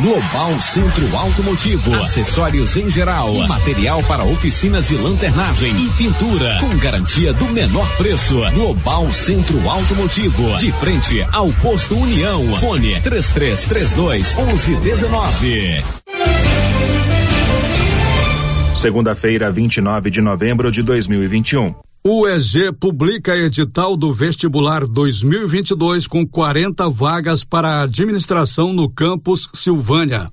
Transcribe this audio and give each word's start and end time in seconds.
Global 0.00 0.52
Centro 0.60 1.16
Automotivo, 1.16 1.94
acessórios 1.94 2.76
em 2.76 2.90
geral, 2.90 3.32
material 3.48 4.02
para 4.02 4.24
oficinas 4.24 4.88
de 4.88 4.94
lanternagem 4.94 5.70
e 5.70 5.88
pintura, 5.96 6.58
com 6.60 6.76
garantia 6.76 7.32
do 7.32 7.46
menor 7.46 7.88
preço. 7.96 8.38
Global 8.52 9.10
Centro 9.10 9.58
Automotivo, 9.66 10.54
de 10.58 10.70
frente 10.72 11.26
ao 11.32 11.50
posto 11.62 11.96
União. 11.96 12.58
Fone 12.58 13.00
3332 13.00 14.36
1119. 14.36 15.82
Segunda-feira, 18.74 19.50
29 19.50 20.10
de 20.10 20.20
novembro 20.20 20.70
de 20.70 20.82
2021. 20.82 21.74
O 22.08 22.28
EG 22.28 22.72
publica 22.72 23.36
edital 23.36 23.96
do 23.96 24.12
vestibular 24.12 24.86
2022 24.86 26.06
com 26.06 26.24
40 26.24 26.88
vagas 26.88 27.42
para 27.42 27.82
administração 27.82 28.72
no 28.72 28.88
campus 28.88 29.48
Silvânia. 29.52 30.30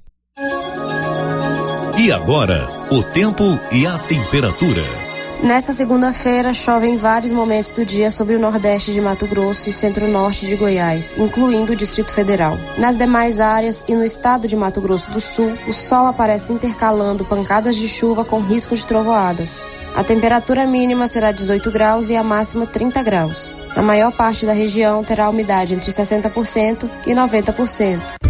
E 1.98 2.12
agora, 2.12 2.64
o 2.92 3.02
tempo 3.02 3.60
e 3.72 3.88
a 3.88 3.98
temperatura. 3.98 5.03
Nesta 5.44 5.74
segunda-feira, 5.74 6.54
chove 6.54 6.88
em 6.88 6.96
vários 6.96 7.30
momentos 7.34 7.70
do 7.70 7.84
dia 7.84 8.10
sobre 8.10 8.34
o 8.34 8.40
nordeste 8.40 8.94
de 8.94 9.02
Mato 9.02 9.28
Grosso 9.28 9.70
e 9.70 9.74
centro-norte 9.74 10.48
de 10.48 10.56
Goiás, 10.56 11.18
incluindo 11.18 11.74
o 11.74 11.76
Distrito 11.76 12.14
Federal. 12.14 12.58
Nas 12.78 12.96
demais 12.96 13.42
áreas 13.42 13.84
e 13.86 13.94
no 13.94 14.06
estado 14.06 14.48
de 14.48 14.56
Mato 14.56 14.80
Grosso 14.80 15.12
do 15.12 15.20
Sul, 15.20 15.52
o 15.68 15.74
sol 15.74 16.08
aparece 16.08 16.54
intercalando 16.54 17.26
pancadas 17.26 17.76
de 17.76 17.90
chuva 17.90 18.24
com 18.24 18.40
risco 18.40 18.74
de 18.74 18.88
trovoadas. 18.88 19.68
A 19.94 20.02
temperatura 20.02 20.66
mínima 20.66 21.10
será 21.10 21.34
18 21.34 21.70
graus 21.72 22.10
e 22.10 22.16
a 22.16 22.24
máxima 22.24 22.66
30 22.66 23.04
graus. 23.04 23.58
A 23.76 23.82
maior 23.82 24.14
parte 24.14 24.46
da 24.46 24.54
região 24.54 25.04
terá 25.04 25.30
umidade 25.30 25.76
entre 25.76 25.92
60% 25.92 26.90
e 27.06 27.12
90%. 27.12 28.23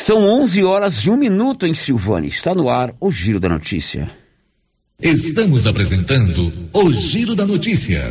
São 0.00 0.26
11 0.26 0.64
horas 0.64 0.94
e 1.04 1.10
um 1.10 1.16
minuto 1.16 1.66
em 1.66 1.74
Silvânia. 1.74 2.26
Está 2.26 2.54
no 2.54 2.70
ar 2.70 2.94
o 2.98 3.10
Giro 3.10 3.38
da 3.38 3.50
Notícia. 3.50 4.10
Estamos 4.98 5.66
apresentando 5.66 6.70
o 6.72 6.90
Giro 6.90 7.34
da 7.34 7.44
Notícia. 7.44 8.10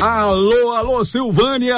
Alô, 0.00 0.76
alô, 0.76 1.04
Silvânia! 1.04 1.74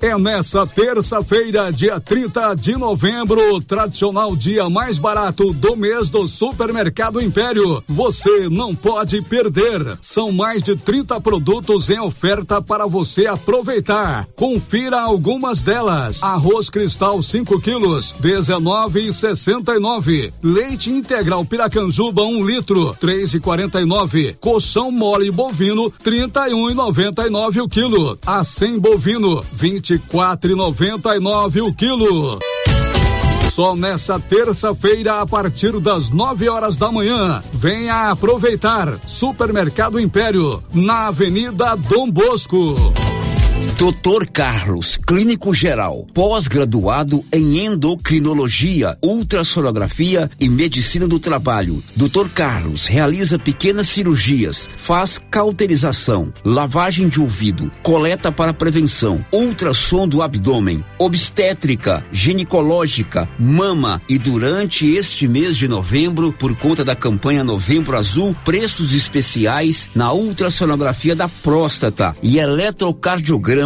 É 0.00 0.18
nessa 0.18 0.66
terça-feira, 0.66 1.72
dia 1.72 2.00
30 2.00 2.54
de 2.54 2.76
novembro, 2.76 3.60
tradicional 3.60 4.34
dia 4.34 4.68
mais 4.68 4.98
barato 4.98 5.52
do 5.52 5.76
mês 5.76 6.10
do 6.10 6.26
Supermercado 6.26 7.22
Império. 7.22 7.84
Você 7.86 8.48
não 8.48 8.74
pode 8.74 9.22
perder. 9.22 9.96
São 10.00 10.32
mais 10.32 10.60
de 10.60 10.74
30 10.74 11.20
produtos 11.20 11.88
em 11.88 12.00
oferta 12.00 12.60
para 12.60 12.84
você 12.84 13.28
aproveitar. 13.28 14.26
Confira 14.34 15.00
algumas 15.00 15.62
delas: 15.62 16.24
arroz 16.24 16.68
cristal 16.68 17.22
5 17.22 17.60
quilos, 17.60 18.12
19,69. 18.20 20.32
Leite 20.42 20.90
integral 20.90 21.44
Piracanjuba 21.44 22.24
1 22.24 22.26
um 22.26 22.44
litro, 22.44 22.92
3,49. 23.00 24.36
Colchão 24.40 24.90
mole 24.90 25.30
bovino 25.30 25.92
31,99 26.04 27.35
nove 27.36 27.60
o 27.60 27.68
quilo. 27.68 28.18
A 28.24 28.42
100 28.42 28.78
bovino, 28.78 29.44
vinte 29.52 29.92
e 29.92 29.98
quatro 29.98 30.50
e 30.50 30.54
noventa 30.54 31.14
e 31.14 31.20
nove 31.20 31.60
o 31.60 31.70
quilo. 31.70 32.38
Só 33.50 33.76
nessa 33.76 34.18
terça-feira, 34.18 35.20
a 35.20 35.26
partir 35.26 35.78
das 35.78 36.08
9 36.08 36.48
horas 36.48 36.78
da 36.78 36.90
manhã. 36.90 37.42
Venha 37.52 38.10
aproveitar. 38.10 38.98
Supermercado 39.06 40.00
Império, 40.00 40.62
na 40.72 41.08
Avenida 41.08 41.76
Dom 41.76 42.10
Bosco. 42.10 42.74
Doutor 43.78 44.26
Carlos, 44.26 44.96
clínico 44.96 45.52
geral, 45.52 46.06
pós-graduado 46.14 47.22
em 47.30 47.66
endocrinologia, 47.66 48.96
ultrassonografia 49.02 50.30
e 50.40 50.48
medicina 50.48 51.06
do 51.06 51.20
trabalho. 51.20 51.82
Doutor 51.94 52.30
Carlos 52.30 52.86
realiza 52.86 53.38
pequenas 53.38 53.88
cirurgias, 53.88 54.66
faz 54.78 55.20
cauterização, 55.30 56.32
lavagem 56.42 57.06
de 57.06 57.20
ouvido, 57.20 57.70
coleta 57.82 58.32
para 58.32 58.54
prevenção, 58.54 59.22
ultrassom 59.30 60.08
do 60.08 60.22
abdômen, 60.22 60.82
obstétrica, 60.98 62.02
ginecológica, 62.10 63.28
mama 63.38 64.00
e 64.08 64.16
durante 64.16 64.86
este 64.86 65.28
mês 65.28 65.54
de 65.54 65.68
novembro, 65.68 66.32
por 66.32 66.56
conta 66.56 66.82
da 66.82 66.96
campanha 66.96 67.44
Novembro 67.44 67.94
Azul, 67.98 68.34
preços 68.42 68.94
especiais 68.94 69.90
na 69.94 70.14
ultrassonografia 70.14 71.14
da 71.14 71.28
próstata 71.28 72.16
e 72.22 72.38
eletrocardiograma 72.38 73.65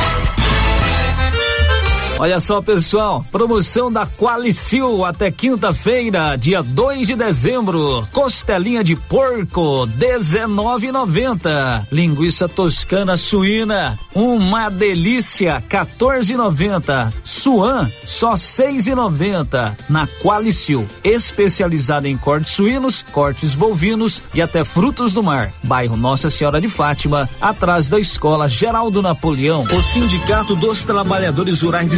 Olha 2.19 2.39
só, 2.39 2.61
pessoal, 2.61 3.25
promoção 3.31 3.91
da 3.91 4.05
Qualicil 4.05 5.03
até 5.03 5.31
quinta-feira, 5.31 6.35
dia 6.35 6.61
2 6.61 7.07
de 7.07 7.15
dezembro. 7.15 8.07
Costelinha 8.13 8.83
de 8.83 8.95
porco, 8.95 9.87
19,90. 9.97 11.87
Linguiça 11.91 12.47
toscana 12.47 13.17
suína, 13.17 13.97
uma 14.13 14.69
delícia, 14.69 15.63
14,90. 15.67 17.11
Suan, 17.23 17.89
só 18.05 18.33
6,90. 18.33 19.75
Na 19.89 20.07
Qualicil, 20.21 20.87
especializada 21.03 22.07
em 22.07 22.15
cortes 22.15 22.53
suínos, 22.53 23.03
cortes 23.11 23.55
bovinos 23.55 24.21
e 24.33 24.41
até 24.41 24.63
frutos 24.63 25.13
do 25.13 25.23
mar. 25.23 25.51
Bairro 25.63 25.97
Nossa 25.97 26.29
Senhora 26.29 26.61
de 26.61 26.67
Fátima, 26.67 27.27
atrás 27.41 27.89
da 27.89 27.99
Escola 27.99 28.47
Geraldo 28.47 29.01
Napoleão. 29.01 29.63
O 29.63 29.81
Sindicato 29.81 30.55
dos 30.55 30.83
Trabalhadores 30.83 31.61
Rurais 31.61 31.89
de 31.89 31.97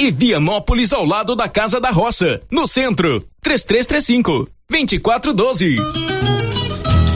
e 0.00 0.10
Vianópolis 0.10 0.94
ao 0.94 1.04
lado 1.04 1.36
da 1.36 1.46
Casa 1.46 1.78
da 1.78 1.90
Roça, 1.90 2.40
no 2.50 2.66
centro. 2.66 3.22
3335 3.42 4.48
2412. 4.70 5.76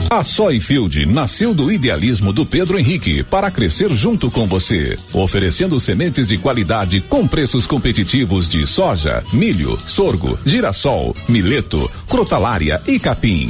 A 0.07 0.23
Soyfield 0.23 1.07
nasceu 1.07 1.51
do 1.51 1.71
idealismo 1.71 2.31
do 2.31 2.45
Pedro 2.45 2.77
Henrique 2.77 3.23
para 3.23 3.49
crescer 3.49 3.89
junto 3.89 4.29
com 4.29 4.45
você, 4.45 4.99
oferecendo 5.11 5.79
sementes 5.79 6.27
de 6.27 6.37
qualidade 6.37 7.01
com 7.01 7.27
preços 7.27 7.65
competitivos 7.65 8.47
de 8.47 8.67
soja, 8.67 9.23
milho, 9.33 9.79
sorgo, 9.83 10.37
girassol, 10.45 11.15
mileto, 11.27 11.91
crotalária 12.07 12.79
e 12.85 12.99
capim. 12.99 13.49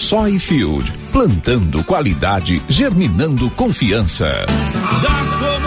Soyfield, 0.00 0.90
plantando 1.12 1.84
qualidade, 1.84 2.60
germinando 2.68 3.50
confiança. 3.50 4.28
Já 4.98 5.59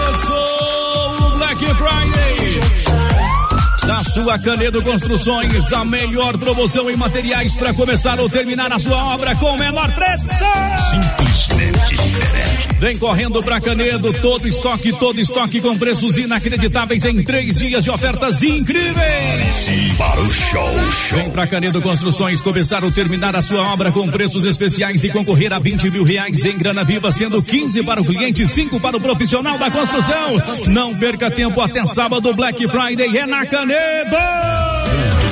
Da 3.93 3.99
sua 3.99 4.39
Canedo 4.39 4.81
Construções, 4.81 5.71
a 5.71 5.85
melhor 5.85 6.35
promoção 6.39 6.89
em 6.89 6.97
materiais 6.97 7.55
para 7.55 7.75
começar 7.75 8.19
ou 8.19 8.27
terminar 8.27 8.73
a 8.73 8.79
sua 8.79 9.13
obra 9.13 9.35
com 9.35 9.45
o 9.45 9.55
menor 9.59 9.93
preço. 9.93 10.43
Simplesmente 10.89 11.93
diferente. 11.93 12.69
Vem 12.79 12.97
correndo 12.97 13.39
para 13.43 13.61
Canedo, 13.61 14.11
todo 14.11 14.47
estoque, 14.47 14.91
todo 14.93 15.21
estoque 15.21 15.61
com 15.61 15.77
preços 15.77 16.17
inacreditáveis 16.17 17.05
em 17.05 17.23
três 17.23 17.59
dias 17.59 17.83
de 17.83 17.91
ofertas 17.91 18.41
incríveis. 18.41 19.95
Para 19.95 20.21
o 20.21 20.29
show, 20.31 20.89
show. 20.89 21.19
Vem 21.19 21.29
para 21.29 21.45
Canedo 21.45 21.79
Construções 21.79 22.41
começar 22.41 22.83
ou 22.83 22.91
terminar 22.91 23.35
a 23.35 23.43
sua 23.43 23.61
obra 23.71 23.91
com 23.91 24.09
preços 24.09 24.43
especiais 24.45 25.03
e 25.03 25.09
concorrer 25.11 25.53
a 25.53 25.59
20 25.59 25.91
mil 25.91 26.03
reais 26.03 26.43
em 26.45 26.57
grana 26.57 26.83
viva, 26.83 27.11
sendo 27.11 27.39
15 27.43 27.83
para 27.83 28.01
o 28.01 28.05
cliente, 28.05 28.43
5 28.43 28.79
para 28.79 28.97
o 28.97 28.99
profissional 28.99 29.55
da 29.59 29.69
construção. 29.69 30.41
Não 30.65 30.95
perca 30.95 31.29
tempo 31.29 31.61
até 31.61 31.85
sábado, 31.85 32.33
Black 32.33 32.67
Friday 32.67 33.17
é 33.19 33.27
na 33.27 33.45
Canedo. 33.45 33.82
Bebo! 33.83 35.22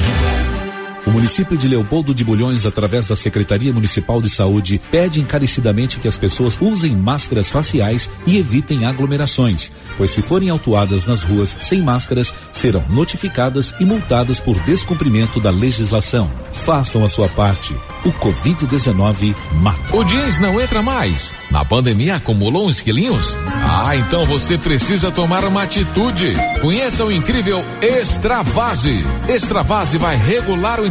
O 1.06 1.10
município 1.10 1.58
de 1.58 1.68
Leopoldo 1.68 2.14
de 2.14 2.24
Bulhões, 2.24 2.66
através 2.66 3.08
da 3.08 3.16
Secretaria 3.16 3.74
Municipal 3.74 4.22
de 4.22 4.30
Saúde, 4.30 4.80
pede 4.92 5.20
encarecidamente 5.20 6.00
que 6.00 6.08
as 6.08 6.16
pessoas 6.16 6.56
usem 6.62 6.96
máscaras 6.96 7.50
faciais 7.50 8.08
e 8.26 8.38
evitem 8.38 8.86
aglomerações, 8.86 9.72
pois 9.98 10.12
se 10.12 10.22
forem 10.22 10.50
autuadas 10.50 11.08
nas 11.08 11.24
ruas 11.24 11.58
sem 11.60 11.82
máscaras, 11.82 12.34
serão 12.52 12.84
notificadas 12.90 13.74
e 13.80 13.86
multadas 13.86 14.40
por 14.40 14.56
descumprimento 14.60 15.40
da 15.40 15.50
legislação. 15.50 16.32
Façam 16.52 17.04
a 17.04 17.10
sua 17.10 17.28
parte. 17.28 17.76
O 18.06 18.12
Covid-19 18.12 19.36
mata. 19.56 19.96
O 19.96 20.04
jeans 20.04 20.40
não 20.40 20.62
entra 20.62 20.84
mais. 20.84 21.34
Na 21.50 21.66
pandemia 21.66 22.18
acumulou 22.18 22.68
uns 22.68 22.80
quilinhos? 22.80 23.36
Ah, 23.48 23.96
então 23.96 24.24
você 24.26 24.58
precisa 24.58 25.12
tomar 25.12 25.46
uma 25.46 25.64
atitude. 25.64 26.34
Conheça 26.62 27.04
o 27.04 27.12
incrível 27.12 27.64
Extravase. 27.82 29.04
Extravase 29.28 29.98
vai 29.98 30.16
regular 30.16 30.80
o 30.80 30.91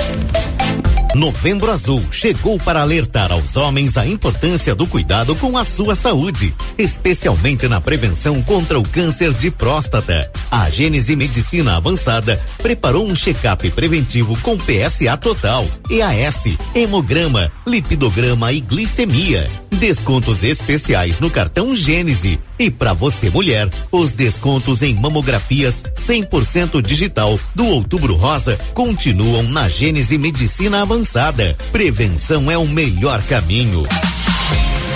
Novembro 1.13 1.69
Azul 1.69 2.01
chegou 2.09 2.57
para 2.57 2.81
alertar 2.81 3.33
aos 3.33 3.57
homens 3.57 3.97
a 3.97 4.07
importância 4.07 4.73
do 4.73 4.87
cuidado 4.87 5.35
com 5.35 5.57
a 5.57 5.63
sua 5.65 5.93
saúde, 5.93 6.53
especialmente 6.77 7.67
na 7.67 7.81
prevenção 7.81 8.41
contra 8.41 8.79
o 8.79 8.83
câncer 8.83 9.33
de 9.33 9.51
próstata. 9.51 10.31
A 10.49 10.69
Gênese 10.69 11.15
Medicina 11.17 11.75
Avançada 11.75 12.41
preparou 12.59 13.05
um 13.05 13.15
check-up 13.15 13.69
preventivo 13.71 14.37
com 14.37 14.57
PSA 14.57 15.17
total, 15.17 15.67
EAS, 15.89 16.55
hemograma, 16.73 17.51
lipidograma 17.67 18.53
e 18.53 18.61
glicemia. 18.61 19.49
Descontos 19.69 20.43
especiais 20.43 21.19
no 21.19 21.29
cartão 21.29 21.75
Gênese. 21.75 22.39
E 22.59 22.69
para 22.69 22.93
você 22.93 23.31
mulher, 23.31 23.67
os 23.91 24.13
descontos 24.13 24.83
em 24.83 24.93
mamografias 24.93 25.83
100% 25.95 26.81
digital 26.81 27.39
do 27.55 27.65
Outubro 27.65 28.13
Rosa 28.15 28.59
continuam 28.75 29.43
na 29.43 29.67
Gênese 29.67 30.17
Medicina 30.17 30.83
Avançada 30.83 31.00
avançada. 31.01 31.57
Prevenção 31.71 32.51
é 32.51 32.57
o 32.57 32.67
melhor 32.67 33.21
caminho. 33.23 33.81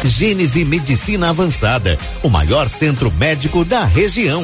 Gênese 0.04 0.64
Medicina 0.64 1.32
Avançada, 1.32 1.98
o 2.22 2.30
maior 2.30 2.70
centro 2.70 3.12
médico 3.12 3.66
da 3.66 3.84
região. 3.84 4.44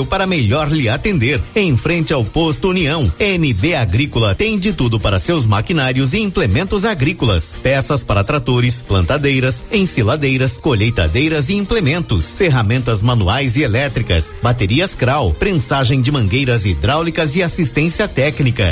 para 0.05 0.25
melhor 0.25 0.71
lhe 0.71 0.89
atender, 0.89 1.41
em 1.55 1.75
frente 1.77 2.13
ao 2.13 2.23
posto 2.23 2.69
União. 2.69 3.11
NB 3.19 3.75
Agrícola 3.75 4.35
tem 4.35 4.57
de 4.57 4.73
tudo 4.73 4.99
para 4.99 5.19
seus 5.19 5.45
maquinários 5.45 6.13
e 6.13 6.19
implementos 6.19 6.85
agrícolas, 6.85 7.53
peças 7.61 8.03
para 8.03 8.23
tratores, 8.23 8.81
plantadeiras, 8.81 9.63
ensiladeiras, 9.71 10.57
colheitadeiras 10.57 11.49
e 11.49 11.55
implementos, 11.55 12.33
ferramentas 12.33 13.01
manuais 13.01 13.55
e 13.55 13.61
elétricas, 13.61 14.33
baterias 14.41 14.95
Kral, 14.95 15.33
prensagem 15.33 16.01
de 16.01 16.11
mangueiras 16.11 16.65
hidráulicas 16.65 17.35
e 17.35 17.43
assistência 17.43 18.07
técnica. 18.07 18.71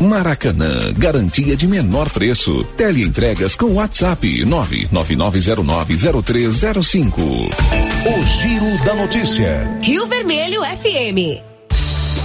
Maracanã, 0.00 0.92
garantia 0.96 1.54
de 1.56 1.66
menor 1.66 2.08
preço. 2.10 2.62
Teleentregas 2.76 3.56
com 3.56 3.72
WhatsApp 3.74 4.44
999090305. 4.44 7.18
O 7.18 8.24
Giro 8.24 8.84
da 8.84 8.94
Notícia. 8.94 9.78
Rio 9.82 10.06
Vermelho 10.06 10.62
FM. 10.62 11.42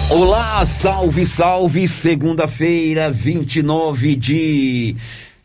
Olá, 0.09 0.63
salve, 0.65 1.25
salve, 1.25 1.87
segunda-feira, 1.87 3.09
29 3.09 4.17
de 4.17 4.97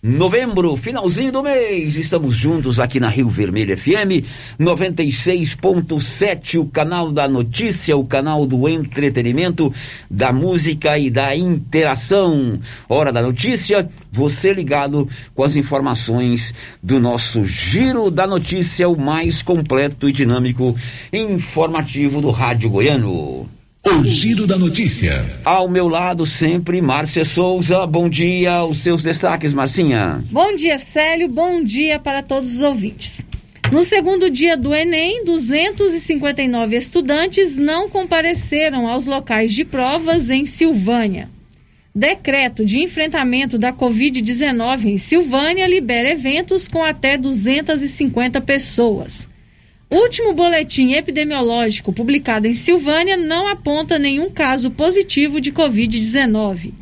novembro, 0.02 0.76
finalzinho 0.76 1.32
do 1.32 1.42
mês. 1.42 1.96
Estamos 1.96 2.36
juntos 2.36 2.78
aqui 2.78 3.00
na 3.00 3.08
Rio 3.08 3.28
Vermelho 3.28 3.76
FM 3.76 4.22
96.7, 4.60 6.60
o 6.60 6.66
canal 6.66 7.10
da 7.10 7.26
notícia, 7.26 7.96
o 7.96 8.04
canal 8.04 8.46
do 8.46 8.68
entretenimento, 8.68 9.72
da 10.10 10.32
música 10.32 10.98
e 10.98 11.10
da 11.10 11.34
interação. 11.34 12.60
Hora 12.88 13.12
da 13.12 13.22
notícia, 13.22 13.88
você 14.12 14.52
ligado 14.52 15.08
com 15.34 15.42
as 15.42 15.56
informações 15.56 16.54
do 16.82 17.00
nosso 17.00 17.44
Giro 17.44 18.10
da 18.10 18.26
Notícia, 18.26 18.88
o 18.88 18.96
mais 18.96 19.42
completo 19.42 20.08
e 20.08 20.12
dinâmico 20.12 20.76
informativo 21.12 22.20
do 22.20 22.30
Rádio 22.30 22.70
Goiano. 22.70 23.48
O 23.88 24.02
Giro 24.02 24.48
da 24.48 24.58
Notícia. 24.58 25.24
Ao 25.44 25.68
meu 25.68 25.86
lado 25.86 26.26
sempre, 26.26 26.82
Márcia 26.82 27.24
Souza. 27.24 27.86
Bom 27.86 28.08
dia, 28.08 28.64
os 28.64 28.78
seus 28.78 29.04
destaques, 29.04 29.54
Marcinha. 29.54 30.24
Bom 30.28 30.56
dia, 30.56 30.76
Célio. 30.76 31.28
Bom 31.28 31.62
dia 31.62 31.96
para 32.00 32.20
todos 32.20 32.52
os 32.52 32.62
ouvintes. 32.62 33.24
No 33.70 33.84
segundo 33.84 34.28
dia 34.28 34.56
do 34.56 34.74
Enem, 34.74 35.24
259 35.24 36.76
estudantes 36.76 37.56
não 37.56 37.88
compareceram 37.88 38.88
aos 38.88 39.06
locais 39.06 39.54
de 39.54 39.64
provas 39.64 40.30
em 40.30 40.44
Silvânia. 40.44 41.30
Decreto 41.94 42.64
de 42.64 42.80
enfrentamento 42.80 43.56
da 43.56 43.72
Covid-19 43.72 44.86
em 44.86 44.98
Silvânia 44.98 45.64
libera 45.68 46.10
eventos 46.10 46.66
com 46.66 46.82
até 46.82 47.16
250 47.16 48.40
pessoas. 48.40 49.28
Último 49.90 50.34
boletim 50.34 50.94
epidemiológico 50.94 51.92
publicado 51.92 52.48
em 52.48 52.54
Silvânia 52.54 53.16
não 53.16 53.46
aponta 53.46 54.00
nenhum 54.00 54.28
caso 54.28 54.72
positivo 54.72 55.40
de 55.40 55.52
Covid-19. 55.52 56.72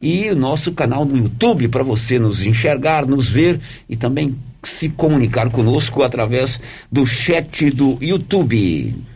e 0.00 0.30
o 0.30 0.34
nosso 0.34 0.72
canal 0.72 1.04
no 1.04 1.18
YouTube 1.18 1.68
para 1.68 1.84
você 1.84 2.18
nos 2.18 2.42
enxergar, 2.42 3.06
nos 3.06 3.28
ver 3.28 3.60
e 3.90 3.96
também 3.96 4.34
se 4.62 4.88
comunicar 4.88 5.50
conosco 5.50 6.02
através 6.02 6.58
do 6.90 7.04
chat 7.04 7.70
do 7.70 7.98
YouTube. 8.00 9.11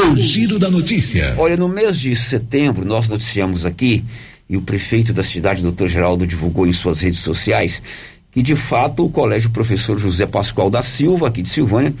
O 0.00 0.16
Giro 0.16 0.58
da 0.58 0.70
Notícia. 0.70 1.34
Olha, 1.36 1.58
no 1.58 1.68
mês 1.68 2.00
de 2.00 2.16
setembro 2.16 2.86
nós 2.86 3.10
noticiamos 3.10 3.66
aqui, 3.66 4.02
e 4.48 4.56
o 4.56 4.62
prefeito 4.62 5.12
da 5.12 5.22
cidade, 5.22 5.60
doutor 5.60 5.90
Geraldo, 5.90 6.26
divulgou 6.26 6.66
em 6.66 6.72
suas 6.72 7.00
redes 7.00 7.18
sociais, 7.18 7.82
que 8.32 8.40
de 8.40 8.56
fato 8.56 9.04
o 9.04 9.10
Colégio 9.10 9.50
Professor 9.50 9.98
José 9.98 10.24
Pascoal 10.24 10.70
da 10.70 10.80
Silva, 10.80 11.28
aqui 11.28 11.42
de 11.42 11.50
Silvânia, 11.50 11.92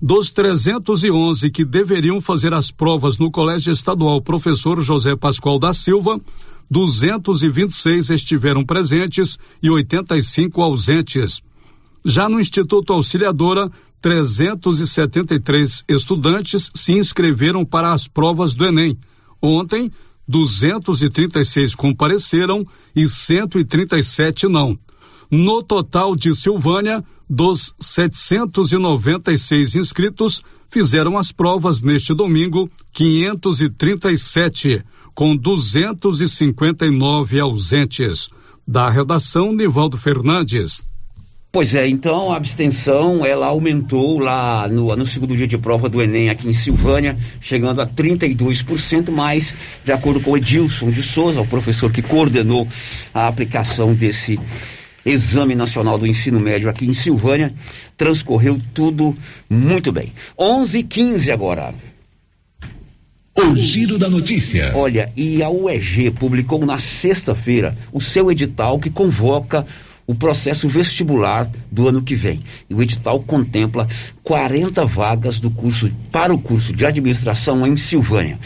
Dos 0.00 0.30
311 0.30 1.50
que 1.50 1.64
deveriam 1.64 2.20
fazer 2.20 2.54
as 2.54 2.70
provas 2.70 3.18
no 3.18 3.30
Colégio 3.30 3.72
Estadual 3.72 4.22
Professor 4.22 4.80
José 4.80 5.14
Pascoal 5.14 5.58
da 5.58 5.74
Silva, 5.74 6.18
226 6.70 8.10
estiveram 8.10 8.64
presentes 8.64 9.38
e 9.62 9.68
85 9.68 10.62
ausentes. 10.62 11.42
Já 12.04 12.28
no 12.28 12.40
Instituto 12.40 12.92
Auxiliadora, 12.92 13.70
373 14.00 15.84
estudantes 15.88 16.70
se 16.74 16.92
inscreveram 16.92 17.64
para 17.64 17.92
as 17.92 18.06
provas 18.06 18.54
do 18.54 18.66
Enem. 18.66 18.96
Ontem, 19.42 19.90
236 20.26 21.74
compareceram 21.74 22.64
e 22.94 23.08
137 23.08 24.46
não. 24.46 24.78
No 25.30 25.62
total 25.62 26.16
de 26.16 26.34
Silvânia, 26.34 27.04
dos 27.28 27.74
796 27.78 29.76
inscritos, 29.76 30.42
fizeram 30.68 31.18
as 31.18 31.30
provas 31.32 31.82
neste 31.82 32.14
domingo 32.14 32.70
537, 32.92 34.82
com 35.14 35.36
259 35.36 37.40
ausentes. 37.40 38.30
Da 38.66 38.88
redação, 38.88 39.52
Nivaldo 39.52 39.98
Fernandes. 39.98 40.82
Pois 41.50 41.74
é, 41.74 41.88
então 41.88 42.30
a 42.30 42.36
abstenção 42.36 43.24
ela 43.24 43.46
aumentou 43.46 44.18
lá 44.18 44.68
no, 44.68 44.94
no 44.94 45.06
segundo 45.06 45.34
dia 45.34 45.46
de 45.46 45.56
prova 45.56 45.88
do 45.88 46.02
Enem 46.02 46.28
aqui 46.28 46.46
em 46.46 46.52
Silvânia, 46.52 47.16
chegando 47.40 47.80
a 47.80 47.86
32%, 47.86 49.10
mas 49.10 49.54
de 49.82 49.90
acordo 49.90 50.20
com 50.20 50.32
o 50.32 50.36
Edilson 50.36 50.90
de 50.90 51.02
Souza, 51.02 51.40
o 51.40 51.46
professor 51.46 51.90
que 51.90 52.02
coordenou 52.02 52.68
a 53.14 53.26
aplicação 53.26 53.94
desse 53.94 54.38
Exame 55.06 55.54
Nacional 55.54 55.96
do 55.96 56.06
Ensino 56.06 56.38
Médio 56.38 56.68
aqui 56.68 56.84
em 56.84 56.92
Silvânia, 56.92 57.50
transcorreu 57.96 58.60
tudo 58.74 59.16
muito 59.48 59.90
bem. 59.90 60.12
11:15 60.38 61.32
agora. 61.32 61.74
O 63.34 63.56
giro 63.56 63.96
da 63.98 64.10
notícia. 64.10 64.72
Olha, 64.74 65.10
e 65.16 65.42
a 65.42 65.48
UEG 65.48 66.10
publicou 66.10 66.66
na 66.66 66.76
sexta-feira 66.76 67.74
o 67.92 68.00
seu 68.00 68.30
edital 68.30 68.78
que 68.80 68.90
convoca 68.90 69.64
o 70.08 70.14
processo 70.14 70.66
vestibular 70.66 71.50
do 71.70 71.86
ano 71.86 72.02
que 72.02 72.16
vem. 72.16 72.42
E 72.68 72.74
o 72.74 72.82
edital 72.82 73.20
contempla 73.20 73.86
40 74.22 74.86
vagas 74.86 75.38
do 75.38 75.50
curso 75.50 75.90
para 76.10 76.32
o 76.32 76.40
curso 76.40 76.72
de 76.72 76.86
administração 76.86 77.66
em 77.66 77.76
Silvânia. 77.76 78.40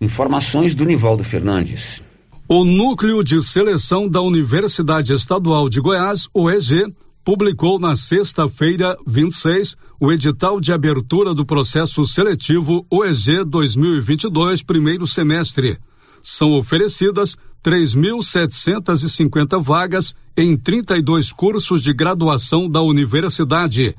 Informações 0.00 0.74
do 0.74 0.84
Nivaldo 0.84 1.22
Fernandes. 1.22 2.02
O 2.48 2.64
Núcleo 2.64 3.22
de 3.22 3.40
Seleção 3.40 4.08
da 4.08 4.20
Universidade 4.20 5.12
Estadual 5.12 5.68
de 5.68 5.80
Goiás, 5.80 6.28
OEG, 6.34 6.92
publicou 7.24 7.78
na 7.78 7.94
sexta-feira, 7.94 8.96
26, 9.06 9.76
o 10.00 10.12
edital 10.12 10.60
de 10.60 10.72
abertura 10.72 11.32
do 11.32 11.46
processo 11.46 12.04
seletivo 12.04 12.84
OEG 12.90 13.44
2022, 13.44 14.62
primeiro 14.62 15.06
semestre 15.06 15.78
são 16.26 16.58
oferecidas 16.58 17.36
3.750 17.66 19.60
vagas 19.60 20.14
em 20.36 20.56
32 20.56 21.32
cursos 21.32 21.82
de 21.82 21.92
graduação 21.92 22.70
da 22.70 22.80
universidade. 22.80 23.96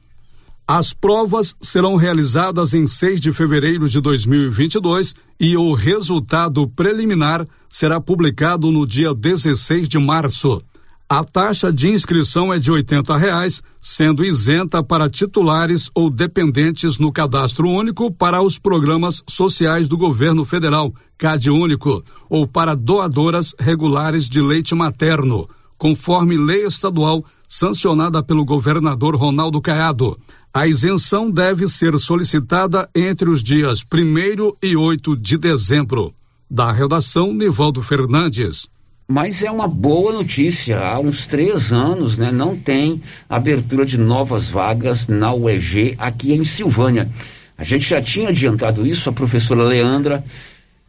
As 0.67 0.93
provas 0.93 1.55
serão 1.61 1.95
realizadas 1.95 2.73
em 2.73 2.87
6 2.87 3.19
de 3.19 3.33
fevereiro 3.33 3.87
de 3.87 3.99
2022 3.99 5.13
e 5.39 5.57
o 5.57 5.73
resultado 5.73 6.67
preliminar 6.67 7.45
será 7.67 7.99
publicado 7.99 8.71
no 8.71 8.87
dia 8.87 9.13
16 9.13 9.89
de 9.89 9.99
março. 9.99 10.61
A 11.09 11.25
taxa 11.25 11.73
de 11.73 11.89
inscrição 11.89 12.53
é 12.53 12.57
de 12.57 12.71
R$ 12.71 12.85
reais, 13.19 13.61
sendo 13.81 14.23
isenta 14.23 14.81
para 14.81 15.09
titulares 15.09 15.89
ou 15.93 16.09
dependentes 16.09 16.97
no 16.97 17.11
cadastro 17.11 17.67
único 17.67 18.09
para 18.09 18.41
os 18.41 18.57
programas 18.57 19.21
sociais 19.27 19.89
do 19.89 19.97
governo 19.97 20.45
federal, 20.45 20.93
CAD 21.17 21.49
único, 21.49 22.01
ou 22.29 22.47
para 22.47 22.75
doadoras 22.75 23.53
regulares 23.59 24.29
de 24.29 24.39
leite 24.39 24.73
materno, 24.73 25.49
conforme 25.81 26.37
lei 26.37 26.63
estadual 26.63 27.25
sancionada 27.49 28.21
pelo 28.21 28.45
governador 28.45 29.15
Ronaldo 29.15 29.59
Caiado. 29.59 30.15
A 30.53 30.67
isenção 30.67 31.31
deve 31.31 31.67
ser 31.67 31.97
solicitada 31.97 32.87
entre 32.93 33.31
os 33.31 33.41
dias 33.41 33.83
1 33.91 34.57
e 34.61 34.75
8 34.75 35.17
de 35.17 35.39
dezembro. 35.39 36.13
Da 36.47 36.71
redação, 36.71 37.33
Nivaldo 37.33 37.81
Fernandes. 37.81 38.67
Mas 39.07 39.41
é 39.41 39.49
uma 39.49 39.67
boa 39.67 40.13
notícia. 40.13 40.79
Há 40.79 40.99
uns 40.99 41.25
três 41.25 41.73
anos, 41.73 42.15
né, 42.15 42.31
não 42.31 42.55
tem 42.55 43.01
abertura 43.27 43.83
de 43.83 43.97
novas 43.97 44.49
vagas 44.49 45.07
na 45.07 45.33
UEG 45.33 45.95
aqui 45.97 46.31
em 46.31 46.45
Silvânia. 46.45 47.09
A 47.57 47.63
gente 47.63 47.89
já 47.89 47.99
tinha 47.99 48.29
adiantado 48.29 48.85
isso, 48.85 49.09
a 49.09 49.13
professora 49.13 49.63
Leandra 49.63 50.23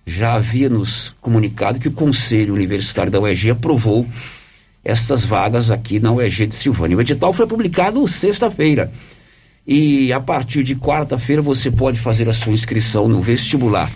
já 0.06 0.34
havia 0.34 0.68
nos 0.68 1.14
comunicado 1.18 1.80
que 1.80 1.88
o 1.88 1.92
Conselho 1.92 2.52
Universitário 2.52 3.10
da 3.10 3.20
UEG 3.20 3.52
aprovou 3.52 4.06
essas 4.84 5.24
vagas 5.24 5.70
aqui 5.70 6.00
na 6.00 6.12
UEG 6.12 6.46
de 6.46 6.54
Silvânia. 6.54 6.96
O 6.96 7.00
edital 7.00 7.32
foi 7.32 7.46
publicado 7.46 8.06
sexta-feira. 8.06 8.92
E 9.66 10.12
a 10.12 10.18
partir 10.18 10.64
de 10.64 10.74
quarta-feira 10.74 11.40
você 11.40 11.70
pode 11.70 12.00
fazer 12.00 12.28
a 12.28 12.32
sua 12.32 12.52
inscrição 12.52 13.06
no 13.06 13.20
vestibular. 13.20 13.92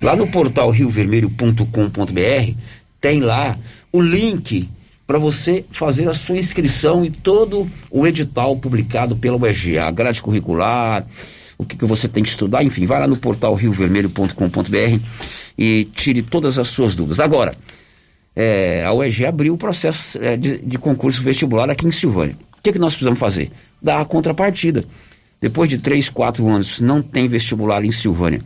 Lá 0.00 0.16
no 0.16 0.26
portal 0.26 0.70
riovermelho.com.br 0.70 2.54
tem 3.00 3.20
lá 3.20 3.58
o 3.92 4.00
link 4.00 4.68
para 5.06 5.18
você 5.18 5.64
fazer 5.72 6.08
a 6.08 6.14
sua 6.14 6.38
inscrição 6.38 7.04
e 7.04 7.10
todo 7.10 7.68
o 7.90 8.06
edital 8.06 8.56
publicado 8.56 9.16
pela 9.16 9.36
UEG, 9.36 9.76
a 9.76 9.90
grade 9.90 10.22
curricular, 10.22 11.04
o 11.58 11.66
que, 11.66 11.76
que 11.76 11.84
você 11.84 12.08
tem 12.08 12.22
que 12.22 12.28
estudar, 12.30 12.62
enfim, 12.62 12.86
vai 12.86 13.00
lá 13.00 13.06
no 13.06 13.16
portal 13.16 13.54
riovermelho.com.br 13.54 15.00
e 15.58 15.84
tire 15.92 16.22
todas 16.22 16.58
as 16.58 16.68
suas 16.68 16.94
dúvidas. 16.94 17.20
Agora, 17.20 17.54
é, 18.34 18.84
a 18.84 18.92
UEG 18.92 19.26
abriu 19.26 19.54
o 19.54 19.58
processo 19.58 20.18
é, 20.22 20.36
de, 20.36 20.58
de, 20.58 20.78
concurso 20.78 21.22
vestibular 21.22 21.68
aqui 21.68 21.86
em 21.86 21.92
Silvânia. 21.92 22.36
O 22.58 22.62
que, 22.62 22.72
que 22.72 22.78
nós 22.78 22.92
precisamos 22.92 23.18
fazer? 23.18 23.50
Dar 23.82 24.00
a 24.00 24.04
contrapartida. 24.04 24.84
Depois 25.40 25.68
de 25.68 25.78
três, 25.78 26.08
quatro 26.08 26.46
anos, 26.48 26.80
não 26.80 27.02
tem 27.02 27.26
vestibular 27.26 27.84
em 27.84 27.90
Silvânia. 27.90 28.42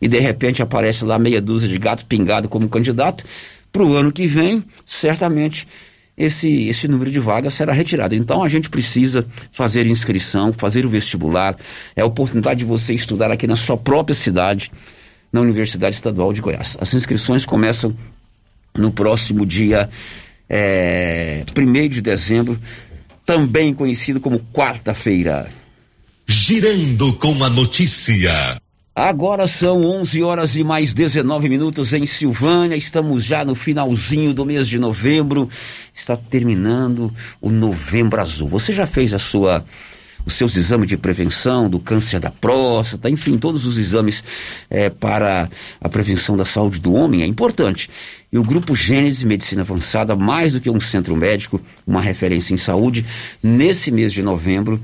E 0.00 0.08
de 0.08 0.18
repente 0.18 0.62
aparece 0.62 1.04
lá 1.04 1.18
meia 1.18 1.40
dúzia 1.40 1.68
de 1.68 1.78
gato 1.78 2.04
pingado 2.06 2.48
como 2.48 2.68
candidato 2.68 3.24
para 3.70 3.84
o 3.84 3.94
ano 3.94 4.12
que 4.12 4.26
vem, 4.26 4.62
certamente 4.84 5.66
esse, 6.16 6.68
esse 6.68 6.86
número 6.86 7.10
de 7.10 7.18
vagas 7.18 7.54
será 7.54 7.72
retirado. 7.72 8.14
Então 8.14 8.42
a 8.42 8.48
gente 8.48 8.68
precisa 8.68 9.26
fazer 9.50 9.86
inscrição, 9.86 10.52
fazer 10.52 10.84
o 10.84 10.88
vestibular. 10.88 11.56
É 11.96 12.02
a 12.02 12.06
oportunidade 12.06 12.58
de 12.58 12.64
você 12.64 12.92
estudar 12.92 13.30
aqui 13.30 13.46
na 13.46 13.56
sua 13.56 13.76
própria 13.76 14.14
cidade, 14.14 14.70
na 15.32 15.40
Universidade 15.40 15.94
Estadual 15.94 16.32
de 16.32 16.42
Goiás. 16.42 16.76
As 16.80 16.92
inscrições 16.92 17.46
começam 17.46 17.96
no 18.74 18.90
próximo 18.90 19.44
dia 19.44 19.88
é, 20.48 21.44
1 21.56 21.88
de 21.88 22.00
dezembro, 22.00 22.58
também 23.24 23.72
conhecido 23.72 24.20
como 24.20 24.40
quarta-feira. 24.52 25.50
Girando 26.26 27.12
com 27.14 27.42
a 27.42 27.50
notícia. 27.50 28.60
Agora 28.94 29.46
são 29.46 29.82
11 29.82 30.22
horas 30.22 30.54
e 30.54 30.62
mais 30.62 30.92
19 30.92 31.48
minutos 31.48 31.94
em 31.94 32.04
Silvânia. 32.04 32.76
Estamos 32.76 33.24
já 33.24 33.42
no 33.42 33.54
finalzinho 33.54 34.34
do 34.34 34.44
mês 34.44 34.68
de 34.68 34.78
novembro. 34.78 35.48
Está 35.94 36.14
terminando 36.14 37.10
o 37.40 37.48
Novembro 37.48 38.20
Azul. 38.20 38.48
Você 38.48 38.70
já 38.72 38.86
fez 38.86 39.14
a 39.14 39.18
sua 39.18 39.64
os 40.24 40.34
seus 40.34 40.56
exames 40.56 40.88
de 40.88 40.96
prevenção 40.96 41.68
do 41.68 41.78
câncer 41.78 42.20
da 42.20 42.30
próstata, 42.30 43.10
enfim, 43.10 43.38
todos 43.38 43.66
os 43.66 43.76
exames 43.76 44.22
é, 44.70 44.88
para 44.88 45.48
a 45.80 45.88
prevenção 45.88 46.36
da 46.36 46.44
saúde 46.44 46.80
do 46.80 46.94
homem 46.94 47.22
é 47.22 47.26
importante. 47.26 47.90
E 48.32 48.38
o 48.38 48.42
Grupo 48.42 48.74
Gênesis 48.74 49.22
Medicina 49.22 49.62
Avançada, 49.62 50.16
mais 50.16 50.52
do 50.52 50.60
que 50.60 50.70
um 50.70 50.80
centro 50.80 51.16
médico, 51.16 51.60
uma 51.86 52.00
referência 52.00 52.54
em 52.54 52.58
saúde, 52.58 53.04
nesse 53.42 53.90
mês 53.90 54.12
de 54.12 54.22
novembro, 54.22 54.80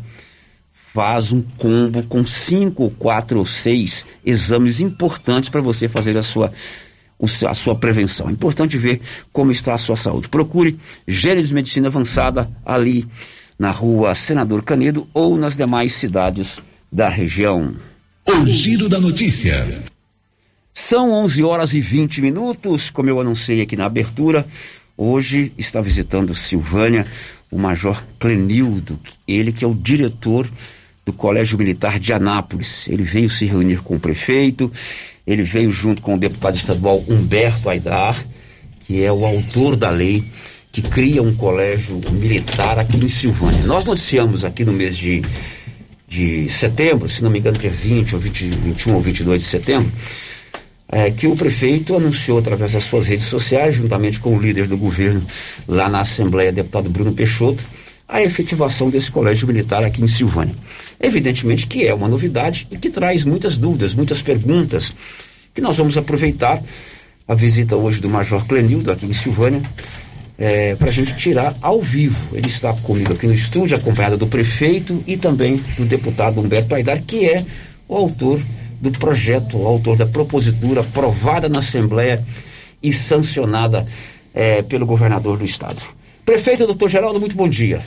faz 0.92 1.32
um 1.32 1.42
combo 1.42 2.02
com 2.02 2.24
cinco, 2.26 2.90
quatro 2.98 3.38
ou 3.38 3.46
seis 3.46 4.04
exames 4.24 4.80
importantes 4.80 5.48
para 5.48 5.60
você 5.60 5.88
fazer 5.88 6.16
a 6.16 6.22
sua, 6.22 6.52
a 7.46 7.54
sua 7.54 7.74
prevenção. 7.76 8.28
É 8.28 8.32
importante 8.32 8.76
ver 8.76 9.00
como 9.32 9.52
está 9.52 9.74
a 9.74 9.78
sua 9.78 9.96
saúde. 9.96 10.28
Procure 10.28 10.78
Gênesis 11.06 11.52
Medicina 11.52 11.88
Avançada 11.88 12.50
ali 12.64 13.06
na 13.58 13.70
rua 13.70 14.14
Senador 14.14 14.62
Canedo 14.62 15.08
ou 15.12 15.36
nas 15.36 15.56
demais 15.56 15.92
cidades 15.94 16.58
da 16.90 17.08
região. 17.08 17.74
O 18.26 18.46
giro 18.46 18.88
da 18.88 19.00
notícia. 19.00 19.82
São 20.72 21.12
11 21.12 21.42
horas 21.42 21.72
e 21.74 21.80
20 21.80 22.22
minutos, 22.22 22.88
como 22.90 23.10
eu 23.10 23.20
anunciei 23.20 23.60
aqui 23.60 23.76
na 23.76 23.86
abertura. 23.86 24.46
Hoje 24.96 25.52
está 25.58 25.80
visitando 25.80 26.34
Silvânia 26.34 27.06
o 27.50 27.58
Major 27.58 28.02
Clenildo, 28.18 28.98
ele 29.26 29.52
que 29.52 29.64
é 29.64 29.68
o 29.68 29.74
diretor 29.74 30.48
do 31.04 31.12
Colégio 31.12 31.56
Militar 31.56 31.98
de 31.98 32.12
Anápolis. 32.12 32.86
Ele 32.86 33.02
veio 33.02 33.30
se 33.30 33.46
reunir 33.46 33.82
com 33.82 33.96
o 33.96 34.00
prefeito, 34.00 34.70
ele 35.26 35.42
veio 35.42 35.70
junto 35.70 36.02
com 36.02 36.14
o 36.14 36.18
deputado 36.18 36.56
estadual 36.56 37.02
Humberto 37.08 37.68
Aidar, 37.68 38.22
que 38.80 39.02
é 39.02 39.10
o 39.10 39.24
autor 39.24 39.76
da 39.76 39.90
lei 39.90 40.22
que 40.78 40.82
cria 40.82 41.20
um 41.20 41.34
colégio 41.34 42.00
militar 42.12 42.78
aqui 42.78 43.04
em 43.04 43.08
Silvânia. 43.08 43.64
Nós 43.64 43.84
noticiamos 43.84 44.44
aqui 44.44 44.64
no 44.64 44.72
mês 44.72 44.96
de, 44.96 45.22
de 46.06 46.48
setembro, 46.48 47.08
se 47.08 47.20
não 47.24 47.30
me 47.30 47.40
engano, 47.40 47.58
dia 47.58 47.70
20 47.70 48.14
ou 48.14 48.20
20, 48.20 48.48
21 48.50 48.94
ou 48.94 49.00
22 49.00 49.42
de 49.42 49.48
setembro, 49.48 49.90
é, 50.88 51.10
que 51.10 51.26
o 51.26 51.34
prefeito 51.34 51.96
anunciou 51.96 52.38
através 52.38 52.72
das 52.72 52.84
suas 52.84 53.08
redes 53.08 53.26
sociais, 53.26 53.74
juntamente 53.74 54.20
com 54.20 54.36
o 54.36 54.40
líder 54.40 54.68
do 54.68 54.76
governo 54.76 55.20
lá 55.66 55.88
na 55.88 56.00
Assembleia, 56.00 56.52
deputado 56.52 56.88
Bruno 56.88 57.12
Peixoto, 57.12 57.64
a 58.06 58.22
efetivação 58.22 58.88
desse 58.88 59.10
colégio 59.10 59.48
militar 59.48 59.82
aqui 59.82 60.00
em 60.00 60.08
Silvânia. 60.08 60.54
Evidentemente 61.00 61.66
que 61.66 61.88
é 61.88 61.92
uma 61.92 62.06
novidade 62.06 62.68
e 62.70 62.78
que 62.78 62.88
traz 62.88 63.24
muitas 63.24 63.56
dúvidas, 63.56 63.94
muitas 63.94 64.22
perguntas, 64.22 64.94
que 65.52 65.60
nós 65.60 65.76
vamos 65.76 65.98
aproveitar 65.98 66.62
a 67.26 67.34
visita 67.34 67.74
hoje 67.74 68.00
do 68.00 68.08
Major 68.08 68.46
Clenildo 68.46 68.92
aqui 68.92 69.06
em 69.06 69.12
Silvânia, 69.12 69.60
é, 70.38 70.76
para 70.76 70.88
a 70.88 70.92
gente 70.92 71.16
tirar 71.16 71.56
ao 71.60 71.82
vivo. 71.82 72.36
Ele 72.36 72.46
está 72.46 72.72
comigo 72.72 73.12
aqui 73.12 73.26
no 73.26 73.34
estúdio, 73.34 73.76
acompanhado 73.76 74.16
do 74.16 74.28
prefeito 74.28 75.02
e 75.06 75.16
também 75.16 75.56
do 75.76 75.84
deputado 75.84 76.40
Humberto 76.40 76.74
Aidar, 76.74 77.02
que 77.02 77.28
é 77.28 77.44
o 77.88 77.96
autor 77.96 78.40
do 78.80 78.92
projeto, 78.92 79.58
o 79.58 79.66
autor 79.66 79.96
da 79.96 80.06
propositura 80.06 80.82
aprovada 80.82 81.48
na 81.48 81.58
Assembleia 81.58 82.24
e 82.80 82.92
sancionada 82.92 83.84
é, 84.32 84.62
pelo 84.62 84.86
governador 84.86 85.36
do 85.36 85.44
estado. 85.44 85.82
Prefeito 86.24 86.66
doutor 86.66 86.88
Geraldo, 86.88 87.18
muito 87.18 87.34
bom 87.34 87.48
dia. 87.48 87.82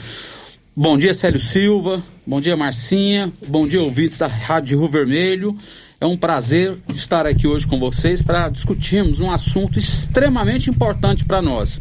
Bom 0.74 0.96
dia, 0.98 1.14
Célio 1.14 1.40
Silva. 1.40 2.02
Bom 2.26 2.40
dia, 2.40 2.56
Marcinha. 2.56 3.32
Bom 3.46 3.66
dia, 3.66 3.80
ouvintes 3.80 4.18
da 4.18 4.26
Rádio 4.26 4.78
Rio 4.80 4.88
Vermelho. 4.88 5.56
É 6.02 6.04
um 6.04 6.16
prazer 6.16 6.76
estar 6.88 7.28
aqui 7.28 7.46
hoje 7.46 7.64
com 7.64 7.78
vocês 7.78 8.20
para 8.20 8.48
discutirmos 8.48 9.20
um 9.20 9.30
assunto 9.30 9.78
extremamente 9.78 10.68
importante 10.68 11.24
para 11.24 11.40
nós. 11.40 11.80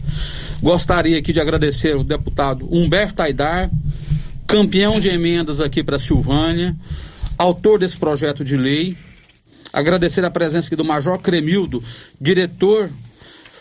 Gostaria 0.62 1.18
aqui 1.18 1.34
de 1.34 1.40
agradecer 1.42 1.96
o 1.96 2.04
deputado 2.04 2.72
Humberto 2.72 3.20
Aidar, 3.24 3.68
campeão 4.46 5.00
de 5.00 5.10
emendas 5.10 5.60
aqui 5.60 5.84
para 5.84 5.98
Silvânia, 5.98 6.76
autor 7.36 7.80
desse 7.80 7.98
projeto 7.98 8.44
de 8.44 8.56
lei. 8.56 8.96
Agradecer 9.74 10.24
a 10.24 10.30
presença 10.30 10.68
aqui 10.68 10.76
do 10.76 10.86
Major 10.86 11.18
Cremildo, 11.18 11.84
diretor 12.22 12.92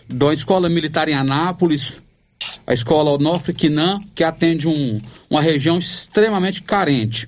da 0.06 0.30
Escola 0.30 0.68
Militar 0.68 1.08
em 1.08 1.14
Anápolis, 1.14 2.02
a 2.66 2.74
Escola 2.74 3.12
Onofre 3.12 3.54
Quinan, 3.54 3.98
que 4.14 4.22
atende 4.22 4.68
um, 4.68 5.00
uma 5.30 5.40
região 5.40 5.78
extremamente 5.78 6.62
carente. 6.62 7.26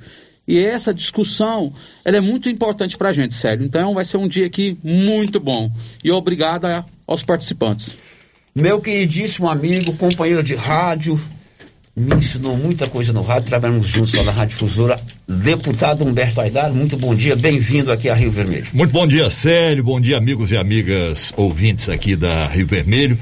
E 0.52 0.62
essa 0.62 0.92
discussão, 0.92 1.72
ela 2.04 2.18
é 2.18 2.20
muito 2.20 2.46
importante 2.50 2.98
para 2.98 3.08
a 3.08 3.12
gente, 3.12 3.32
sério. 3.32 3.64
Então 3.64 3.94
vai 3.94 4.04
ser 4.04 4.18
um 4.18 4.28
dia 4.28 4.44
aqui 4.44 4.76
muito 4.84 5.40
bom. 5.40 5.72
E 6.04 6.10
obrigado 6.10 6.66
aos 7.06 7.24
participantes. 7.24 7.96
Meu 8.54 8.78
queridíssimo 8.78 9.48
amigo, 9.48 9.94
companheiro 9.94 10.42
de 10.42 10.54
rádio, 10.54 11.18
me 11.96 12.16
ensinou 12.16 12.54
muita 12.54 12.86
coisa 12.86 13.14
no 13.14 13.22
rádio, 13.22 13.48
trabalhamos 13.48 13.88
juntos 13.88 14.12
lá 14.12 14.24
na 14.24 14.32
Rádio 14.32 14.58
Fusora. 14.58 15.00
Deputado 15.26 16.04
Humberto 16.04 16.38
Aidar, 16.38 16.70
muito 16.70 16.98
bom 16.98 17.14
dia, 17.14 17.34
bem-vindo 17.34 17.90
aqui 17.90 18.10
a 18.10 18.14
Rio 18.14 18.30
Vermelho. 18.30 18.66
Muito 18.74 18.92
bom 18.92 19.06
dia, 19.06 19.30
Célio, 19.30 19.82
bom 19.82 19.98
dia, 19.98 20.18
amigos 20.18 20.50
e 20.50 20.58
amigas 20.58 21.32
ouvintes 21.34 21.88
aqui 21.88 22.14
da 22.14 22.46
Rio 22.46 22.66
Vermelho. 22.66 23.18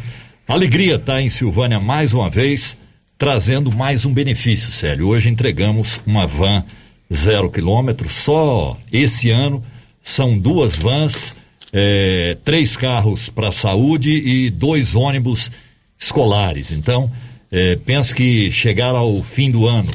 Alegria 0.48 0.96
estar 0.96 1.12
tá 1.12 1.22
em 1.22 1.30
Silvânia 1.30 1.78
mais 1.78 2.12
uma 2.12 2.28
vez, 2.28 2.76
trazendo 3.16 3.70
mais 3.70 4.04
um 4.04 4.12
benefício, 4.12 4.72
Célio. 4.72 5.06
Hoje 5.06 5.28
entregamos 5.28 6.00
uma 6.04 6.26
van 6.26 6.64
zero 7.12 7.50
quilômetro, 7.50 8.08
só 8.08 8.76
esse 8.92 9.30
ano 9.30 9.62
são 10.02 10.38
duas 10.38 10.76
vans, 10.76 11.34
é, 11.72 12.36
três 12.44 12.76
carros 12.76 13.28
para 13.28 13.52
saúde 13.52 14.10
e 14.10 14.50
dois 14.50 14.94
ônibus 14.94 15.50
escolares. 15.98 16.72
Então, 16.72 17.10
é, 17.50 17.76
penso 17.76 18.14
que 18.14 18.50
chegar 18.50 18.94
ao 18.94 19.22
fim 19.22 19.50
do 19.50 19.66
ano 19.66 19.90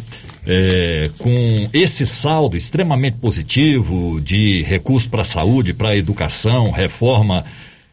é, 0.46 1.10
com 1.18 1.70
esse 1.74 2.06
saldo 2.06 2.56
extremamente 2.56 3.18
positivo 3.18 4.22
de 4.22 4.62
recursos 4.64 5.08
para 5.08 5.24
saúde, 5.24 5.74
para 5.74 5.96
educação, 5.96 6.70
reforma 6.72 7.44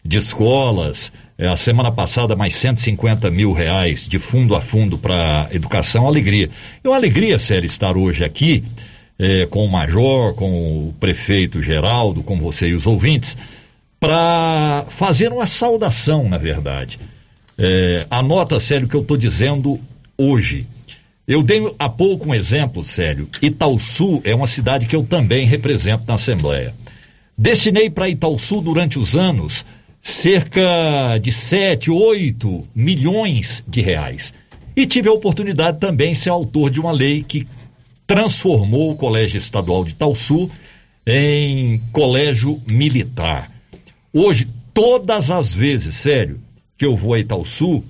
de 0.05 0.19
escolas, 0.19 1.13
é, 1.39 1.49
a 1.49 1.57
semana 1.57 1.91
passada 1.91 2.37
mais 2.37 2.55
150 2.57 3.31
mil 3.31 3.53
reais 3.53 4.05
de 4.05 4.19
fundo 4.19 4.55
a 4.55 4.61
fundo 4.61 4.99
para 4.99 5.49
educação, 5.53 6.07
alegria. 6.07 6.51
É 6.85 6.89
uma 6.89 6.97
alegria, 6.97 7.39
sério, 7.39 7.67
estar 7.67 7.97
hoje 7.97 8.25
aqui 8.25 8.65
é, 9.23 9.47
com 9.47 9.65
o 9.65 9.71
Major, 9.71 10.35
com 10.35 10.89
o 10.89 10.95
prefeito 10.99 11.63
Geraldo, 11.63 12.25
com 12.25 12.37
você 12.37 12.71
e 12.71 12.75
os 12.75 12.89
ouvintes, 12.89 13.37
para 14.01 14.85
fazer 14.89 15.33
uma 15.33 15.47
saudação, 15.47 16.29
na 16.29 16.39
verdade. 16.39 16.99
É, 17.57 18.05
anota, 18.11 18.59
Sério, 18.59 18.87
o 18.87 18.91
que 18.91 18.97
eu 18.97 19.03
estou 19.03 19.17
dizendo 19.17 19.79
hoje. 20.19 20.67
Eu 21.29 21.41
dei 21.41 21.73
há 21.79 21.89
pouco 21.89 22.29
um 22.29 22.35
exemplo, 22.35 22.83
Sério. 22.83 23.29
Itaúsu 23.41 24.21
é 24.25 24.35
uma 24.35 24.49
cidade 24.49 24.87
que 24.87 24.97
eu 24.97 25.05
também 25.05 25.47
represento 25.47 26.03
na 26.09 26.15
Assembleia. 26.15 26.75
Destinei 27.39 27.89
para 27.89 28.09
Itaúsu 28.09 28.61
durante 28.61 28.99
os 28.99 29.17
anos 29.17 29.65
cerca 30.03 31.17
de 31.23 31.31
7, 31.31 31.93
8 31.93 32.67
milhões 32.75 33.63
de 33.69 33.81
reais. 33.81 34.35
E 34.75 34.85
tive 34.85 35.09
a 35.09 35.13
oportunidade 35.13 35.79
também 35.79 36.13
de 36.13 36.19
ser 36.19 36.31
autor 36.31 36.71
de 36.71 36.81
uma 36.81 36.91
lei 36.91 37.23
que 37.23 37.47
transformou 38.13 38.91
o 38.91 38.95
Colégio 38.95 39.39
Estadual 39.39 39.87
de 39.87 39.93
Itaúsu 39.93 40.51
em 41.07 41.79
colégio 41.93 42.61
militar. 42.67 43.51
Hoje, 44.13 44.47
todas 44.75 45.31
as 45.31 45.55
vezes, 45.55 45.95
sério, 45.95 46.39
que 46.77 46.85
eu 46.85 46.95
vou 46.95 47.15
a 47.15 47.19
Itaúsu, 47.19 47.83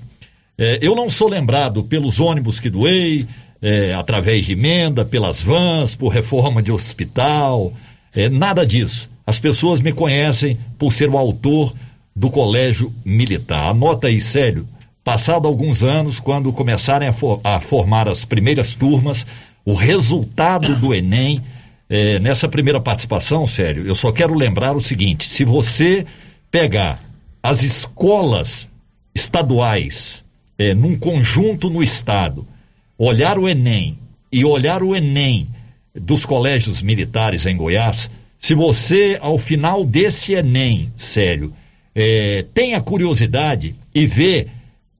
é, 0.56 0.78
eu 0.80 0.94
não 0.94 1.10
sou 1.10 1.28
lembrado 1.28 1.82
pelos 1.82 2.20
ônibus 2.20 2.60
que 2.60 2.70
doei, 2.70 3.26
é, 3.60 3.94
através 3.94 4.46
de 4.46 4.52
emenda, 4.52 5.04
pelas 5.04 5.42
vans, 5.42 5.96
por 5.96 6.10
reforma 6.10 6.62
de 6.62 6.70
hospital, 6.70 7.72
é, 8.14 8.28
nada 8.28 8.64
disso. 8.64 9.10
As 9.26 9.40
pessoas 9.40 9.80
me 9.80 9.92
conhecem 9.92 10.56
por 10.78 10.92
ser 10.92 11.08
o 11.08 11.18
autor 11.18 11.74
do 12.14 12.30
Colégio 12.30 12.94
Militar. 13.04 13.70
Anota 13.70 14.06
aí, 14.06 14.20
sério, 14.20 14.68
passado 15.02 15.48
alguns 15.48 15.82
anos, 15.82 16.20
quando 16.20 16.52
começarem 16.52 17.08
a, 17.08 17.12
for, 17.12 17.40
a 17.42 17.58
formar 17.58 18.08
as 18.08 18.24
primeiras 18.24 18.72
turmas, 18.72 19.26
o 19.64 19.74
resultado 19.74 20.76
do 20.76 20.94
Enem, 20.94 21.40
é, 21.88 22.18
nessa 22.18 22.48
primeira 22.48 22.80
participação, 22.80 23.46
sério, 23.46 23.86
eu 23.86 23.94
só 23.94 24.10
quero 24.12 24.34
lembrar 24.34 24.76
o 24.76 24.80
seguinte: 24.80 25.28
se 25.28 25.44
você 25.44 26.06
pegar 26.50 27.00
as 27.42 27.62
escolas 27.62 28.68
estaduais 29.14 30.24
é, 30.58 30.74
num 30.74 30.98
conjunto 30.98 31.68
no 31.68 31.82
estado, 31.82 32.46
olhar 32.96 33.38
o 33.38 33.48
Enem 33.48 33.98
e 34.30 34.44
olhar 34.44 34.82
o 34.82 34.94
Enem 34.94 35.46
dos 35.94 36.24
colégios 36.24 36.80
militares 36.80 37.46
em 37.46 37.56
Goiás, 37.56 38.10
se 38.38 38.54
você, 38.54 39.18
ao 39.20 39.38
final 39.38 39.84
desse 39.84 40.32
Enem, 40.32 40.90
sério, 40.96 41.52
é, 41.94 42.44
tem 42.54 42.74
a 42.74 42.80
curiosidade 42.80 43.74
e 43.94 44.06
vê 44.06 44.48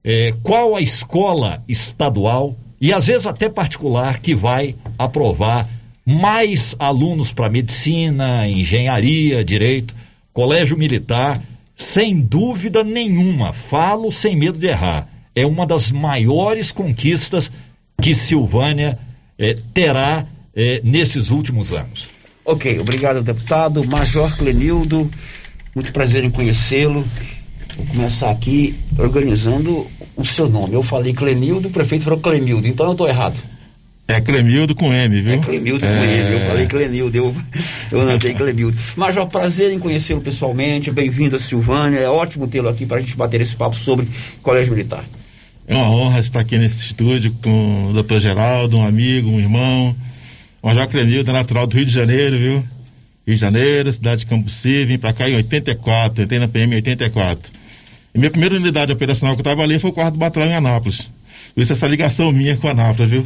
é, 0.03 0.33
qual 0.43 0.75
a 0.75 0.81
escola 0.81 1.63
estadual 1.67 2.55
e 2.83 2.91
às 2.91 3.07
vezes 3.07 3.25
até 3.25 3.47
particular 3.47 4.19
que 4.19 4.35
vai 4.35 4.75
aprovar 4.99 5.65
mais 6.05 6.75
alunos 6.77 7.31
para 7.31 7.47
medicina, 7.47 8.45
engenharia, 8.45 9.41
direito, 9.41 9.95
colégio 10.33 10.77
militar 10.77 11.41
sem 11.77 12.19
dúvida 12.19 12.83
nenhuma, 12.83 13.53
falo 13.53 14.11
sem 14.11 14.35
medo 14.35 14.57
de 14.57 14.67
errar, 14.67 15.07
é 15.33 15.45
uma 15.45 15.65
das 15.65 15.91
maiores 15.91 16.73
conquistas 16.73 17.49
que 18.01 18.13
Silvânia 18.13 18.99
eh, 19.39 19.55
terá 19.73 20.25
eh, 20.53 20.81
nesses 20.83 21.29
últimos 21.29 21.71
anos. 21.71 22.09
Ok, 22.43 22.81
obrigado, 22.81 23.23
deputado. 23.23 23.81
Major 23.85 24.35
Clenildo, 24.35 25.09
muito 25.73 25.93
prazer 25.93 26.25
em 26.25 26.29
conhecê-lo. 26.29 27.05
Vou 27.77 27.85
começar 27.87 28.29
aqui 28.29 28.75
organizando 28.97 29.87
o 30.15 30.25
seu 30.25 30.49
nome. 30.49 30.73
Eu 30.73 30.83
falei 30.83 31.13
Clenildo, 31.13 31.67
o 31.67 31.71
prefeito 31.71 32.03
falou 32.03 32.19
Clenildo, 32.19 32.67
então 32.67 32.85
eu 32.85 32.91
estou 32.91 33.07
errado. 33.07 33.37
É 34.07 34.19
Clemildo 34.19 34.75
com 34.75 34.93
M, 34.93 35.21
viu? 35.21 35.33
É 35.33 35.37
Clemildo 35.37 35.85
é... 35.85 35.89
com 35.89 36.03
M, 36.03 36.31
eu 36.33 36.41
falei 36.41 36.65
Clemildo, 36.67 37.17
eu, 37.17 37.35
eu 37.91 38.01
anotei 38.01 38.33
Clemildo. 38.33 38.77
Major, 38.97 39.27
prazer 39.27 39.71
em 39.71 39.79
conhecê-lo 39.79 40.19
pessoalmente, 40.19 40.91
bem-vindo 40.91 41.37
a 41.37 41.39
Silvânia, 41.39 41.99
é 41.99 42.09
ótimo 42.09 42.47
tê-lo 42.47 42.67
aqui 42.67 42.85
para 42.85 42.97
a 42.97 43.01
gente 43.01 43.15
bater 43.15 43.39
esse 43.39 43.55
papo 43.55 43.77
sobre 43.77 44.07
Colégio 44.41 44.73
Militar. 44.73 45.03
É 45.65 45.73
uma 45.73 45.89
honra 45.89 46.19
estar 46.19 46.41
aqui 46.41 46.57
nesse 46.57 46.87
estúdio 46.87 47.33
com 47.41 47.89
o 47.89 47.93
doutor 47.93 48.19
Geraldo, 48.19 48.77
um 48.77 48.85
amigo, 48.85 49.29
um 49.29 49.39
irmão, 49.39 49.95
o 50.61 50.67
Major 50.67 50.87
Clenilda, 50.89 51.31
natural 51.31 51.65
do 51.65 51.77
Rio 51.77 51.85
de 51.85 51.93
Janeiro, 51.93 52.37
viu? 52.37 52.63
Rio 53.25 53.35
de 53.35 53.37
Janeiro, 53.37 53.93
cidade 53.93 54.21
de 54.21 54.25
Cambuci, 54.25 54.83
vim 54.83 54.97
para 54.97 55.13
cá 55.13 55.29
em 55.29 55.35
84, 55.37 56.23
entrei 56.23 56.39
na 56.39 56.49
PM 56.49 56.73
em 56.73 56.75
84. 56.75 57.62
Minha 58.15 58.29
primeira 58.29 58.55
unidade 58.55 58.91
operacional 58.91 59.35
que 59.35 59.47
eu 59.47 59.61
ali 59.61 59.79
foi 59.79 59.89
o 59.89 59.93
quarto 59.93 60.17
batalhão 60.17 60.49
em 60.49 60.55
Anápolis. 60.55 61.09
Isso 61.57 61.73
essa 61.73 61.87
ligação 61.87 62.31
minha 62.31 62.55
com 62.55 62.67
Anápolis, 62.67 63.09
viu? 63.09 63.25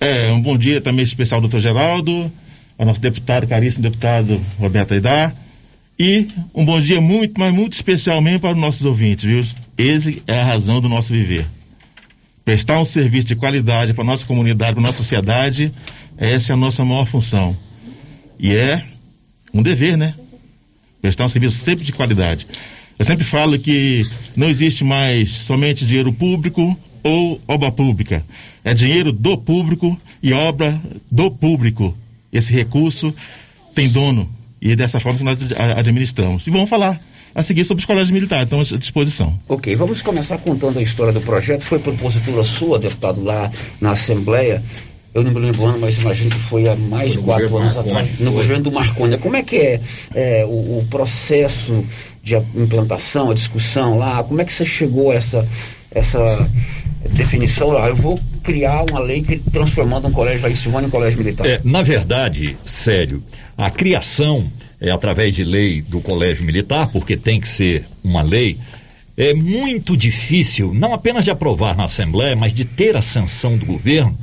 É, 0.00 0.32
um 0.32 0.40
bom 0.40 0.58
dia 0.58 0.80
também 0.80 1.04
especial 1.04 1.38
ao 1.38 1.42
doutor 1.42 1.60
Geraldo, 1.60 2.32
ao 2.76 2.86
nosso 2.86 3.00
deputado, 3.00 3.46
caríssimo 3.46 3.84
deputado 3.84 4.40
Roberto 4.58 4.92
Aidar. 4.92 5.34
E 5.98 6.26
um 6.54 6.64
bom 6.64 6.80
dia 6.80 7.00
muito, 7.00 7.38
mas 7.38 7.52
muito 7.52 7.74
especialmente 7.74 8.40
para 8.40 8.52
os 8.52 8.56
nossos 8.56 8.84
ouvintes, 8.84 9.24
viu? 9.24 9.46
Esse 9.78 10.22
é 10.26 10.40
a 10.40 10.44
razão 10.44 10.80
do 10.80 10.88
nosso 10.88 11.12
viver. 11.12 11.46
Prestar 12.44 12.80
um 12.80 12.84
serviço 12.84 13.28
de 13.28 13.36
qualidade 13.36 13.92
para 13.92 14.02
a 14.02 14.06
nossa 14.06 14.24
comunidade, 14.24 14.72
para 14.72 14.80
a 14.80 14.86
nossa 14.86 14.96
sociedade, 14.96 15.70
essa 16.16 16.52
é 16.52 16.54
a 16.54 16.56
nossa 16.56 16.84
maior 16.84 17.04
função. 17.04 17.56
E 18.38 18.52
é 18.56 18.82
um 19.54 19.62
dever, 19.62 19.96
né? 19.96 20.14
Prestar 21.02 21.26
um 21.26 21.28
serviço 21.28 21.58
sempre 21.58 21.84
de 21.84 21.92
qualidade. 21.92 22.46
Eu 23.00 23.04
sempre 23.06 23.24
falo 23.24 23.58
que 23.58 24.06
não 24.36 24.50
existe 24.50 24.84
mais 24.84 25.32
somente 25.32 25.86
dinheiro 25.86 26.12
público 26.12 26.78
ou 27.02 27.40
obra 27.48 27.72
pública. 27.72 28.22
É 28.62 28.74
dinheiro 28.74 29.10
do 29.10 29.38
público 29.38 29.98
e 30.22 30.34
obra 30.34 30.78
do 31.10 31.30
público. 31.30 31.96
Esse 32.30 32.52
recurso 32.52 33.14
tem 33.74 33.88
dono 33.88 34.28
e 34.60 34.72
é 34.72 34.76
dessa 34.76 35.00
forma 35.00 35.16
que 35.16 35.24
nós 35.24 35.38
administramos. 35.78 36.46
E 36.46 36.50
vamos 36.50 36.68
falar 36.68 37.00
a 37.34 37.42
seguir 37.42 37.64
sobre 37.64 37.80
os 37.80 37.86
colégios 37.86 38.10
militares, 38.10 38.44
estamos 38.44 38.70
à 38.70 38.76
disposição. 38.76 39.32
Ok, 39.48 39.74
vamos 39.76 40.02
começar 40.02 40.36
contando 40.36 40.78
a 40.78 40.82
história 40.82 41.14
do 41.14 41.22
projeto. 41.22 41.62
Foi 41.62 41.78
propositura 41.78 42.44
sua, 42.44 42.78
deputado, 42.78 43.24
lá 43.24 43.50
na 43.80 43.92
Assembleia. 43.92 44.62
Eu 45.12 45.24
não 45.24 45.32
me 45.32 45.40
lembro 45.40 45.62
o 45.62 45.66
ano, 45.66 45.78
mas 45.80 45.98
imagino 45.98 46.30
que 46.30 46.38
foi 46.38 46.68
há 46.68 46.76
mais 46.76 47.12
de 47.12 47.18
quatro 47.18 47.56
anos 47.56 47.74
Marconi, 47.74 47.98
atrás, 47.98 48.20
no 48.20 48.26
foi. 48.26 48.42
governo 48.42 48.64
do 48.64 48.72
Marconi. 48.72 49.18
Como 49.18 49.36
é 49.36 49.42
que 49.42 49.56
é, 49.56 49.80
é 50.14 50.44
o, 50.44 50.78
o, 50.78 50.86
processo 50.88 51.84
de 52.22 52.36
implantação, 52.54 53.30
a 53.30 53.34
discussão 53.34 53.98
lá? 53.98 54.22
Como 54.22 54.40
é 54.40 54.44
que 54.44 54.52
você 54.52 54.64
chegou 54.64 55.10
a 55.10 55.14
essa, 55.16 55.46
essa 55.90 56.48
definição 57.10 57.70
lá? 57.70 57.88
Eu 57.88 57.96
vou 57.96 58.20
criar 58.44 58.84
uma 58.88 59.00
lei 59.00 59.22
que, 59.22 59.36
transformando 59.36 60.06
um 60.06 60.12
colégio 60.12 60.42
lá 60.42 60.50
em 60.50 60.54
Silvânia 60.54 60.86
em 60.86 60.90
colégio 60.90 61.18
militar. 61.18 61.44
É, 61.44 61.60
na 61.64 61.82
verdade, 61.82 62.56
sério, 62.64 63.20
a 63.58 63.68
criação 63.68 64.46
é, 64.80 64.92
através 64.92 65.34
de 65.34 65.42
lei 65.42 65.82
do 65.82 66.00
colégio 66.00 66.44
militar, 66.44 66.88
porque 66.88 67.16
tem 67.16 67.40
que 67.40 67.48
ser 67.48 67.84
uma 68.02 68.22
lei, 68.22 68.56
é 69.16 69.34
muito 69.34 69.96
difícil, 69.96 70.72
não 70.72 70.94
apenas 70.94 71.24
de 71.24 71.30
aprovar 71.30 71.76
na 71.76 71.84
Assembleia, 71.84 72.34
mas 72.34 72.54
de 72.54 72.64
ter 72.64 72.96
a 72.96 73.02
sanção 73.02 73.58
do 73.58 73.66
governo, 73.66 74.16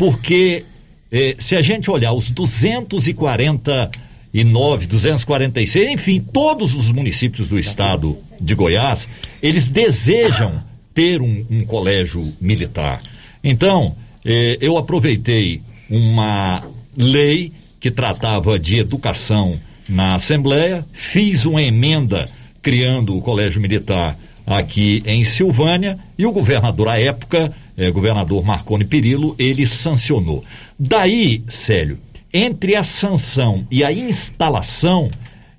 porque 0.00 0.64
é, 1.12 1.36
se 1.38 1.54
a 1.54 1.60
gente 1.60 1.90
olhar 1.90 2.14
os 2.14 2.30
249, 2.30 4.86
246, 4.86 5.90
enfim, 5.90 6.24
todos 6.32 6.72
os 6.72 6.88
municípios 6.88 7.50
do 7.50 7.58
estado 7.58 8.16
de 8.40 8.54
Goiás, 8.54 9.06
eles 9.42 9.68
desejam 9.68 10.62
ter 10.94 11.20
um, 11.20 11.44
um 11.50 11.66
colégio 11.66 12.32
militar. 12.40 13.02
Então, 13.44 13.94
eh, 14.24 14.56
eu 14.62 14.78
aproveitei 14.78 15.60
uma 15.90 16.64
lei 16.96 17.52
que 17.78 17.90
tratava 17.90 18.58
de 18.58 18.78
educação 18.78 19.60
na 19.86 20.14
Assembleia, 20.14 20.82
fiz 20.94 21.44
uma 21.44 21.62
emenda 21.62 22.30
criando 22.62 23.14
o 23.14 23.20
Colégio 23.20 23.60
Militar 23.60 24.16
aqui 24.46 25.02
em 25.04 25.26
Silvânia 25.26 25.98
e 26.18 26.24
o 26.24 26.32
governador 26.32 26.88
à 26.88 26.98
época, 26.98 27.52
eh, 27.80 27.90
governador 27.90 28.44
Marconi 28.44 28.84
Perillo, 28.84 29.34
ele 29.38 29.66
sancionou. 29.66 30.44
Daí, 30.78 31.42
Célio, 31.48 31.98
entre 32.30 32.76
a 32.76 32.82
sanção 32.82 33.66
e 33.70 33.82
a 33.82 33.90
instalação 33.90 35.10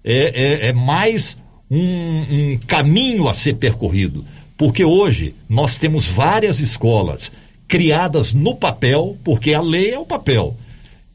é, 0.03 0.67
é, 0.67 0.67
é 0.67 0.73
mais 0.73 1.35
um, 1.69 1.79
um 1.79 2.59
caminho 2.67 3.27
a 3.27 3.33
ser 3.33 3.55
percorrido, 3.55 4.23
porque 4.55 4.85
hoje 4.85 5.33
nós 5.49 5.77
temos 5.77 6.05
várias 6.05 6.59
escolas 6.59 7.31
criadas 7.67 8.33
no 8.33 8.53
papel, 8.53 9.17
porque 9.23 9.55
a 9.55 9.61
lei 9.61 9.91
é 9.91 9.97
o 9.97 10.05
papel, 10.05 10.55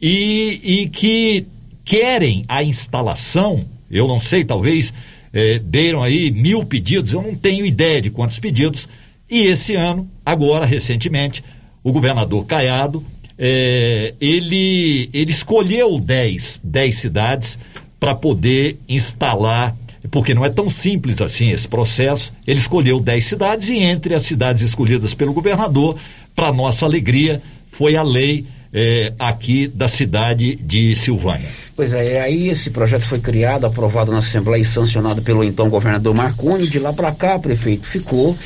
e, 0.03 0.61
e 0.65 0.89
que 0.89 1.47
querem 1.85 2.45
a 2.49 2.65
instalação, 2.65 3.65
eu 3.89 4.09
não 4.09 4.19
sei, 4.19 4.45
talvez 4.45 4.93
é, 5.33 5.61
deram 5.61 6.03
aí 6.03 6.33
mil 6.33 6.65
pedidos, 6.65 7.13
eu 7.13 7.23
não 7.23 7.37
tenho 7.37 7.65
ideia 7.65 8.03
de 8.03 8.11
quantos 8.11 8.41
pedidos, 8.41 8.89
e 9.31 9.47
esse 9.47 9.75
ano, 9.75 10.09
agora, 10.25 10.65
recentemente, 10.65 11.43
o 11.83 11.93
governador 11.93 12.47
Caiado, 12.47 13.05
é, 13.39 14.15
ele, 14.21 15.11
ele 15.13 15.31
escolheu 15.31 16.01
10, 16.01 16.61
10 16.63 16.97
cidades 16.97 17.59
para 17.99 18.15
poder 18.15 18.79
instalar 18.89 19.75
porque 20.11 20.35
não 20.35 20.45
é 20.45 20.51
tão 20.51 20.71
simples 20.71 21.21
assim 21.21 21.51
esse 21.51 21.67
processo. 21.67 22.33
Ele 22.47 22.59
escolheu 22.59 23.01
10 23.01 23.25
cidades 23.25 23.69
e 23.69 23.79
entre 23.79 24.15
as 24.15 24.23
cidades 24.23 24.63
escolhidas 24.63 25.15
pelo 25.15 25.33
governador, 25.33 25.97
para 26.35 26.53
nossa 26.53 26.85
alegria, 26.85 27.43
foi 27.71 27.97
a 27.97 28.03
lei 28.03 28.47
é, 28.73 29.13
aqui 29.19 29.67
da 29.67 29.89
cidade 29.89 30.57
de 30.57 30.95
Silvânia. 30.97 31.49
Pois 31.75 31.93
é, 31.93 32.21
aí 32.21 32.49
esse 32.49 32.71
projeto 32.71 33.03
foi 33.03 33.21
criado, 33.21 33.67
aprovado 33.67 34.13
na 34.13 34.19
Assembleia 34.19 34.63
e 34.63 34.65
sancionado 34.65 35.23
pelo 35.23 35.43
então 35.43 35.69
governador 35.69 36.15
Marconi. 36.15 36.69
De 36.69 36.79
lá 36.79 36.93
para 36.93 37.13
cá, 37.13 37.39
prefeito 37.39 37.87
ficou 37.87 38.37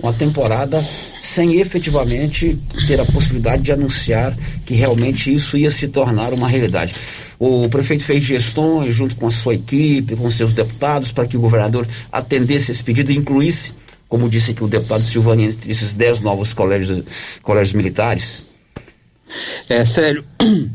uma 0.00 0.12
temporada 0.12 0.84
sem 1.20 1.60
efetivamente 1.60 2.58
ter 2.86 3.00
a 3.00 3.04
possibilidade 3.04 3.62
de 3.62 3.72
anunciar 3.72 4.36
que 4.66 4.74
realmente 4.74 5.34
isso 5.34 5.56
ia 5.56 5.70
se 5.70 5.88
tornar 5.88 6.32
uma 6.32 6.48
realidade. 6.48 6.94
O 7.38 7.68
prefeito 7.68 8.04
fez 8.04 8.22
gestões 8.22 8.94
junto 8.94 9.16
com 9.16 9.26
a 9.26 9.30
sua 9.30 9.54
equipe, 9.54 10.16
com 10.16 10.30
seus 10.30 10.52
deputados, 10.52 11.12
para 11.12 11.26
que 11.26 11.36
o 11.36 11.40
governador 11.40 11.86
atendesse 12.12 12.70
esse 12.70 12.84
pedido 12.84 13.10
e 13.12 13.16
incluísse 13.16 13.72
como 14.14 14.28
disse 14.28 14.52
aqui 14.52 14.62
o 14.62 14.68
deputado 14.68 15.02
Silvani, 15.02 15.46
entre 15.46 15.72
esses 15.72 15.92
dez 15.92 16.20
novos 16.20 16.52
colégios, 16.52 17.40
colégios 17.42 17.72
militares? 17.72 18.44
É, 19.68 19.84
sério, 19.84 20.24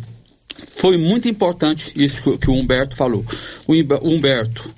foi 0.75 0.97
muito 0.97 1.29
importante 1.29 1.93
isso 1.95 2.37
que 2.37 2.49
o 2.49 2.53
Humberto 2.53 2.97
falou. 2.97 3.23
O 3.65 3.73
Humberto, 4.05 4.69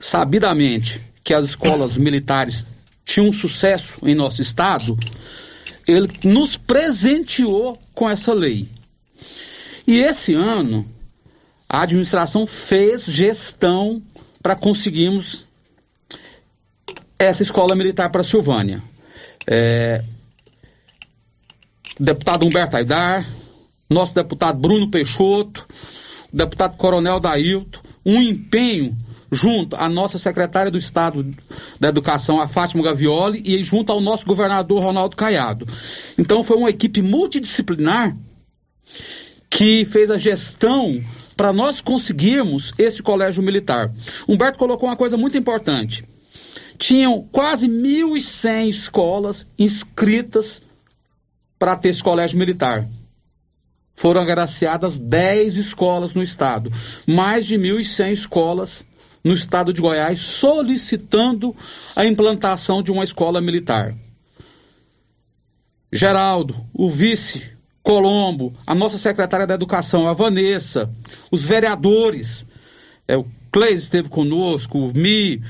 sabidamente 0.00 1.02
que 1.22 1.34
as 1.34 1.44
escolas 1.44 1.98
militares 1.98 2.64
tinham 3.04 3.32
sucesso 3.32 3.98
em 4.02 4.14
nosso 4.14 4.40
estado, 4.40 4.98
ele 5.86 6.08
nos 6.24 6.56
presenteou 6.56 7.78
com 7.94 8.08
essa 8.08 8.32
lei. 8.32 8.68
E 9.86 10.00
esse 10.00 10.34
ano, 10.34 10.86
a 11.68 11.82
administração 11.82 12.46
fez 12.46 13.04
gestão 13.04 14.02
para 14.42 14.54
conseguirmos 14.54 15.46
essa 17.18 17.42
escola 17.42 17.74
militar 17.74 18.10
para 18.10 18.22
Silvânia. 18.22 18.82
É, 19.46 20.04
deputado 21.98 22.46
Humberto 22.46 22.76
Aidar, 22.76 23.28
nosso 23.88 24.14
deputado 24.14 24.58
Bruno 24.58 24.90
Peixoto, 24.90 25.66
deputado 26.32 26.76
Coronel 26.76 27.20
Dailton, 27.20 27.80
um 28.04 28.20
empenho 28.20 28.96
junto 29.32 29.74
à 29.74 29.88
nossa 29.88 30.18
secretária 30.18 30.70
do 30.70 30.78
Estado 30.78 31.26
da 31.80 31.88
Educação, 31.88 32.40
a 32.40 32.46
Fátima 32.46 32.84
Gavioli, 32.84 33.42
e 33.44 33.62
junto 33.62 33.90
ao 33.90 34.00
nosso 34.00 34.26
governador 34.26 34.82
Ronaldo 34.82 35.16
Caiado. 35.16 35.66
Então 36.18 36.44
foi 36.44 36.56
uma 36.56 36.70
equipe 36.70 37.00
multidisciplinar 37.00 38.14
que 39.50 39.84
fez 39.84 40.10
a 40.10 40.18
gestão 40.18 41.02
para 41.36 41.52
nós 41.52 41.80
conseguirmos 41.80 42.72
esse 42.76 43.02
colégio 43.02 43.42
militar. 43.42 43.90
Humberto 44.28 44.58
colocou 44.58 44.88
uma 44.88 44.96
coisa 44.96 45.16
muito 45.16 45.38
importante 45.38 46.04
tinham 46.82 47.22
quase 47.30 47.68
1.100 47.68 48.68
escolas 48.68 49.46
inscritas 49.56 50.60
para 51.56 51.76
ter 51.76 51.90
esse 51.90 52.02
colégio 52.02 52.36
militar. 52.36 52.84
Foram 53.94 54.22
agraciadas 54.22 54.98
10 54.98 55.58
escolas 55.58 56.14
no 56.14 56.24
estado, 56.24 56.72
mais 57.06 57.46
de 57.46 57.56
1.100 57.56 58.12
escolas 58.12 58.84
no 59.22 59.34
estado 59.34 59.72
de 59.72 59.80
Goiás 59.80 60.20
solicitando 60.20 61.54
a 61.94 62.04
implantação 62.04 62.82
de 62.82 62.90
uma 62.90 63.04
escola 63.04 63.40
militar. 63.40 63.94
Geraldo, 65.92 66.56
o 66.72 66.88
vice 66.88 67.52
Colombo, 67.82 68.52
a 68.66 68.74
nossa 68.74 68.96
secretária 68.96 69.46
da 69.46 69.54
Educação, 69.54 70.08
a 70.08 70.12
Vanessa, 70.12 70.90
os 71.30 71.44
vereadores, 71.44 72.46
é, 73.06 73.16
o 73.16 73.26
Cleis 73.50 73.82
esteve 73.82 74.08
conosco, 74.08 74.78
o 74.78 74.92
Mi, 74.96 75.42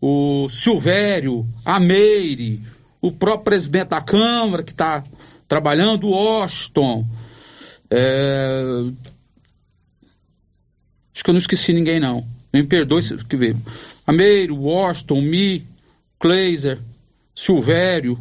o 0.00 0.48
Silvério, 0.48 1.46
a 1.64 1.80
Meire, 1.80 2.62
o 3.00 3.10
próprio 3.10 3.44
presidente 3.44 3.88
da 3.88 4.00
Câmara 4.00 4.62
que 4.62 4.72
está 4.72 5.02
trabalhando, 5.48 6.08
o 6.08 6.10
Washington. 6.10 7.06
É... 7.90 8.62
Acho 11.12 11.24
que 11.24 11.30
eu 11.30 11.34
não 11.34 11.38
esqueci 11.38 11.72
ninguém, 11.72 11.98
não. 11.98 12.24
Me 12.52 12.62
perdoe 12.62 13.02
se 13.02 13.16
que 13.24 13.36
ver. 13.36 13.56
A 14.06 14.12
Meire, 14.12 14.52
o 14.52 14.62
Washington, 14.62 15.20
Mi, 15.20 15.64
Kleiser, 16.18 16.78
Silvério, 17.34 18.18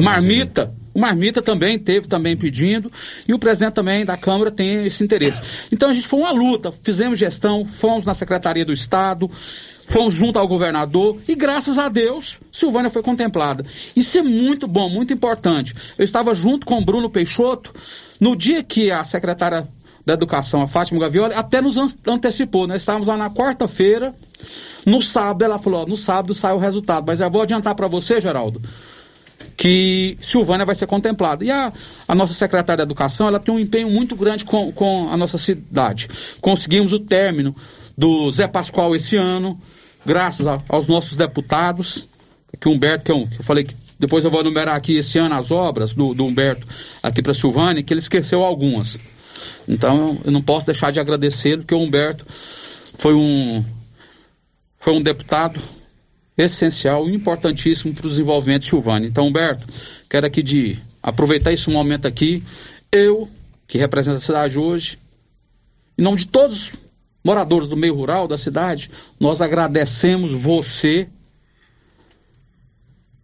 Marmita, 0.00 0.74
o 0.92 0.98
Marmita 0.98 1.40
também 1.40 1.78
teve 1.78 2.08
também 2.08 2.36
pedindo 2.36 2.90
e 3.28 3.32
o 3.32 3.38
presidente 3.38 3.74
também 3.74 4.04
da 4.04 4.16
Câmara 4.16 4.50
tem 4.50 4.84
esse 4.84 5.04
interesse. 5.04 5.68
Então 5.70 5.88
a 5.88 5.92
gente 5.92 6.08
foi 6.08 6.18
uma 6.18 6.32
luta, 6.32 6.72
fizemos 6.82 7.16
gestão, 7.16 7.64
fomos 7.64 8.04
na 8.04 8.12
Secretaria 8.12 8.64
do 8.64 8.72
Estado, 8.72 9.30
fomos 9.86 10.14
junto 10.14 10.36
ao 10.36 10.48
governador 10.48 11.18
e 11.28 11.34
graças 11.36 11.78
a 11.78 11.88
Deus 11.88 12.40
Silvânia 12.52 12.90
foi 12.90 13.02
contemplada. 13.02 13.64
Isso 13.94 14.18
é 14.18 14.22
muito 14.22 14.66
bom, 14.66 14.88
muito 14.88 15.12
importante. 15.12 15.72
Eu 15.96 16.04
estava 16.04 16.34
junto 16.34 16.66
com 16.66 16.78
o 16.78 16.84
Bruno 16.84 17.08
Peixoto 17.08 17.72
no 18.20 18.34
dia 18.34 18.64
que 18.64 18.90
a 18.90 19.04
secretária 19.04 19.64
da 20.08 20.14
Educação, 20.14 20.62
a 20.62 20.66
Fátima 20.66 21.00
Gavioli, 21.00 21.34
até 21.34 21.60
nos 21.60 21.76
antecipou. 22.06 22.66
Nós 22.66 22.80
estávamos 22.80 23.06
lá 23.06 23.14
na 23.14 23.28
quarta-feira, 23.28 24.14
no 24.86 25.02
sábado 25.02 25.44
ela 25.44 25.58
falou, 25.58 25.82
ó, 25.82 25.86
no 25.86 25.98
sábado 25.98 26.34
sai 26.34 26.54
o 26.54 26.58
resultado, 26.58 27.04
mas 27.06 27.20
eu 27.20 27.30
vou 27.30 27.42
adiantar 27.42 27.74
para 27.74 27.86
você, 27.86 28.18
Geraldo, 28.18 28.58
que 29.54 30.16
Silvânia 30.18 30.64
vai 30.64 30.74
ser 30.74 30.86
contemplada. 30.86 31.44
E 31.44 31.50
a, 31.50 31.70
a 32.08 32.14
nossa 32.14 32.32
secretária 32.32 32.78
de 32.78 32.88
Educação, 32.88 33.28
ela 33.28 33.38
tem 33.38 33.54
um 33.54 33.58
empenho 33.58 33.90
muito 33.90 34.16
grande 34.16 34.46
com, 34.46 34.72
com 34.72 35.10
a 35.12 35.16
nossa 35.16 35.36
cidade. 35.36 36.08
Conseguimos 36.40 36.94
o 36.94 36.98
término 36.98 37.54
do 37.96 38.30
Zé 38.30 38.48
Pascoal 38.48 38.96
esse 38.96 39.14
ano, 39.18 39.60
graças 40.06 40.46
a, 40.46 40.58
aos 40.70 40.86
nossos 40.86 41.16
deputados, 41.16 42.08
que 42.58 42.66
o 42.66 42.72
Humberto, 42.72 43.04
que 43.04 43.12
eu, 43.12 43.26
que 43.28 43.40
eu 43.40 43.44
falei 43.44 43.64
que 43.64 43.74
depois 43.98 44.24
eu 44.24 44.30
vou 44.30 44.40
enumerar 44.40 44.74
aqui 44.74 44.96
esse 44.96 45.18
ano 45.18 45.34
as 45.34 45.50
obras 45.50 45.92
do, 45.92 46.14
do 46.14 46.24
Humberto 46.24 46.66
aqui 47.02 47.20
para 47.20 47.34
Silvânia, 47.34 47.82
que 47.82 47.92
ele 47.92 48.00
esqueceu 48.00 48.42
algumas. 48.42 48.96
Então 49.66 50.18
eu 50.24 50.30
não 50.30 50.42
posso 50.42 50.66
deixar 50.66 50.92
de 50.92 51.00
agradecer, 51.00 51.58
porque 51.58 51.74
o 51.74 51.78
Humberto 51.78 52.24
foi 52.28 53.14
um, 53.14 53.64
foi 54.78 54.94
um 54.94 55.02
deputado 55.02 55.60
essencial 56.36 57.08
e 57.08 57.14
importantíssimo 57.14 57.92
para 57.92 58.06
o 58.06 58.08
desenvolvimento 58.08 58.62
de 58.62 58.68
Silvânia. 58.68 59.08
Então, 59.08 59.26
Humberto, 59.26 59.66
quero 60.08 60.26
aqui 60.26 60.42
de 60.42 60.78
aproveitar 61.02 61.52
esse 61.52 61.68
momento 61.68 62.06
aqui, 62.06 62.42
eu, 62.92 63.28
que 63.66 63.76
represento 63.76 64.18
a 64.18 64.20
cidade 64.20 64.58
hoje, 64.58 64.98
em 65.96 66.02
nome 66.02 66.16
de 66.16 66.28
todos 66.28 66.68
os 66.68 66.72
moradores 67.24 67.68
do 67.68 67.76
meio 67.76 67.94
rural 67.94 68.28
da 68.28 68.38
cidade, 68.38 68.90
nós 69.18 69.42
agradecemos 69.42 70.32
você 70.32 71.08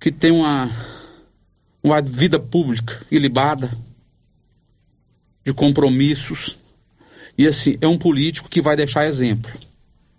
que 0.01 0.11
tem 0.11 0.33
uma, 0.33 0.71
uma 1.83 2.03
vida 2.03 2.39
pública 2.39 3.01
ilibada, 3.11 3.71
de 5.45 5.53
compromissos, 5.53 6.57
e 7.37 7.47
assim, 7.47 7.77
é 7.81 7.89
um 7.89 7.99
político 7.99 8.49
que 8.49 8.61
vai 8.61 8.77
deixar 8.77 9.07
exemplo. 9.07 9.51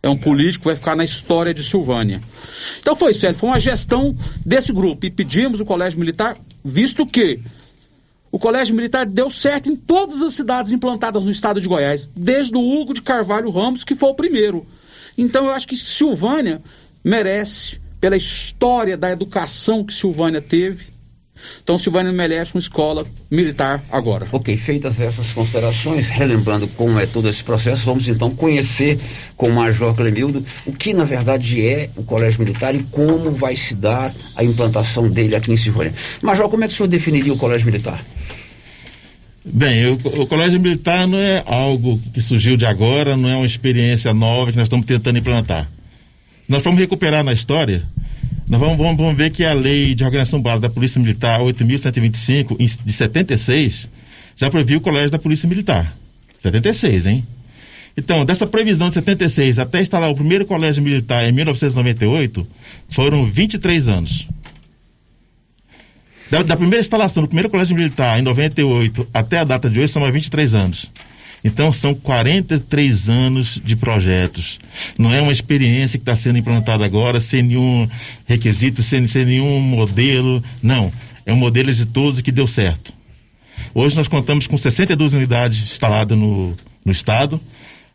É 0.04 0.10
um 0.10 0.18
político 0.18 0.64
que 0.64 0.68
vai 0.68 0.76
ficar 0.76 0.96
na 0.96 1.04
história 1.04 1.54
de 1.54 1.64
Silvânia. 1.64 2.22
Então 2.80 2.96
foi, 2.96 3.14
Célio, 3.14 3.36
foi 3.36 3.50
uma 3.50 3.60
gestão 3.60 4.16
desse 4.46 4.72
grupo. 4.72 5.06
E 5.06 5.10
pedimos 5.10 5.60
o 5.60 5.66
Colégio 5.66 6.00
Militar, 6.00 6.38
visto 6.64 7.06
que 7.06 7.40
o 8.32 8.38
Colégio 8.38 8.76
Militar 8.76 9.06
deu 9.06 9.30
certo 9.30 9.72
em 9.72 9.76
todas 9.76 10.22
as 10.22 10.34
cidades 10.34 10.72
implantadas 10.72 11.24
no 11.24 11.32
estado 11.32 11.60
de 11.60 11.68
Goiás, 11.68 12.08
desde 12.16 12.56
o 12.56 12.60
Hugo 12.60 12.94
de 12.94 13.02
Carvalho 13.02 13.50
Ramos, 13.50 13.84
que 13.84 13.96
foi 13.96 14.10
o 14.10 14.14
primeiro. 14.14 14.66
Então 15.18 15.46
eu 15.46 15.52
acho 15.52 15.68
que 15.68 15.76
Silvânia 15.76 16.62
merece, 17.04 17.80
pela 18.00 18.18
história 18.18 18.98
da 18.98 19.10
educação 19.10 19.84
que 19.84 19.94
Silvânia 19.94 20.42
teve, 20.42 20.86
então, 21.62 21.78
Silvânia 21.78 22.12
merece 22.12 22.56
uma 22.56 22.60
escola 22.60 23.06
militar 23.30 23.84
agora. 23.92 24.28
Ok, 24.32 24.56
feitas 24.58 25.02
essas 25.02 25.32
considerações, 25.32 26.10
relembrando 26.10 26.68
como 26.70 27.00
é 27.00 27.06
todo 27.06 27.28
esse 27.28 27.44
processo, 27.44 27.86
vamos 27.86 28.08
então 28.08 28.32
conhecer 28.32 29.00
com 29.36 29.50
o 29.50 29.54
Major 29.54 29.94
Clemildo 29.96 30.44
o 30.66 30.72
que 30.72 30.94
na 30.94 31.04
verdade 31.04 31.66
é 31.66 31.90
o 31.96 32.04
Colégio 32.04 32.40
Militar 32.40 32.74
e 32.74 32.84
como 32.84 33.32
vai 33.32 33.56
se 33.56 33.76
dar 33.76 34.14
a 34.36 34.44
implantação 34.44 35.10
dele 35.10 35.36
aqui 35.36 35.52
em 35.52 35.58
Silvânia. 35.58 35.94
Major, 36.22 36.50
como 36.50 36.64
é 36.64 36.68
que 36.68 36.74
o 36.74 36.78
senhor 36.78 36.88
definiria 36.88 37.34
o 37.34 37.38
Colégio 37.38 37.66
Militar? 37.66 38.04
Bem, 39.44 39.88
o, 39.88 39.94
o, 39.94 40.26
Colégio 40.26 40.60
Militar 40.60 41.08
não 41.08 41.20
é 41.20 41.44
algo 41.46 42.00
que 42.14 42.22
surgiu 42.22 42.58
de 42.58 42.66
agora, 42.66 43.16
não 43.16 43.30
é 43.30 43.36
uma 43.36 43.46
experiência 43.46 44.12
nova 44.14 44.52
que 44.52 44.58
nós 44.58 44.66
estamos 44.66 44.86
tentando 44.86 45.20
implantar. 45.20 45.70
Nós 46.48 46.64
vamos 46.64 46.80
recuperar 46.80 47.24
na 47.24 47.34
história 47.34 47.84
nós 48.48 48.60
vamos, 48.60 48.78
vamos, 48.78 48.98
vamos 48.98 49.18
ver 49.18 49.32
que 49.32 49.44
a 49.44 49.54
lei 49.54 49.96
de 49.96 50.04
organização 50.04 50.40
básica 50.40 50.68
da 50.68 50.74
Polícia 50.74 51.02
Militar 51.02 51.40
8.125, 51.40 52.84
de 52.84 52.94
76, 52.94 53.88
já 54.38 54.52
previu 54.52 54.78
o 54.78 54.82
colégio 54.82 55.10
da 55.10 55.18
Polícia 55.18 55.50
Militar. 55.50 55.92
76, 56.36 57.06
hein? 57.08 57.24
Então, 57.98 58.26
dessa 58.26 58.46
previsão 58.46 58.90
de 58.90 58.94
76 58.96 59.58
até 59.58 59.82
instalar 59.82 60.12
o 60.12 60.16
primeiro 60.16 60.46
colégio 60.46 60.84
militar 60.84 61.28
em 61.28 61.32
1998, 61.32 62.46
foram 62.90 63.26
23 63.26 63.88
anos. 63.88 64.28
Da, 66.30 66.44
da 66.44 66.58
primeira 66.58 66.82
instalação 66.82 67.24
do 67.24 67.28
primeiro 67.28 67.50
colégio 67.50 67.76
militar 67.76 68.20
em 68.20 68.22
98 68.22 69.08
até 69.14 69.40
a 69.40 69.44
data 69.44 69.70
de 69.70 69.80
hoje, 69.80 69.94
são 69.94 70.02
mais 70.02 70.14
23 70.14 70.54
anos. 70.54 70.92
Então 71.46 71.72
são 71.72 71.94
43 71.94 73.08
anos 73.08 73.62
de 73.64 73.76
projetos. 73.76 74.58
Não 74.98 75.14
é 75.14 75.22
uma 75.22 75.32
experiência 75.32 76.00
que 76.00 76.02
está 76.02 76.16
sendo 76.16 76.40
implantada 76.40 76.84
agora 76.84 77.22
sem 77.22 77.44
nenhum 77.44 77.88
requisito, 78.26 78.82
sem, 78.82 79.06
sem 79.08 79.26
nenhum 79.26 79.60
modelo. 79.60 80.44
Não. 80.64 80.92
É 81.24 81.32
um 81.32 81.36
modelo 81.36 81.70
exitoso 81.70 82.24
que 82.24 82.32
deu 82.32 82.48
certo. 82.48 82.92
Hoje 83.76 83.96
nós 83.96 84.08
contamos 84.08 84.48
com 84.48 84.58
62 84.58 85.14
unidades 85.14 85.62
instaladas 85.62 86.18
no, 86.18 86.58
no 86.84 86.92
estado. 86.92 87.40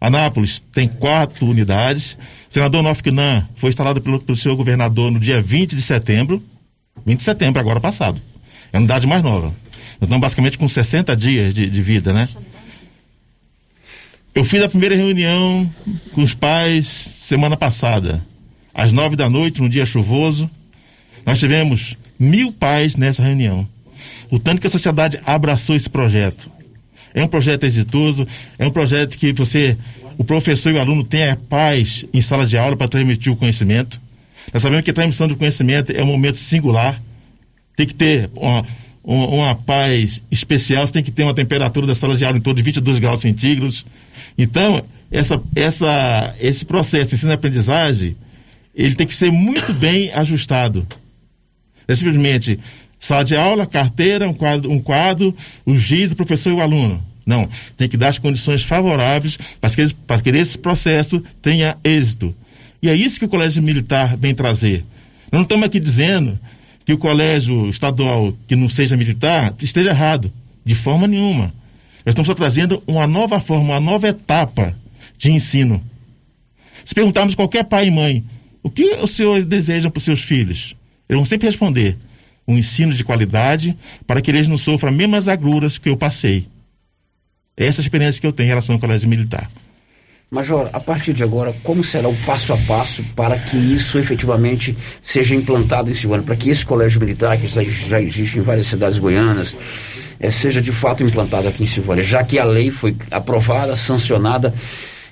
Anápolis 0.00 0.62
tem 0.72 0.86
quatro 0.86 1.44
unidades. 1.44 2.16
Senador 2.48 2.84
Nofquinan 2.84 3.48
foi 3.56 3.70
instalado 3.70 4.00
pelo, 4.00 4.20
pelo 4.20 4.38
senhor 4.38 4.54
governador 4.54 5.10
no 5.10 5.18
dia 5.18 5.42
20 5.42 5.74
de 5.74 5.82
setembro. 5.82 6.40
20 7.04 7.18
de 7.18 7.24
setembro, 7.24 7.58
agora 7.58 7.80
passado. 7.80 8.20
É 8.72 8.76
a 8.76 8.78
unidade 8.78 9.08
mais 9.08 9.24
nova. 9.24 9.52
Estamos 10.00 10.20
basicamente 10.20 10.56
com 10.56 10.68
60 10.68 11.16
dias 11.16 11.52
de, 11.52 11.68
de 11.68 11.82
vida, 11.82 12.12
né? 12.12 12.28
Eu 14.32 14.44
fiz 14.44 14.62
a 14.62 14.68
primeira 14.68 14.94
reunião 14.94 15.68
com 16.12 16.22
os 16.22 16.34
pais 16.34 17.10
semana 17.20 17.56
passada, 17.56 18.22
às 18.72 18.92
nove 18.92 19.16
da 19.16 19.28
noite, 19.28 19.60
num 19.60 19.68
dia 19.68 19.84
chuvoso. 19.84 20.48
Nós 21.26 21.40
tivemos 21.40 21.96
mil 22.18 22.52
pais 22.52 22.94
nessa 22.94 23.24
reunião. 23.24 23.68
O 24.30 24.38
tanto 24.38 24.60
que 24.60 24.68
a 24.68 24.70
sociedade 24.70 25.18
abraçou 25.26 25.74
esse 25.74 25.90
projeto. 25.90 26.48
É 27.12 27.24
um 27.24 27.28
projeto 27.28 27.64
exitoso, 27.64 28.26
é 28.56 28.64
um 28.64 28.70
projeto 28.70 29.18
que 29.18 29.32
você, 29.32 29.76
o 30.16 30.22
professor 30.22 30.70
e 30.70 30.74
o 30.74 30.80
aluno 30.80 31.02
têm 31.02 31.34
paz 31.48 32.04
em 32.14 32.22
sala 32.22 32.46
de 32.46 32.56
aula 32.56 32.76
para 32.76 32.86
transmitir 32.86 33.32
o 33.32 33.36
conhecimento. 33.36 34.00
Nós 34.52 34.62
sabemos 34.62 34.84
que 34.84 34.92
a 34.92 34.94
transmissão 34.94 35.26
do 35.26 35.36
conhecimento 35.36 35.90
é 35.90 36.02
um 36.04 36.06
momento 36.06 36.36
singular. 36.36 37.02
Tem 37.76 37.86
que 37.86 37.94
ter 37.94 38.30
uma, 38.36 38.64
uma, 39.02 39.26
uma 39.26 39.54
paz 39.54 40.22
especial, 40.30 40.86
você 40.86 40.92
tem 40.92 41.02
que 41.02 41.10
ter 41.10 41.22
uma 41.22 41.34
temperatura 41.34 41.86
da 41.86 41.94
sala 41.94 42.16
de 42.16 42.24
aula 42.24 42.38
em 42.38 42.40
torno 42.40 42.56
de 42.56 42.62
22 42.62 42.98
graus 42.98 43.20
centígrados. 43.20 43.84
Então, 44.36 44.82
essa, 45.10 45.40
essa, 45.54 46.34
esse 46.40 46.64
processo 46.64 47.10
de 47.10 47.16
ensino-aprendizagem, 47.16 48.16
ele 48.74 48.94
tem 48.94 49.06
que 49.06 49.14
ser 49.14 49.30
muito 49.30 49.72
bem 49.72 50.12
ajustado. 50.12 50.86
É 51.88 51.94
simplesmente 51.94 52.58
sala 52.98 53.24
de 53.24 53.34
aula, 53.34 53.66
carteira, 53.66 54.28
um 54.28 54.34
quadro, 54.34 54.70
um 54.70 54.80
quadro 54.80 55.34
o 55.64 55.76
giz, 55.76 56.12
o 56.12 56.16
professor 56.16 56.50
e 56.50 56.54
o 56.54 56.60
aluno. 56.60 57.02
Não, 57.26 57.48
tem 57.76 57.88
que 57.88 57.96
dar 57.96 58.08
as 58.08 58.18
condições 58.18 58.62
favoráveis 58.62 59.38
para 59.60 59.70
que, 59.70 59.94
para 60.06 60.20
que 60.20 60.30
esse 60.30 60.58
processo 60.58 61.22
tenha 61.42 61.76
êxito. 61.84 62.34
E 62.82 62.88
é 62.88 62.94
isso 62.94 63.18
que 63.18 63.24
o 63.24 63.28
Colégio 63.28 63.62
Militar 63.62 64.16
vem 64.16 64.34
trazer. 64.34 64.84
Nós 65.30 65.40
não 65.40 65.42
estamos 65.42 65.66
aqui 65.66 65.78
dizendo 65.78 66.38
que 66.90 66.94
o 66.94 66.98
colégio 66.98 67.68
estadual 67.68 68.34
que 68.48 68.56
não 68.56 68.68
seja 68.68 68.96
militar 68.96 69.54
esteja 69.60 69.90
errado, 69.90 70.28
de 70.64 70.74
forma 70.74 71.06
nenhuma. 71.06 71.44
Nós 72.04 72.08
estamos 72.08 72.26
só 72.26 72.34
trazendo 72.34 72.82
uma 72.84 73.06
nova 73.06 73.38
forma, 73.38 73.74
uma 73.74 73.78
nova 73.78 74.08
etapa 74.08 74.74
de 75.16 75.30
ensino. 75.30 75.80
Se 76.84 76.92
perguntarmos 76.92 77.36
qualquer 77.36 77.62
pai 77.62 77.86
e 77.86 77.90
mãe, 77.92 78.24
o 78.60 78.68
que 78.68 78.94
os 78.96 79.12
senhores 79.12 79.46
desejam 79.46 79.88
para 79.88 79.98
os 79.98 80.04
seus 80.04 80.20
filhos? 80.20 80.74
Eles 81.08 81.20
vão 81.20 81.24
sempre 81.24 81.46
responder: 81.46 81.96
um 82.48 82.58
ensino 82.58 82.92
de 82.92 83.04
qualidade 83.04 83.76
para 84.04 84.20
que 84.20 84.28
eles 84.28 84.48
não 84.48 84.58
sofram 84.58 84.90
as 84.90 84.96
mesmas 84.96 85.28
agruras 85.28 85.78
que 85.78 85.90
eu 85.90 85.96
passei. 85.96 86.48
Essa 87.56 87.80
é 87.80 87.82
a 87.82 87.86
experiência 87.86 88.20
que 88.20 88.26
eu 88.26 88.32
tenho 88.32 88.46
em 88.46 88.48
relação 88.48 88.74
ao 88.74 88.80
colégio 88.80 89.08
militar. 89.08 89.48
Major, 90.30 90.70
a 90.72 90.78
partir 90.78 91.12
de 91.12 91.24
agora, 91.24 91.52
como 91.64 91.82
será 91.82 92.08
o 92.08 92.14
passo 92.24 92.52
a 92.52 92.56
passo 92.56 93.02
para 93.16 93.36
que 93.36 93.56
isso 93.56 93.98
efetivamente 93.98 94.76
seja 95.02 95.34
implantado 95.34 95.90
em 95.90 95.94
Silvânia, 95.94 96.24
para 96.24 96.36
que 96.36 96.48
esse 96.48 96.64
colégio 96.64 97.00
militar, 97.00 97.36
que 97.36 97.48
já, 97.48 98.00
existe 98.00 98.38
em 98.38 98.42
várias 98.42 98.68
cidades 98.68 98.96
goianas, 98.96 99.56
é, 100.20 100.30
seja 100.30 100.62
de 100.62 100.70
fato 100.70 101.02
implantado 101.02 101.48
aqui 101.48 101.64
em 101.64 101.66
Silvânia, 101.66 102.04
já 102.04 102.22
que 102.22 102.38
a 102.38 102.44
lei 102.44 102.70
foi 102.70 102.94
aprovada, 103.10 103.74
sancionada 103.74 104.54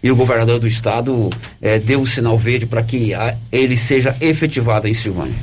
e 0.01 0.09
o 0.09 0.15
governador 0.15 0.61
do 0.61 0.69
estado 0.69 1.31
é, 1.61 1.81
deu 1.81 2.01
o 2.03 2.07
sinal 2.07 2.39
verde 2.39 2.67
para 2.67 2.85
que 2.85 3.13
a, 3.13 3.37
ele 3.51 3.77
seja 3.77 4.17
efetivado 4.21 4.87
em 4.87 4.95
Silvânia? 4.95 5.35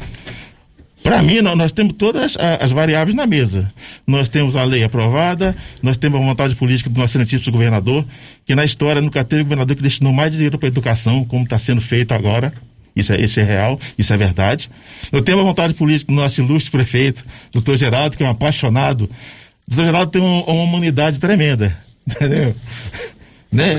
Para 1.06 1.22
mim, 1.22 1.40
nós, 1.40 1.72
temos 1.72 1.94
todas 1.98 2.36
as 2.36 2.72
variáveis 2.72 3.16
na 3.16 3.28
mesa. 3.28 3.72
Nós 4.08 4.28
temos 4.28 4.56
a 4.56 4.64
lei 4.64 4.84
aprovada, 4.84 5.56
nós 5.80 5.98
temos 5.98 6.20
a 6.20 6.24
vontade 6.24 6.56
política 6.56 6.90
do 6.90 7.00
nosso 7.00 7.12
excelentíssimo 7.12 7.52
governador, 7.52 8.04
que 8.44 8.56
na 8.56 8.66
história 8.66 9.00
nunca 9.00 9.24
teve 9.24 9.44
governador 9.44 9.76
que 9.76 9.84
destinou 9.84 10.12
mais 10.12 10.32
dinheiro 10.32 10.58
para 10.58 10.68
a 10.68 10.72
educação, 10.72 11.24
como 11.24 11.44
está 11.44 11.60
sendo 11.60 11.80
feito 11.80 12.12
agora. 12.12 12.52
Isso 12.96 13.14
é, 13.14 13.22
isso 13.22 13.40
é 13.40 13.44
real, 13.44 13.80
isso 14.00 14.12
é 14.12 14.18
verdade. 14.18 14.68
Eu 15.12 15.22
tenho 15.22 15.38
uma 15.38 15.44
vontade 15.44 15.76
política 15.76 16.12
do 16.12 16.16
nosso 16.16 16.42
ilustre 16.42 16.72
prefeito, 16.72 17.24
doutor 17.54 17.78
Geraldo, 17.78 18.18
que 18.18 18.24
é 18.24 18.26
um 18.26 18.32
apaixonado. 18.32 19.08
Doutor 19.68 19.86
Geraldo 19.86 20.12
tem 20.12 20.22
uma, 20.24 20.44
uma 20.44 20.64
humanidade 20.64 21.20
tremenda, 21.20 21.78
entendeu? 22.10 22.56
Né? 23.52 23.74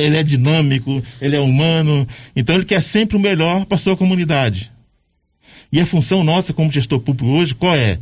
Ele 0.00 0.16
é 0.16 0.22
dinâmico, 0.22 1.02
ele 1.20 1.36
é 1.36 1.40
humano, 1.40 2.08
então 2.34 2.54
ele 2.54 2.64
quer 2.64 2.82
sempre 2.82 3.18
o 3.18 3.20
melhor 3.20 3.66
para 3.66 3.76
sua 3.76 3.98
comunidade. 3.98 4.70
E 5.72 5.80
a 5.80 5.86
função 5.86 6.24
nossa 6.24 6.52
como 6.52 6.72
gestor 6.72 7.00
público 7.00 7.30
hoje, 7.32 7.54
qual 7.54 7.74
é? 7.74 7.98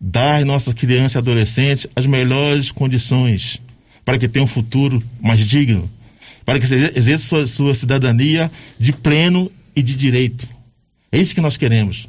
Dar 0.00 0.36
às 0.36 0.46
nossas 0.46 0.74
crianças 0.74 1.14
e 1.14 1.18
adolescentes 1.18 1.86
as 1.96 2.06
melhores 2.06 2.70
condições 2.70 3.60
para 4.04 4.18
que 4.18 4.28
tenham 4.28 4.44
um 4.44 4.48
futuro 4.48 5.02
mais 5.20 5.40
digno, 5.40 5.88
para 6.44 6.58
que 6.58 6.66
exerça 6.66 7.24
sua, 7.24 7.46
sua 7.46 7.74
cidadania 7.74 8.50
de 8.78 8.92
pleno 8.92 9.50
e 9.74 9.82
de 9.82 9.94
direito. 9.94 10.48
É 11.12 11.18
isso 11.18 11.34
que 11.34 11.40
nós 11.40 11.56
queremos. 11.56 12.08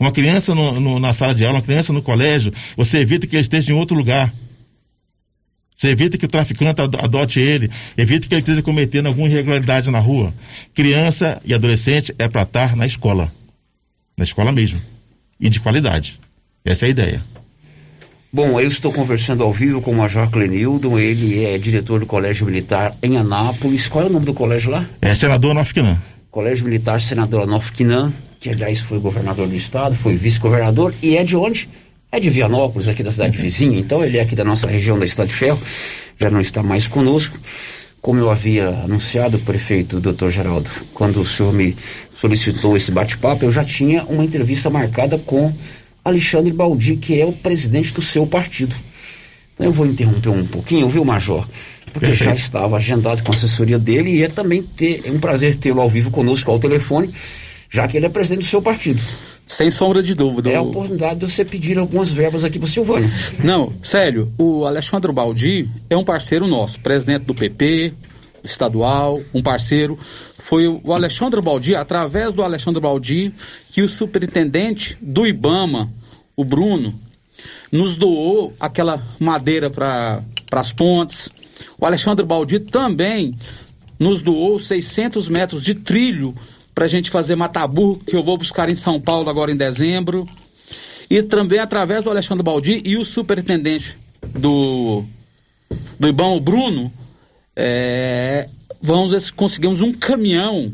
Uma 0.00 0.12
criança 0.12 0.54
no, 0.54 0.80
no, 0.80 0.98
na 0.98 1.12
sala 1.12 1.34
de 1.34 1.44
aula, 1.44 1.58
uma 1.58 1.64
criança 1.64 1.92
no 1.92 2.02
colégio, 2.02 2.52
você 2.76 2.98
evita 2.98 3.26
que 3.26 3.36
ele 3.36 3.42
esteja 3.42 3.70
em 3.70 3.74
outro 3.74 3.96
lugar. 3.96 4.32
Você 5.76 5.88
evita 5.88 6.16
que 6.16 6.24
o 6.24 6.28
traficante 6.28 6.80
adote 6.80 7.38
ele, 7.38 7.70
evita 7.98 8.26
que 8.26 8.34
ele 8.34 8.40
esteja 8.40 8.62
cometendo 8.62 9.06
alguma 9.06 9.28
irregularidade 9.28 9.90
na 9.90 9.98
rua. 9.98 10.32
Criança 10.74 11.40
e 11.44 11.52
adolescente 11.52 12.14
é 12.18 12.26
para 12.28 12.42
estar 12.42 12.74
na 12.74 12.86
escola. 12.86 13.30
Na 14.16 14.24
escola 14.24 14.50
mesmo. 14.50 14.80
E 15.38 15.50
de 15.50 15.60
qualidade. 15.60 16.18
Essa 16.64 16.86
é 16.86 16.88
a 16.88 16.90
ideia. 16.90 17.20
Bom, 18.32 18.58
eu 18.60 18.66
estou 18.66 18.92
conversando 18.92 19.42
ao 19.42 19.52
vivo 19.52 19.80
com 19.80 19.92
o 19.92 19.94
Major 19.94 20.28
Clenildo, 20.30 20.98
ele 20.98 21.44
é 21.44 21.56
diretor 21.58 22.00
do 22.00 22.06
Colégio 22.06 22.44
Militar 22.44 22.94
em 23.02 23.16
Anápolis. 23.16 23.88
Qual 23.88 24.04
é 24.04 24.08
o 24.08 24.12
nome 24.12 24.26
do 24.26 24.34
colégio 24.34 24.70
lá? 24.70 24.84
É 25.00 25.14
Senador 25.14 25.52
Anofquinan. 25.52 25.96
Colégio 26.30 26.64
Militar 26.64 27.00
Senador 27.00 27.44
Anofquinan, 27.44 28.12
que 28.40 28.50
aliás 28.50 28.80
foi 28.80 28.98
governador 28.98 29.48
do 29.48 29.54
estado, 29.54 29.94
foi 29.94 30.16
vice-governador 30.16 30.92
e 31.02 31.16
é 31.16 31.24
de 31.24 31.36
onde? 31.36 31.68
É 32.12 32.20
de 32.20 32.28
Vianópolis, 32.28 32.88
aqui 32.88 33.02
da 33.02 33.10
cidade 33.10 33.38
vizinha, 33.38 33.78
então 33.78 34.04
ele 34.04 34.18
é 34.18 34.20
aqui 34.20 34.34
da 34.36 34.44
nossa 34.44 34.66
região 34.66 34.98
da 34.98 35.04
Estado 35.04 35.28
de 35.28 35.34
Ferro, 35.34 35.60
já 36.18 36.30
não 36.30 36.40
está 36.40 36.62
mais 36.62 36.86
conosco. 36.86 37.38
Como 38.00 38.20
eu 38.20 38.30
havia 38.30 38.68
anunciado, 38.68 39.38
prefeito 39.40 40.00
doutor 40.00 40.30
Geraldo, 40.30 40.70
quando 40.94 41.20
o 41.20 41.26
senhor 41.26 41.52
me 41.52 41.76
solicitou 42.12 42.76
esse 42.76 42.92
bate-papo, 42.92 43.44
eu 43.44 43.50
já 43.50 43.64
tinha 43.64 44.04
uma 44.04 44.24
entrevista 44.24 44.70
marcada 44.70 45.18
com 45.18 45.52
Alexandre 46.04 46.52
Baldi, 46.52 46.96
que 46.96 47.20
é 47.20 47.26
o 47.26 47.32
presidente 47.32 47.92
do 47.92 48.00
seu 48.00 48.26
partido. 48.26 48.76
Então 49.54 49.66
eu 49.66 49.72
vou 49.72 49.86
interromper 49.86 50.28
um 50.28 50.46
pouquinho, 50.46 50.88
viu, 50.88 51.04
Major? 51.04 51.46
Porque 51.92 52.08
Perfeito. 52.08 52.24
já 52.24 52.34
estava 52.34 52.76
agendado 52.76 53.22
com 53.22 53.32
a 53.32 53.34
assessoria 53.34 53.78
dele 53.78 54.10
e 54.10 54.22
é 54.22 54.28
também 54.28 54.62
ter, 54.62 55.02
é 55.04 55.10
um 55.10 55.18
prazer 55.18 55.56
tê-lo 55.56 55.80
ao 55.80 55.88
vivo 55.88 56.10
conosco 56.10 56.50
ao 56.50 56.58
telefone, 56.58 57.12
já 57.70 57.88
que 57.88 57.96
ele 57.96 58.06
é 58.06 58.08
presidente 58.08 58.44
do 58.44 58.50
seu 58.50 58.62
partido. 58.62 59.02
Sem 59.46 59.70
sombra 59.70 60.02
de 60.02 60.14
dúvida. 60.14 60.50
É 60.50 60.56
a 60.56 60.62
oportunidade 60.62 61.20
de 61.20 61.30
você 61.30 61.44
pedir 61.44 61.78
algumas 61.78 62.10
verbas 62.10 62.42
aqui 62.42 62.58
para 62.58 62.66
Silvânia. 62.68 63.08
Não, 63.44 63.72
sério, 63.80 64.32
o 64.36 64.64
Alexandre 64.64 65.12
Baldi 65.12 65.68
é 65.88 65.96
um 65.96 66.02
parceiro 66.02 66.48
nosso, 66.48 66.80
presidente 66.80 67.24
do 67.24 67.34
PP, 67.34 67.94
estadual, 68.42 69.22
um 69.32 69.42
parceiro. 69.42 69.96
Foi 70.38 70.66
o 70.66 70.92
Alexandre 70.92 71.40
Baldi, 71.40 71.76
através 71.76 72.32
do 72.32 72.42
Alexandre 72.42 72.80
Baldi, 72.80 73.32
que 73.70 73.82
o 73.82 73.88
superintendente 73.88 74.98
do 75.00 75.24
Ibama, 75.26 75.88
o 76.34 76.44
Bruno, 76.44 76.92
nos 77.70 77.94
doou 77.94 78.52
aquela 78.58 79.00
madeira 79.18 79.70
para 79.70 80.22
as 80.50 80.72
pontes. 80.72 81.28
O 81.78 81.86
Alexandre 81.86 82.24
Baldi 82.24 82.58
também 82.58 83.34
nos 83.98 84.22
doou 84.22 84.58
600 84.58 85.28
metros 85.28 85.62
de 85.62 85.74
trilho 85.74 86.34
para 86.76 86.84
a 86.84 86.88
gente 86.88 87.10
fazer 87.10 87.34
Mataburro, 87.36 87.96
que 87.96 88.14
eu 88.14 88.22
vou 88.22 88.36
buscar 88.36 88.68
em 88.68 88.74
São 88.74 89.00
Paulo 89.00 89.30
agora 89.30 89.50
em 89.50 89.56
dezembro. 89.56 90.28
E 91.08 91.22
também 91.22 91.58
através 91.58 92.04
do 92.04 92.10
Alexandre 92.10 92.44
Baldi 92.44 92.82
e 92.84 92.98
o 92.98 93.04
superintendente 93.04 93.96
do, 94.34 95.02
do 95.98 96.06
IBAM, 96.06 96.34
o 96.34 96.40
Bruno, 96.40 96.92
é, 97.56 98.46
vamos 98.82 99.30
conseguimos 99.30 99.80
um 99.80 99.90
caminhão 99.90 100.70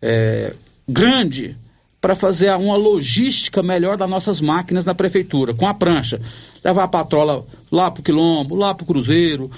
é, 0.00 0.54
grande 0.88 1.56
para 2.00 2.14
fazer 2.14 2.54
uma 2.54 2.76
logística 2.76 3.64
melhor 3.64 3.96
das 3.96 4.08
nossas 4.08 4.40
máquinas 4.40 4.84
na 4.84 4.94
prefeitura, 4.94 5.52
com 5.52 5.66
a 5.66 5.74
prancha. 5.74 6.20
Levar 6.64 6.84
a 6.84 6.88
patrola 6.88 7.44
lá 7.72 7.90
para 7.90 8.00
o 8.00 8.04
Quilombo, 8.04 8.54
lá 8.54 8.72
para 8.72 8.84
o 8.84 8.86
Cruzeiro, 8.86 9.50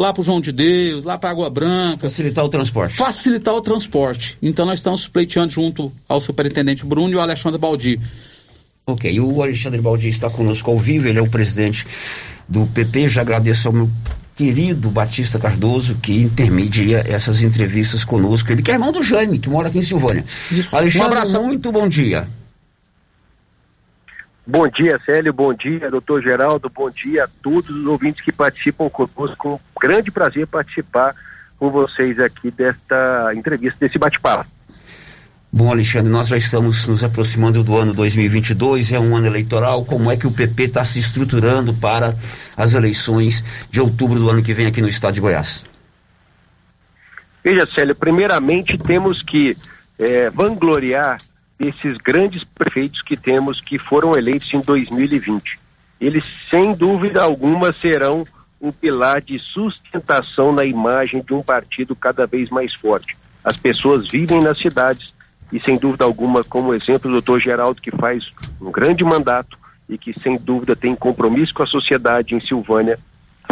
lá 0.00 0.12
para 0.14 0.22
o 0.22 0.24
João 0.24 0.40
de 0.40 0.50
Deus, 0.50 1.04
lá 1.04 1.18
para 1.18 1.30
Água 1.30 1.50
Branca. 1.50 2.08
Facilitar 2.08 2.44
o 2.44 2.48
transporte. 2.48 2.94
Facilitar 2.94 3.54
o 3.54 3.60
transporte. 3.60 4.38
Então 4.40 4.64
nós 4.64 4.78
estamos 4.78 5.06
pleiteando 5.06 5.52
junto 5.52 5.92
ao 6.08 6.20
superintendente 6.20 6.86
Bruno 6.86 7.12
e 7.12 7.16
ao 7.16 7.20
Alexandre 7.20 7.58
Baldi. 7.58 8.00
Ok, 8.86 9.20
o 9.20 9.42
Alexandre 9.42 9.80
Baldi 9.80 10.08
está 10.08 10.30
conosco 10.30 10.70
ao 10.70 10.78
vivo, 10.78 11.06
ele 11.06 11.18
é 11.18 11.22
o 11.22 11.28
presidente 11.28 11.86
do 12.48 12.66
PP. 12.66 13.08
Já 13.08 13.20
agradeço 13.20 13.68
ao 13.68 13.74
meu 13.74 13.90
querido 14.34 14.88
Batista 14.88 15.38
Cardoso, 15.38 15.96
que 15.96 16.14
intermedia 16.14 17.04
essas 17.06 17.42
entrevistas 17.42 18.02
conosco. 18.02 18.50
Ele 18.50 18.62
que 18.62 18.70
é 18.70 18.74
irmão 18.74 18.90
do 18.90 19.02
Jaime, 19.02 19.38
que 19.38 19.50
mora 19.50 19.68
aqui 19.68 19.78
em 19.78 19.82
Silvânia. 19.82 20.24
Isso. 20.50 20.74
Alexandre, 20.74 21.08
um 21.08 21.10
abraço. 21.10 21.42
muito 21.42 21.70
bom 21.70 21.86
dia. 21.86 22.26
Bom 24.46 24.66
dia, 24.68 24.98
Célio. 25.04 25.32
Bom 25.32 25.52
dia, 25.54 25.90
doutor 25.90 26.22
Geraldo. 26.22 26.70
Bom 26.70 26.90
dia 26.90 27.24
a 27.24 27.28
todos 27.42 27.70
os 27.70 27.86
ouvintes 27.86 28.24
que 28.24 28.32
participam 28.32 28.88
conosco. 28.88 29.36
Com 29.36 29.54
um 29.54 29.58
grande 29.80 30.10
prazer 30.10 30.46
participar 30.46 31.14
com 31.58 31.70
vocês 31.70 32.18
aqui 32.18 32.50
desta 32.50 33.32
entrevista, 33.34 33.78
desse 33.80 33.98
bate-papo. 33.98 34.48
Bom, 35.52 35.70
Alexandre, 35.70 36.10
nós 36.10 36.28
já 36.28 36.36
estamos 36.36 36.86
nos 36.86 37.02
aproximando 37.02 37.64
do 37.64 37.76
ano 37.76 37.92
2022, 37.92 38.92
é 38.92 39.00
um 39.00 39.16
ano 39.16 39.26
eleitoral. 39.26 39.84
Como 39.84 40.10
é 40.10 40.16
que 40.16 40.26
o 40.26 40.30
PP 40.30 40.64
está 40.64 40.84
se 40.84 41.00
estruturando 41.00 41.74
para 41.74 42.14
as 42.56 42.72
eleições 42.72 43.44
de 43.68 43.80
outubro 43.80 44.18
do 44.18 44.30
ano 44.30 44.42
que 44.42 44.54
vem 44.54 44.66
aqui 44.66 44.80
no 44.80 44.88
estado 44.88 45.14
de 45.14 45.20
Goiás? 45.20 45.64
Veja, 47.42 47.66
Célio, 47.66 47.96
primeiramente 47.96 48.78
temos 48.78 49.22
que 49.22 49.56
é, 49.98 50.30
vangloriar 50.30 51.18
desses 51.60 51.98
grandes 51.98 52.42
prefeitos 52.42 53.02
que 53.02 53.18
temos 53.18 53.60
que 53.60 53.78
foram 53.78 54.16
eleitos 54.16 54.52
em 54.54 54.60
2020. 54.62 55.60
Eles, 56.00 56.24
sem 56.50 56.74
dúvida 56.74 57.22
alguma, 57.22 57.70
serão 57.70 58.26
um 58.58 58.72
pilar 58.72 59.20
de 59.20 59.38
sustentação 59.38 60.52
na 60.52 60.64
imagem 60.64 61.22
de 61.22 61.34
um 61.34 61.42
partido 61.42 61.94
cada 61.94 62.26
vez 62.26 62.48
mais 62.48 62.74
forte. 62.74 63.14
As 63.44 63.58
pessoas 63.58 64.10
vivem 64.10 64.40
nas 64.40 64.58
cidades 64.58 65.12
e, 65.52 65.60
sem 65.60 65.76
dúvida 65.76 66.04
alguma, 66.04 66.42
como 66.42 66.72
exemplo, 66.72 67.10
o 67.10 67.12
doutor 67.12 67.38
Geraldo, 67.38 67.82
que 67.82 67.90
faz 67.90 68.32
um 68.58 68.70
grande 68.70 69.04
mandato 69.04 69.58
e 69.86 69.98
que, 69.98 70.18
sem 70.22 70.38
dúvida, 70.38 70.74
tem 70.74 70.96
compromisso 70.96 71.52
com 71.52 71.62
a 71.62 71.66
sociedade 71.66 72.34
em 72.34 72.40
Silvânia, 72.40 72.98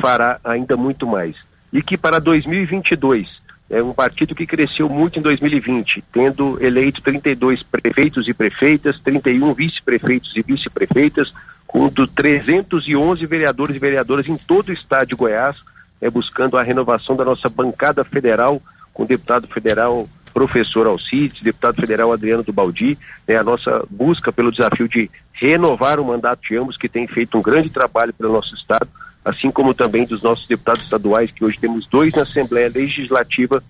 fará 0.00 0.40
ainda 0.42 0.78
muito 0.78 1.06
mais. 1.06 1.36
E 1.70 1.82
que 1.82 1.98
para 1.98 2.18
2022 2.18 3.38
é 3.70 3.82
um 3.82 3.92
partido 3.92 4.34
que 4.34 4.46
cresceu 4.46 4.88
muito 4.88 5.18
em 5.18 5.22
2020, 5.22 6.02
tendo 6.12 6.62
eleito 6.62 7.02
32 7.02 7.62
prefeitos 7.62 8.26
e 8.26 8.32
prefeitas, 8.32 8.98
31 9.00 9.52
vice-prefeitos 9.52 10.32
e 10.34 10.42
vice-prefeitas, 10.42 11.34
com 11.66 11.86
311 11.88 13.26
vereadores 13.26 13.76
e 13.76 13.78
vereadoras 13.78 14.26
em 14.26 14.36
todo 14.36 14.70
o 14.70 14.72
estado 14.72 15.08
de 15.08 15.14
Goiás, 15.14 15.56
é, 16.00 16.08
buscando 16.08 16.56
a 16.56 16.62
renovação 16.62 17.14
da 17.14 17.24
nossa 17.24 17.48
bancada 17.48 18.02
federal, 18.04 18.62
com 18.94 19.02
o 19.02 19.06
deputado 19.06 19.46
federal 19.48 20.08
professor 20.32 20.86
Alcides, 20.86 21.42
deputado 21.42 21.80
federal 21.80 22.12
Adriano 22.12 22.42
do 22.42 22.52
Baldi, 22.52 22.96
é 23.26 23.36
a 23.36 23.44
nossa 23.44 23.84
busca 23.90 24.32
pelo 24.32 24.52
desafio 24.52 24.88
de 24.88 25.10
renovar 25.32 26.00
o 26.00 26.04
mandato 26.04 26.40
de 26.48 26.56
ambos, 26.56 26.76
que 26.76 26.88
tem 26.88 27.06
feito 27.06 27.36
um 27.36 27.42
grande 27.42 27.68
trabalho 27.68 28.14
pelo 28.14 28.32
nosso 28.32 28.54
estado, 28.54 28.88
assim 29.28 29.50
como 29.50 29.74
também 29.74 30.06
dos 30.06 30.22
nossos 30.22 30.46
deputados 30.46 30.84
estaduais, 30.84 31.30
que 31.30 31.44
hoje 31.44 31.58
temos 31.58 31.86
dois 31.86 32.14
na 32.14 32.22
Assembleia 32.22 32.70
Legislativa, 32.74 33.62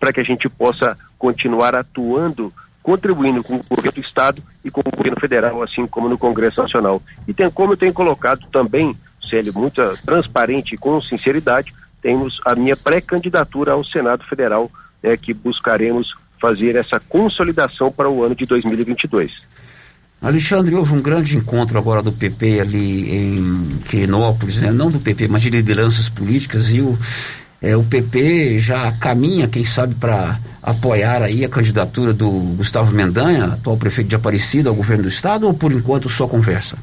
para 0.00 0.12
que 0.12 0.18
a 0.18 0.24
gente 0.24 0.48
possa 0.48 0.98
continuar 1.16 1.76
atuando, 1.76 2.52
contribuindo 2.82 3.42
com 3.44 3.54
o 3.54 3.64
governo 3.68 3.92
do 3.92 4.00
Estado 4.00 4.42
e 4.64 4.70
com 4.72 4.80
o 4.80 4.96
governo 4.96 5.20
federal, 5.20 5.62
assim 5.62 5.86
como 5.86 6.08
no 6.08 6.18
Congresso 6.18 6.60
Nacional. 6.60 7.00
E 7.28 7.32
tem, 7.32 7.48
como 7.48 7.74
eu 7.74 7.76
tenho 7.76 7.92
colocado 7.92 8.44
também, 8.50 8.96
Célio, 9.30 9.54
muito 9.54 9.80
transparente 10.04 10.74
e 10.74 10.78
com 10.78 11.00
sinceridade, 11.00 11.72
temos 12.02 12.40
a 12.44 12.56
minha 12.56 12.76
pré-candidatura 12.76 13.72
ao 13.72 13.84
Senado 13.84 14.24
Federal, 14.24 14.70
né, 15.00 15.16
que 15.16 15.32
buscaremos 15.32 16.12
fazer 16.40 16.74
essa 16.74 16.98
consolidação 16.98 17.90
para 17.90 18.10
o 18.10 18.24
ano 18.24 18.34
de 18.34 18.46
2022. 18.46 19.32
Alexandre, 20.24 20.74
houve 20.74 20.94
um 20.94 21.02
grande 21.02 21.36
encontro 21.36 21.78
agora 21.78 22.00
do 22.00 22.10
PP 22.10 22.58
ali 22.58 23.14
em 23.14 23.78
Quirinópolis, 23.86 24.56
né? 24.56 24.72
não 24.72 24.90
do 24.90 24.98
PP, 24.98 25.28
mas 25.28 25.42
de 25.42 25.50
lideranças 25.50 26.08
políticas, 26.08 26.70
e 26.70 26.80
o, 26.80 26.98
é, 27.60 27.76
o 27.76 27.84
PP 27.84 28.58
já 28.58 28.90
caminha, 28.92 29.46
quem 29.46 29.64
sabe, 29.64 29.94
para 29.96 30.38
apoiar 30.62 31.20
aí 31.20 31.44
a 31.44 31.48
candidatura 31.48 32.14
do 32.14 32.30
Gustavo 32.56 32.90
Mendanha, 32.90 33.52
atual 33.52 33.76
prefeito 33.76 34.08
de 34.08 34.16
Aparecida, 34.16 34.70
ao 34.70 34.74
governo 34.74 35.02
do 35.02 35.10
estado, 35.10 35.46
ou 35.46 35.52
por 35.52 35.70
enquanto 35.70 36.08
só 36.08 36.26
conversa? 36.26 36.78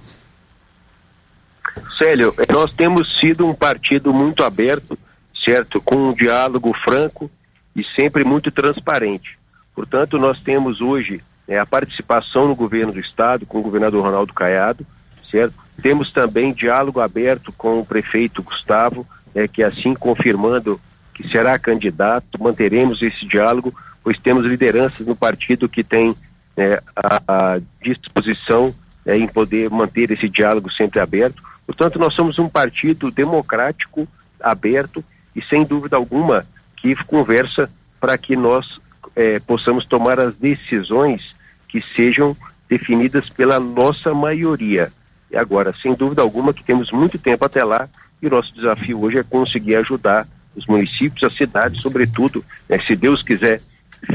Célio, 1.97 2.35
nós 2.47 2.71
temos 2.71 3.19
sido 3.19 3.47
um 3.47 3.55
partido 3.55 4.13
muito 4.13 4.43
aberto, 4.43 4.95
certo, 5.43 5.81
com 5.81 6.09
um 6.09 6.13
diálogo 6.13 6.71
franco 6.83 7.29
e 7.75 7.83
sempre 7.95 8.23
muito 8.23 8.51
transparente. 8.51 9.35
Portanto, 9.73 10.19
nós 10.19 10.39
temos 10.43 10.79
hoje 10.79 11.23
é, 11.52 11.60
a 11.60 11.66
participação 11.66 12.47
no 12.47 12.56
governo 12.56 12.93
do 12.93 12.99
estado 13.02 13.45
com 13.45 13.60
o 13.60 13.62
governador 13.62 14.06
Ronaldo 14.06 14.34
Caiado, 14.34 14.88
certo? 15.30 15.54
Temos 15.82 16.10
também 16.10 16.54
diálogo 16.54 17.02
aberto 17.02 17.52
com 17.52 17.78
o 17.78 17.86
prefeito 17.86 18.41
Gustavo, 18.41 19.06
é, 19.36 19.49
que 19.49 19.62
assim 19.62 19.93
confirmando 19.93 20.80
que 21.14 21.28
será 21.28 21.60
candidato, 21.60 22.41
manteremos 22.41 23.02
esse 23.02 23.26
diálogo, 23.26 23.76
pois 24.02 24.18
temos 24.18 24.45
lideranças 24.45 25.06
no 25.06 25.14
partido 25.14 25.68
que 25.68 25.84
tem 25.84 26.16
é, 26.56 26.82
a, 26.95 27.22
a, 27.28 27.60
disposição 27.84 28.74
é, 29.06 29.18
em 29.18 29.28
poder 29.28 29.70
manter 29.70 30.10
esse 30.10 30.30
diálogo 30.30 30.72
sempre 30.72 31.02
aberto. 31.02 31.43
Portanto, 31.68 31.99
nós 31.99 32.14
somos 32.14 32.39
um 32.39 32.47
partido 32.47 33.12
democrático, 33.12 34.08
aberto 34.39 35.04
e 35.36 35.41
sem 35.43 35.66
dúvida 35.66 35.97
alguma 35.97 36.45
que 36.78 36.95
conversa 37.04 37.70
para 37.99 38.18
que 38.18 38.38
nós 38.38 38.80
é, 39.18 39.38
possamos 39.39 39.86
tomar 39.86 40.18
as 40.18 40.34
decisões 40.36 41.40
que 41.72 41.82
sejam 41.95 42.36
definidas 42.69 43.30
pela 43.30 43.59
nossa 43.59 44.13
maioria. 44.13 44.91
E 45.32 45.38
agora, 45.38 45.74
sem 45.82 45.93
dúvida 45.93 46.22
alguma, 46.22 46.53
que 46.53 46.63
temos 46.63 46.91
muito 46.91 47.17
tempo 47.17 47.45
até 47.45 47.63
lá 47.63 47.88
e 48.22 48.30
nosso 48.30 48.53
desafio 48.53 49.01
hoje 49.01 49.17
é 49.17 49.24
conseguir 49.24 49.76
ajudar 49.76 50.28
os 50.55 50.67
municípios, 50.67 51.24
as 51.24 51.36
cidades, 51.36 51.82
sobretudo, 51.82 52.43
né, 52.67 52.78
se 52.80 52.95
Deus 52.95 53.24
quiser, 53.24 53.61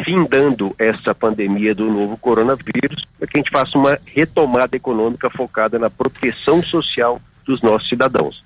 findando 0.04 0.74
essa 0.78 1.14
pandemia 1.14 1.74
do 1.74 1.90
novo 1.90 2.16
coronavírus, 2.16 3.06
para 3.18 3.26
que 3.26 3.36
a 3.36 3.40
gente 3.40 3.50
faça 3.50 3.78
uma 3.78 3.98
retomada 4.04 4.76
econômica 4.76 5.30
focada 5.30 5.78
na 5.78 5.88
proteção 5.88 6.62
social 6.62 7.20
dos 7.44 7.62
nossos 7.62 7.88
cidadãos. 7.88 8.44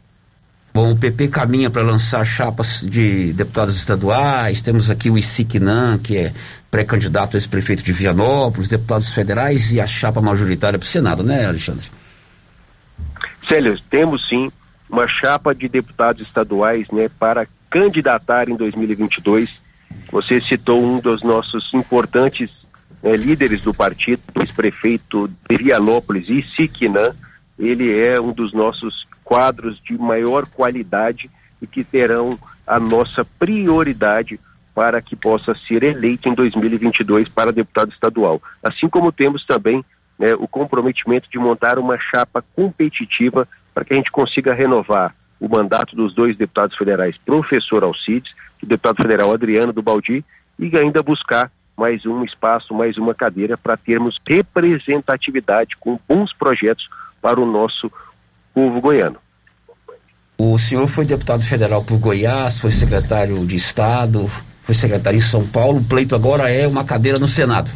Bom, 0.72 0.92
o 0.92 0.96
PP 0.96 1.28
caminha 1.28 1.68
para 1.68 1.82
lançar 1.82 2.24
chapas 2.24 2.80
de 2.80 3.32
deputados 3.32 3.74
estaduais, 3.74 4.62
temos 4.62 4.88
aqui 4.88 5.10
o 5.10 5.18
Isiquinan, 5.18 5.98
que 5.98 6.16
é 6.16 6.32
pré-candidato 6.70 7.36
a 7.36 7.38
ex-prefeito 7.38 7.82
de 7.82 7.92
Vianópolis, 7.92 8.68
deputados 8.68 9.12
federais 9.12 9.72
e 9.72 9.80
a 9.80 9.86
chapa 9.86 10.20
majoritária 10.20 10.78
para 10.78 10.86
o 10.86 10.88
Senado, 10.88 11.24
né, 11.24 11.44
Alexandre? 11.44 11.86
Célio, 13.48 13.76
temos 13.90 14.28
sim 14.28 14.52
uma 14.88 15.08
chapa 15.08 15.52
de 15.52 15.68
deputados 15.68 16.24
estaduais 16.24 16.86
né, 16.92 17.10
para 17.18 17.48
candidatar 17.68 18.48
em 18.48 18.56
2022. 18.56 19.50
Você 20.12 20.40
citou 20.40 20.80
um 20.84 21.00
dos 21.00 21.24
nossos 21.24 21.74
importantes 21.74 22.48
né, 23.02 23.16
líderes 23.16 23.60
do 23.62 23.74
partido, 23.74 24.22
o 24.36 24.40
ex-prefeito 24.40 25.28
de 25.48 25.56
Vianópolis, 25.56 26.28
Isiquinan. 26.28 27.12
Ele 27.58 27.92
é 27.98 28.20
um 28.20 28.32
dos 28.32 28.52
nossos 28.52 29.04
quadros 29.30 29.80
de 29.84 29.96
maior 29.96 30.44
qualidade 30.44 31.30
e 31.62 31.66
que 31.68 31.84
terão 31.84 32.36
a 32.66 32.80
nossa 32.80 33.24
prioridade 33.24 34.40
para 34.74 35.00
que 35.00 35.14
possa 35.14 35.54
ser 35.68 35.84
eleito 35.84 36.28
em 36.28 36.34
2022 36.34 37.28
para 37.28 37.52
deputado 37.52 37.92
estadual. 37.92 38.42
Assim 38.60 38.88
como 38.88 39.12
temos 39.12 39.46
também 39.46 39.84
né, 40.18 40.34
o 40.34 40.48
comprometimento 40.48 41.30
de 41.30 41.38
montar 41.38 41.78
uma 41.78 41.96
chapa 41.96 42.42
competitiva 42.56 43.46
para 43.72 43.84
que 43.84 43.92
a 43.92 43.96
gente 43.96 44.10
consiga 44.10 44.52
renovar 44.52 45.14
o 45.38 45.48
mandato 45.48 45.94
dos 45.94 46.12
dois 46.12 46.36
deputados 46.36 46.76
federais, 46.76 47.16
professor 47.24 47.84
Alcides, 47.84 48.34
e 48.60 48.66
deputado 48.66 48.96
federal 48.96 49.32
Adriano 49.32 49.72
do 49.72 49.80
Baldi, 49.80 50.24
e 50.58 50.76
ainda 50.76 51.04
buscar 51.04 51.52
mais 51.76 52.04
um 52.04 52.24
espaço, 52.24 52.74
mais 52.74 52.98
uma 52.98 53.14
cadeira 53.14 53.56
para 53.56 53.76
termos 53.76 54.20
representatividade 54.26 55.76
com 55.78 56.00
bons 56.08 56.32
projetos 56.32 56.88
para 57.22 57.40
o 57.40 57.46
nosso 57.46 57.90
povo 58.54 58.80
goiano. 58.80 59.16
O 60.38 60.58
senhor 60.58 60.86
foi 60.86 61.04
deputado 61.04 61.42
federal 61.42 61.84
por 61.84 61.98
Goiás, 61.98 62.58
foi 62.58 62.70
secretário 62.70 63.44
de 63.46 63.56
Estado, 63.56 64.26
foi 64.62 64.74
secretário 64.74 65.18
em 65.18 65.22
São 65.22 65.46
Paulo. 65.46 65.80
O 65.80 65.84
pleito 65.84 66.14
agora 66.14 66.50
é 66.50 66.66
uma 66.66 66.84
cadeira 66.84 67.18
no 67.18 67.28
Senado. 67.28 67.70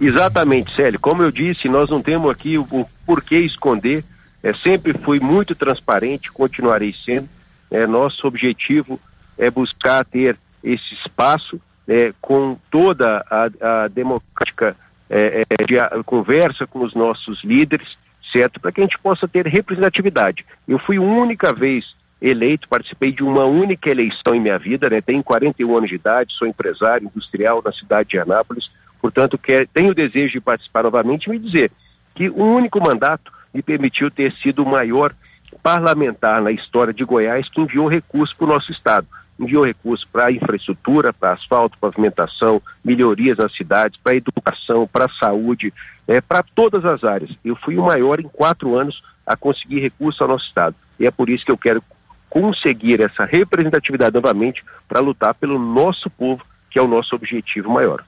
Exatamente, 0.00 0.74
Célio. 0.74 0.98
Como 1.00 1.22
eu 1.22 1.30
disse, 1.30 1.68
nós 1.68 1.90
não 1.90 2.00
temos 2.00 2.30
aqui 2.30 2.56
o, 2.56 2.62
o 2.70 2.86
porquê 3.04 3.40
esconder. 3.40 4.04
É, 4.42 4.52
sempre 4.54 4.92
fui 4.92 5.18
muito 5.18 5.54
transparente, 5.54 6.30
continuarei 6.30 6.94
sendo. 7.04 7.28
É, 7.70 7.86
nosso 7.86 8.26
objetivo 8.26 8.98
é 9.36 9.50
buscar 9.50 10.04
ter 10.04 10.38
esse 10.62 10.94
espaço 10.94 11.60
é, 11.86 12.12
com 12.20 12.56
toda 12.70 13.24
a, 13.30 13.84
a 13.84 13.88
democrática 13.88 14.76
é, 15.10 15.44
é, 15.48 15.64
de 15.64 15.78
a, 15.78 16.02
conversa 16.04 16.66
com 16.66 16.84
os 16.84 16.94
nossos 16.94 17.42
líderes, 17.42 17.96
certo? 18.32 18.60
Para 18.60 18.72
que 18.72 18.80
a 18.80 18.84
gente 18.84 18.98
possa 18.98 19.26
ter 19.26 19.46
representatividade. 19.46 20.44
Eu 20.66 20.78
fui 20.78 20.98
única 20.98 21.52
vez 21.52 21.96
eleito, 22.20 22.68
participei 22.68 23.12
de 23.12 23.22
uma 23.22 23.44
única 23.44 23.88
eleição 23.90 24.34
em 24.34 24.40
minha 24.40 24.58
vida, 24.58 24.90
né? 24.90 25.00
Tenho 25.00 25.22
41 25.22 25.76
anos 25.76 25.88
de 25.88 25.94
idade, 25.94 26.34
sou 26.34 26.48
empresário 26.48 27.06
industrial 27.06 27.62
na 27.64 27.72
cidade 27.72 28.10
de 28.10 28.18
Anápolis, 28.18 28.70
portanto, 29.00 29.38
quer, 29.38 29.68
tenho 29.68 29.90
o 29.90 29.94
desejo 29.94 30.32
de 30.32 30.40
participar 30.40 30.82
novamente 30.82 31.26
e 31.26 31.30
me 31.30 31.38
dizer 31.38 31.70
que 32.14 32.28
um 32.28 32.56
único 32.56 32.80
mandato 32.80 33.32
me 33.54 33.62
permitiu 33.62 34.10
ter 34.10 34.32
sido 34.32 34.64
o 34.64 34.68
maior 34.68 35.14
parlamentar 35.62 36.42
na 36.42 36.50
história 36.50 36.92
de 36.92 37.04
Goiás 37.04 37.48
que 37.48 37.60
enviou 37.60 37.88
recursos 37.88 38.36
para 38.36 38.44
o 38.44 38.48
nosso 38.48 38.72
estado 38.72 39.06
enviou 39.38 39.64
recursos 39.64 40.06
para 40.10 40.32
infraestrutura, 40.32 41.12
para 41.12 41.32
asfalto, 41.32 41.78
pavimentação, 41.78 42.60
melhorias 42.84 43.38
nas 43.38 43.54
cidades, 43.54 43.98
para 44.02 44.16
educação, 44.16 44.88
para 44.90 45.08
saúde, 45.08 45.72
é, 46.06 46.20
para 46.20 46.42
todas 46.42 46.84
as 46.84 47.04
áreas. 47.04 47.30
Eu 47.44 47.54
fui 47.56 47.76
o 47.76 47.84
maior 47.84 48.18
em 48.20 48.28
quatro 48.28 48.76
anos 48.76 49.02
a 49.26 49.36
conseguir 49.36 49.80
recursos 49.80 50.20
ao 50.20 50.28
nosso 50.28 50.46
Estado. 50.46 50.74
E 50.98 51.06
é 51.06 51.10
por 51.10 51.28
isso 51.28 51.44
que 51.44 51.52
eu 51.52 51.58
quero 51.58 51.82
conseguir 52.28 53.00
essa 53.00 53.24
representatividade 53.24 54.14
novamente 54.14 54.64
para 54.88 55.00
lutar 55.00 55.34
pelo 55.34 55.58
nosso 55.58 56.10
povo, 56.10 56.42
que 56.70 56.78
é 56.78 56.82
o 56.82 56.88
nosso 56.88 57.14
objetivo 57.14 57.70
maior. 57.70 58.04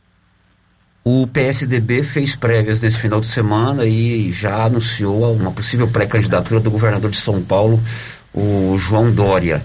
O 1.02 1.26
PSDB 1.26 2.02
fez 2.02 2.36
prévias 2.36 2.82
nesse 2.82 2.98
final 2.98 3.20
de 3.20 3.26
semana 3.26 3.86
e 3.86 4.30
já 4.30 4.64
anunciou 4.64 5.32
uma 5.34 5.50
possível 5.50 5.88
pré-candidatura 5.88 6.60
do 6.60 6.70
governador 6.70 7.10
de 7.10 7.16
São 7.16 7.42
Paulo, 7.42 7.80
o 8.34 8.76
João 8.76 9.10
Dória. 9.10 9.62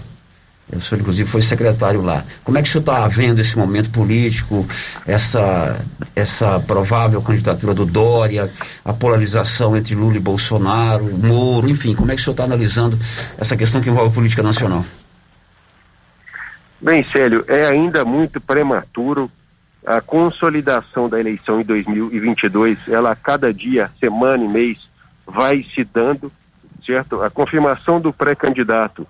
O 0.72 0.80
senhor, 0.80 1.00
inclusive, 1.00 1.28
foi 1.28 1.42
secretário 1.42 2.02
lá. 2.02 2.24
Como 2.42 2.58
é 2.58 2.62
que 2.62 2.68
o 2.68 2.72
senhor 2.72 2.80
está 2.80 3.06
vendo 3.06 3.40
esse 3.40 3.56
momento 3.56 3.88
político, 3.90 4.66
essa, 5.06 5.80
essa 6.14 6.58
provável 6.58 7.22
candidatura 7.22 7.72
do 7.72 7.86
Dória, 7.86 8.50
a 8.84 8.92
polarização 8.92 9.76
entre 9.76 9.94
Lula 9.94 10.16
e 10.16 10.20
Bolsonaro, 10.20 11.04
Moro, 11.04 11.68
enfim, 11.68 11.94
como 11.94 12.10
é 12.10 12.16
que 12.16 12.20
o 12.20 12.24
senhor 12.24 12.32
está 12.32 12.44
analisando 12.44 12.98
essa 13.38 13.56
questão 13.56 13.80
que 13.80 13.88
envolve 13.88 14.10
a 14.10 14.14
política 14.14 14.42
nacional? 14.42 14.84
Bem, 16.80 17.04
Célio, 17.04 17.44
é 17.46 17.66
ainda 17.66 18.04
muito 18.04 18.40
prematuro. 18.40 19.30
A 19.86 20.00
consolidação 20.00 21.08
da 21.08 21.20
eleição 21.20 21.60
em 21.60 21.64
2022, 21.64 22.88
ela 22.88 23.12
a 23.12 23.16
cada 23.16 23.54
dia, 23.54 23.88
semana 24.00 24.44
e 24.44 24.48
mês, 24.48 24.78
vai 25.24 25.62
se 25.62 25.84
dando, 25.84 26.30
certo? 26.84 27.22
A 27.22 27.30
confirmação 27.30 28.00
do 28.00 28.12
pré-candidato 28.12 29.06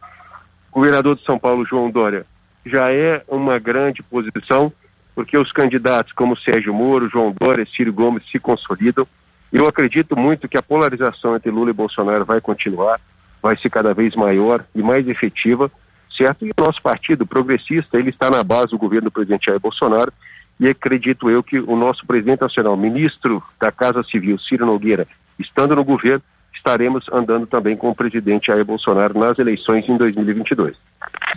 governador 0.77 1.17
de 1.17 1.25
São 1.25 1.39
Paulo, 1.39 1.65
João 1.65 1.91
Dória, 1.91 2.27
já 2.67 2.93
é 2.93 3.25
uma 3.29 3.59
grande 3.59 4.03
posição, 4.03 4.71
porque 5.15 5.39
os 5.39 5.51
candidatos 5.51 6.13
como 6.13 6.37
Sérgio 6.37 6.75
Moro, 6.75 7.09
João 7.09 7.35
Dória, 7.41 7.67
Ciro 7.75 7.91
Gomes 7.95 8.23
se 8.31 8.39
consolidam. 8.39 9.09
Eu 9.51 9.67
acredito 9.67 10.15
muito 10.15 10.47
que 10.47 10.59
a 10.59 10.63
polarização 10.63 11.35
entre 11.35 11.51
Lula 11.51 11.71
e 11.71 11.73
Bolsonaro 11.73 12.27
vai 12.27 12.43
continuar, 12.43 13.01
vai 13.41 13.57
ser 13.57 13.71
cada 13.71 13.95
vez 13.95 14.15
maior 14.15 14.67
e 14.75 14.83
mais 14.83 15.09
efetiva, 15.09 15.73
certo? 16.15 16.45
E 16.45 16.51
o 16.51 16.63
nosso 16.63 16.83
partido 16.83 17.27
progressista, 17.27 17.99
ele 17.99 18.11
está 18.11 18.29
na 18.29 18.45
base 18.45 18.73
do 18.73 18.79
governo 18.79 19.09
do 19.09 19.13
presidente 19.13 19.47
Jair 19.47 19.59
Bolsonaro, 19.59 20.13
e 20.61 20.69
acredito 20.69 21.31
eu 21.31 21.43
que 21.43 21.59
o 21.59 21.75
nosso 21.75 22.07
presidente 22.07 22.43
nacional, 22.43 22.77
ministro 22.77 23.43
da 23.59 23.73
Casa 23.73 24.03
Civil, 24.03 24.39
Ciro 24.39 24.67
Nogueira, 24.67 25.09
estando 25.39 25.75
no 25.75 25.85
governo, 25.85 26.23
estaremos 26.67 27.05
andando 27.13 27.47
também 27.47 27.77
com 27.77 27.89
o 27.89 27.95
presidente 27.95 28.49
Jair 28.49 28.65
Bolsonaro 28.65 29.17
nas 29.17 29.39
eleições 29.39 29.89
em 29.89 29.97
2022. 29.97 30.75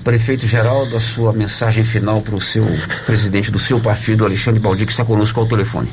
Prefeito 0.04 0.48
Geraldo, 0.48 0.98
a 0.98 1.00
sua 1.00 1.32
mensagem 1.32 1.86
final 1.86 2.20
para 2.22 2.34
o 2.34 2.42
seu 2.42 2.66
presidente 3.06 3.52
do 3.52 3.60
seu 3.60 3.80
partido, 3.80 4.26
Alexandre 4.26 4.60
Baldi, 4.60 4.88
que 4.88 4.92
está 4.92 5.06
conosco 5.06 5.40
ao 5.40 5.48
telefone. 5.48 5.88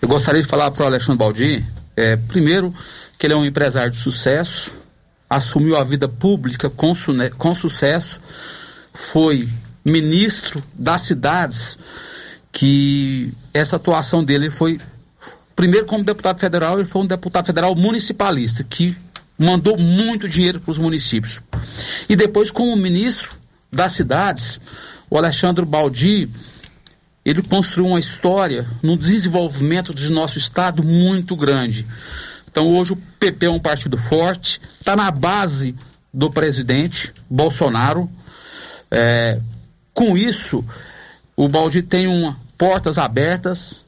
Eu 0.00 0.08
gostaria 0.08 0.40
de 0.40 0.48
falar 0.48 0.70
para 0.70 0.84
o 0.84 0.86
Alexandre 0.86 1.18
Baldi, 1.18 1.64
é, 1.94 2.16
primeiro, 2.16 2.72
que 3.18 3.26
ele 3.26 3.34
é 3.34 3.36
um 3.36 3.44
empresário 3.44 3.90
de 3.90 3.98
sucesso, 3.98 4.72
assumiu 5.28 5.76
a 5.76 5.84
vida 5.84 6.08
pública 6.08 6.70
com, 6.70 6.94
su 6.94 7.12
com 7.36 7.54
sucesso, 7.54 8.20
foi 8.94 9.46
ministro 9.84 10.62
das 10.72 11.02
cidades, 11.02 11.78
que 12.50 13.34
essa 13.52 13.76
atuação 13.76 14.24
dele 14.24 14.48
foi 14.48 14.80
Primeiro, 15.58 15.86
como 15.86 16.04
deputado 16.04 16.38
federal, 16.38 16.78
ele 16.78 16.88
foi 16.88 17.02
um 17.02 17.06
deputado 17.06 17.46
federal 17.46 17.74
municipalista, 17.74 18.62
que 18.62 18.96
mandou 19.36 19.76
muito 19.76 20.28
dinheiro 20.28 20.60
para 20.60 20.70
os 20.70 20.78
municípios. 20.78 21.42
E 22.08 22.14
depois, 22.14 22.52
como 22.52 22.76
ministro 22.76 23.34
das 23.68 23.90
cidades, 23.90 24.60
o 25.10 25.18
Alexandre 25.18 25.64
Baldi, 25.64 26.30
ele 27.24 27.42
construiu 27.42 27.90
uma 27.90 27.98
história 27.98 28.68
no 28.80 28.96
desenvolvimento 28.96 29.92
de 29.92 30.12
nosso 30.12 30.38
estado 30.38 30.84
muito 30.84 31.34
grande. 31.34 31.84
Então, 32.48 32.68
hoje 32.68 32.92
o 32.92 32.96
PP 33.18 33.46
é 33.46 33.50
um 33.50 33.58
partido 33.58 33.98
forte, 33.98 34.60
está 34.78 34.94
na 34.94 35.10
base 35.10 35.74
do 36.14 36.30
presidente 36.30 37.12
Bolsonaro. 37.28 38.08
É, 38.92 39.40
com 39.92 40.16
isso, 40.16 40.64
o 41.34 41.48
Baldi 41.48 41.82
tem 41.82 42.06
uma 42.06 42.36
portas 42.56 42.96
abertas. 42.96 43.87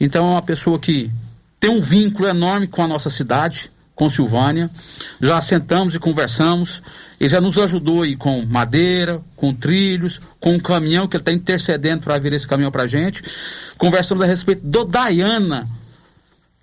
Então 0.00 0.28
é 0.28 0.30
uma 0.32 0.42
pessoa 0.42 0.78
que 0.78 1.10
tem 1.58 1.70
um 1.70 1.80
vínculo 1.80 2.28
enorme 2.28 2.66
com 2.66 2.82
a 2.82 2.88
nossa 2.88 3.08
cidade, 3.08 3.70
com 3.94 4.08
Silvânia. 4.08 4.70
Já 5.20 5.40
sentamos 5.40 5.94
e 5.94 5.98
conversamos. 5.98 6.82
Ele 7.20 7.28
já 7.28 7.40
nos 7.40 7.58
ajudou 7.58 8.02
aí 8.02 8.16
com 8.16 8.44
madeira, 8.44 9.20
com 9.36 9.54
trilhos, 9.54 10.20
com 10.40 10.54
um 10.54 10.60
caminhão 10.60 11.06
que 11.06 11.16
ele 11.16 11.22
está 11.22 11.32
intercedendo 11.32 12.02
para 12.02 12.18
vir 12.18 12.32
esse 12.32 12.48
caminhão 12.48 12.70
para 12.70 12.82
a 12.82 12.86
gente. 12.86 13.22
Conversamos 13.78 14.22
a 14.22 14.26
respeito 14.26 14.66
do 14.66 14.84
Dayana, 14.84 15.68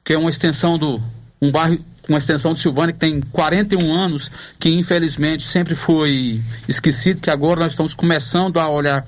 que 0.04 0.14
é 0.14 0.18
uma 0.18 0.30
extensão 0.30 0.78
do 0.78 1.02
um 1.42 1.52
bairro 1.52 1.80
uma 2.10 2.18
extensão 2.18 2.54
de 2.54 2.60
Silvânia 2.60 2.92
que 2.92 3.00
tem 3.00 3.22
41 3.22 3.94
anos, 3.94 4.32
que 4.60 4.70
infelizmente 4.70 5.48
sempre 5.48 5.76
foi 5.76 6.42
esquecido, 6.68 7.22
que 7.22 7.30
agora 7.30 7.60
nós 7.60 7.74
estamos 7.74 7.94
começando 7.94 8.60
a 8.60 8.68
olhar 8.68 9.06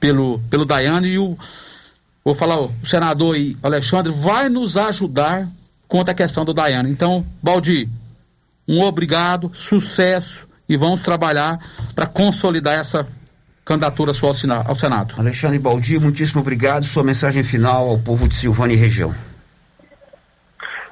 pelo, 0.00 0.40
pelo 0.50 0.64
Dayana 0.64 1.06
e 1.06 1.18
o, 1.18 1.38
vou 2.24 2.34
falar, 2.34 2.60
o 2.60 2.72
senador 2.84 3.34
aí, 3.34 3.56
Alexandre, 3.62 4.12
vai 4.12 4.48
nos 4.48 4.76
ajudar 4.76 5.46
contra 5.88 6.12
a 6.12 6.16
questão 6.16 6.44
do 6.44 6.54
Dayana. 6.54 6.88
Então, 6.88 7.24
Baldi, 7.42 7.88
um 8.66 8.80
obrigado, 8.80 9.50
sucesso 9.52 10.48
e 10.68 10.76
vamos 10.76 11.00
trabalhar 11.00 11.58
para 11.94 12.06
consolidar 12.06 12.74
essa 12.74 13.06
candidatura 13.64 14.12
sua 14.12 14.32
ao 14.66 14.74
Senado. 14.74 15.14
Alexandre 15.18 15.58
Baldi, 15.58 15.98
muitíssimo 15.98 16.40
obrigado. 16.40 16.84
Sua 16.84 17.02
mensagem 17.02 17.42
final 17.42 17.88
ao 17.88 17.98
povo 17.98 18.28
de 18.28 18.34
Silvânia 18.34 18.74
e 18.74 18.78
região. 18.78 19.14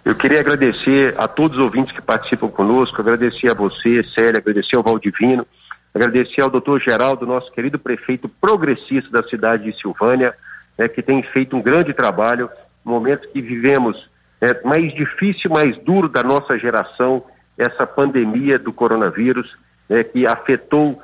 Eu 0.04 0.14
queria 0.14 0.40
agradecer 0.40 1.14
a 1.18 1.28
todos 1.28 1.58
os 1.58 1.62
ouvintes 1.62 1.94
que 1.94 2.00
participam 2.00 2.48
conosco, 2.48 3.00
agradecer 3.00 3.50
a 3.50 3.54
você, 3.54 4.02
Célia, 4.02 4.38
agradecer 4.38 4.76
ao 4.76 4.82
Valdivino, 4.82 5.46
agradecer 5.94 6.40
ao 6.40 6.50
doutor 6.50 6.80
Geraldo, 6.80 7.26
nosso 7.26 7.52
querido 7.52 7.78
prefeito 7.78 8.28
progressista 8.28 9.10
da 9.10 9.22
cidade 9.28 9.64
de 9.64 9.78
Silvânia, 9.78 10.34
né, 10.78 10.88
que 10.88 11.02
tem 11.02 11.22
feito 11.22 11.56
um 11.56 11.62
grande 11.62 11.92
trabalho, 11.92 12.48
momento 12.84 13.28
que 13.28 13.40
vivemos 13.40 14.08
né, 14.40 14.48
mais 14.64 14.92
difícil, 14.94 15.50
mais 15.50 15.76
duro 15.78 16.08
da 16.08 16.22
nossa 16.22 16.58
geração, 16.58 17.22
essa 17.56 17.86
pandemia 17.86 18.58
do 18.58 18.72
coronavírus, 18.72 19.56
né, 19.88 20.02
que 20.02 20.26
afetou, 20.26 21.00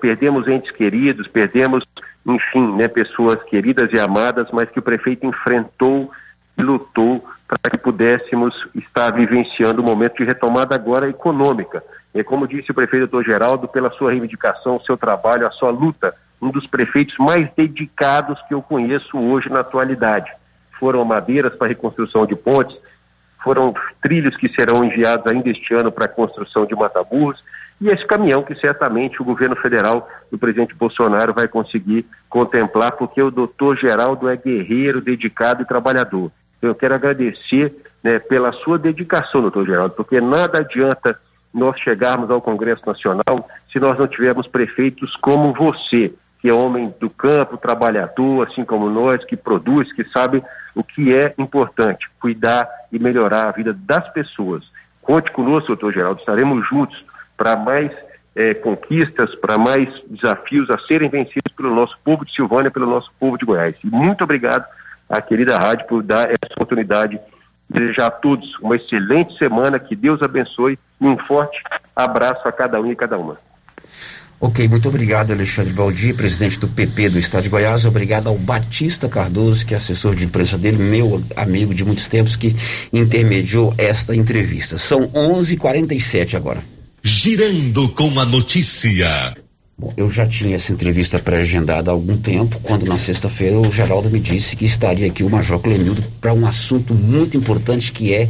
perdemos 0.00 0.48
entes 0.48 0.70
queridos, 0.72 1.28
perdemos, 1.28 1.84
enfim, 2.26 2.74
né, 2.76 2.88
pessoas 2.88 3.40
queridas 3.44 3.92
e 3.92 4.00
amadas, 4.00 4.48
mas 4.52 4.68
que 4.70 4.78
o 4.78 4.82
prefeito 4.82 5.26
enfrentou 5.26 6.10
e 6.58 6.62
lutou 6.62 7.24
para 7.46 7.70
que 7.70 7.78
pudéssemos 7.78 8.54
estar 8.74 9.10
vivenciando 9.12 9.82
um 9.82 9.84
momento 9.84 10.16
de 10.16 10.24
retomada 10.24 10.74
agora 10.74 11.08
econômica. 11.08 11.82
E 12.14 12.22
como 12.22 12.46
disse 12.46 12.70
o 12.70 12.74
prefeito 12.74 13.06
doutor 13.06 13.24
Geraldo, 13.24 13.68
pela 13.68 13.90
sua 13.90 14.10
reivindicação, 14.10 14.80
seu 14.80 14.96
trabalho, 14.96 15.46
a 15.46 15.50
sua 15.50 15.70
luta, 15.70 16.14
um 16.40 16.50
dos 16.50 16.66
prefeitos 16.66 17.16
mais 17.18 17.48
dedicados 17.56 18.40
que 18.48 18.54
eu 18.54 18.62
conheço 18.62 19.18
hoje 19.18 19.50
na 19.50 19.60
atualidade. 19.60 20.30
Foram 20.78 21.04
madeiras 21.04 21.54
para 21.54 21.68
reconstrução 21.68 22.26
de 22.26 22.34
pontes, 22.34 22.76
foram 23.42 23.74
trilhos 24.02 24.36
que 24.36 24.48
serão 24.48 24.84
enviados 24.84 25.30
ainda 25.30 25.50
este 25.50 25.74
ano 25.74 25.92
para 25.92 26.06
a 26.06 26.08
construção 26.08 26.66
de 26.66 26.74
mataburros, 26.74 27.42
e 27.80 27.88
esse 27.88 28.06
caminhão 28.06 28.42
que 28.42 28.54
certamente 28.54 29.22
o 29.22 29.24
governo 29.24 29.56
federal 29.56 30.06
do 30.30 30.38
presidente 30.38 30.74
Bolsonaro 30.74 31.32
vai 31.32 31.48
conseguir 31.48 32.04
contemplar, 32.28 32.92
porque 32.92 33.22
o 33.22 33.30
doutor 33.30 33.76
Geraldo 33.78 34.28
é 34.28 34.36
guerreiro, 34.36 35.00
dedicado 35.00 35.62
e 35.62 35.66
trabalhador. 35.66 36.30
Eu 36.60 36.74
quero 36.74 36.94
agradecer 36.94 37.74
né, 38.04 38.18
pela 38.18 38.52
sua 38.52 38.78
dedicação, 38.78 39.40
doutor 39.40 39.64
Geraldo, 39.64 39.94
porque 39.94 40.20
nada 40.20 40.58
adianta 40.58 41.18
nós 41.52 41.78
chegarmos 41.80 42.30
ao 42.30 42.42
Congresso 42.42 42.82
Nacional 42.86 43.48
se 43.72 43.80
nós 43.80 43.98
não 43.98 44.06
tivermos 44.06 44.46
prefeitos 44.46 45.16
como 45.16 45.52
você, 45.54 46.12
que 46.40 46.48
é 46.48 46.54
homem 46.54 46.94
do 46.98 47.10
campo, 47.10 47.56
trabalhador, 47.56 48.48
assim 48.48 48.64
como 48.64 48.88
nós, 48.88 49.22
que 49.24 49.36
produz, 49.36 49.92
que 49.92 50.04
sabe 50.04 50.42
o 50.74 50.82
que 50.82 51.14
é 51.14 51.34
importante, 51.38 52.08
cuidar 52.18 52.68
e 52.90 52.98
melhorar 52.98 53.48
a 53.48 53.52
vida 53.52 53.72
das 53.72 54.08
pessoas. 54.12 54.64
Conte 55.02 55.30
conosco, 55.32 55.68
doutor 55.68 55.92
Geraldo, 55.92 56.20
estaremos 56.20 56.66
juntos 56.68 57.04
para 57.36 57.56
mais 57.56 57.92
é, 58.34 58.54
conquistas, 58.54 59.34
para 59.34 59.58
mais 59.58 59.88
desafios 60.08 60.70
a 60.70 60.78
serem 60.86 61.08
vencidos 61.08 61.52
pelo 61.54 61.74
nosso 61.74 61.98
povo 62.04 62.24
de 62.24 62.32
Silvânia, 62.32 62.70
pelo 62.70 62.86
nosso 62.86 63.10
povo 63.18 63.36
de 63.36 63.44
Goiás. 63.44 63.74
E 63.84 63.86
muito 63.86 64.24
obrigado 64.24 64.64
à 65.08 65.20
querida 65.20 65.58
rádio 65.58 65.86
por 65.86 66.02
dar 66.02 66.30
essa 66.30 66.54
oportunidade. 66.54 67.20
Desejar 67.68 68.06
a 68.06 68.10
todos 68.10 68.58
uma 68.58 68.76
excelente 68.76 69.36
semana, 69.38 69.78
que 69.78 69.94
Deus 69.94 70.20
abençoe 70.22 70.78
e 71.00 71.06
um 71.06 71.16
forte 71.18 71.62
abraço 71.94 72.46
a 72.48 72.52
cada 72.52 72.80
um 72.80 72.90
e 72.90 72.96
cada 72.96 73.16
uma. 73.16 73.36
Ok, 74.42 74.66
muito 74.68 74.88
obrigado, 74.88 75.32
Alexandre 75.32 75.74
Baldi, 75.74 76.14
presidente 76.14 76.58
do 76.58 76.66
PP 76.66 77.10
do 77.10 77.18
Estado 77.18 77.42
de 77.42 77.50
Goiás. 77.50 77.84
Obrigado 77.84 78.26
ao 78.26 78.38
Batista 78.38 79.06
Cardoso, 79.06 79.66
que 79.66 79.74
é 79.74 79.76
assessor 79.76 80.14
de 80.14 80.24
imprensa 80.24 80.56
dele, 80.56 80.78
meu 80.78 81.22
amigo 81.36 81.74
de 81.74 81.84
muitos 81.84 82.08
tempos, 82.08 82.36
que 82.36 82.56
intermediou 82.90 83.74
esta 83.76 84.16
entrevista. 84.16 84.78
São 84.78 85.08
11:47 85.08 85.52
h 85.52 85.56
47 85.58 86.36
agora. 86.38 86.64
Girando 87.02 87.90
com 87.90 88.18
a 88.18 88.24
notícia. 88.24 89.36
Bom, 89.78 89.92
eu 89.94 90.10
já 90.10 90.26
tinha 90.26 90.56
essa 90.56 90.72
entrevista 90.72 91.18
pré-agendada 91.18 91.90
há 91.90 91.92
algum 91.92 92.16
tempo, 92.16 92.58
quando 92.62 92.86
na 92.86 92.98
sexta-feira 92.98 93.58
o 93.58 93.70
Geraldo 93.70 94.08
me 94.08 94.20
disse 94.20 94.56
que 94.56 94.64
estaria 94.64 95.06
aqui 95.06 95.22
o 95.22 95.28
Major 95.28 95.58
Clemildo 95.58 96.02
para 96.18 96.32
um 96.32 96.46
assunto 96.46 96.94
muito 96.94 97.36
importante 97.36 97.92
que 97.92 98.14
é 98.14 98.26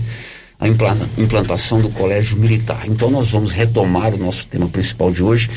a 0.60 0.68
implantação 0.68 1.80
do 1.80 1.88
Colégio 1.88 2.36
Militar. 2.36 2.82
Então 2.86 3.10
nós 3.10 3.30
vamos 3.30 3.50
retomar 3.50 4.12
o 4.12 4.18
nosso 4.18 4.46
tema 4.46 4.68
principal 4.68 5.10
de 5.10 5.22
hoje. 5.22 5.48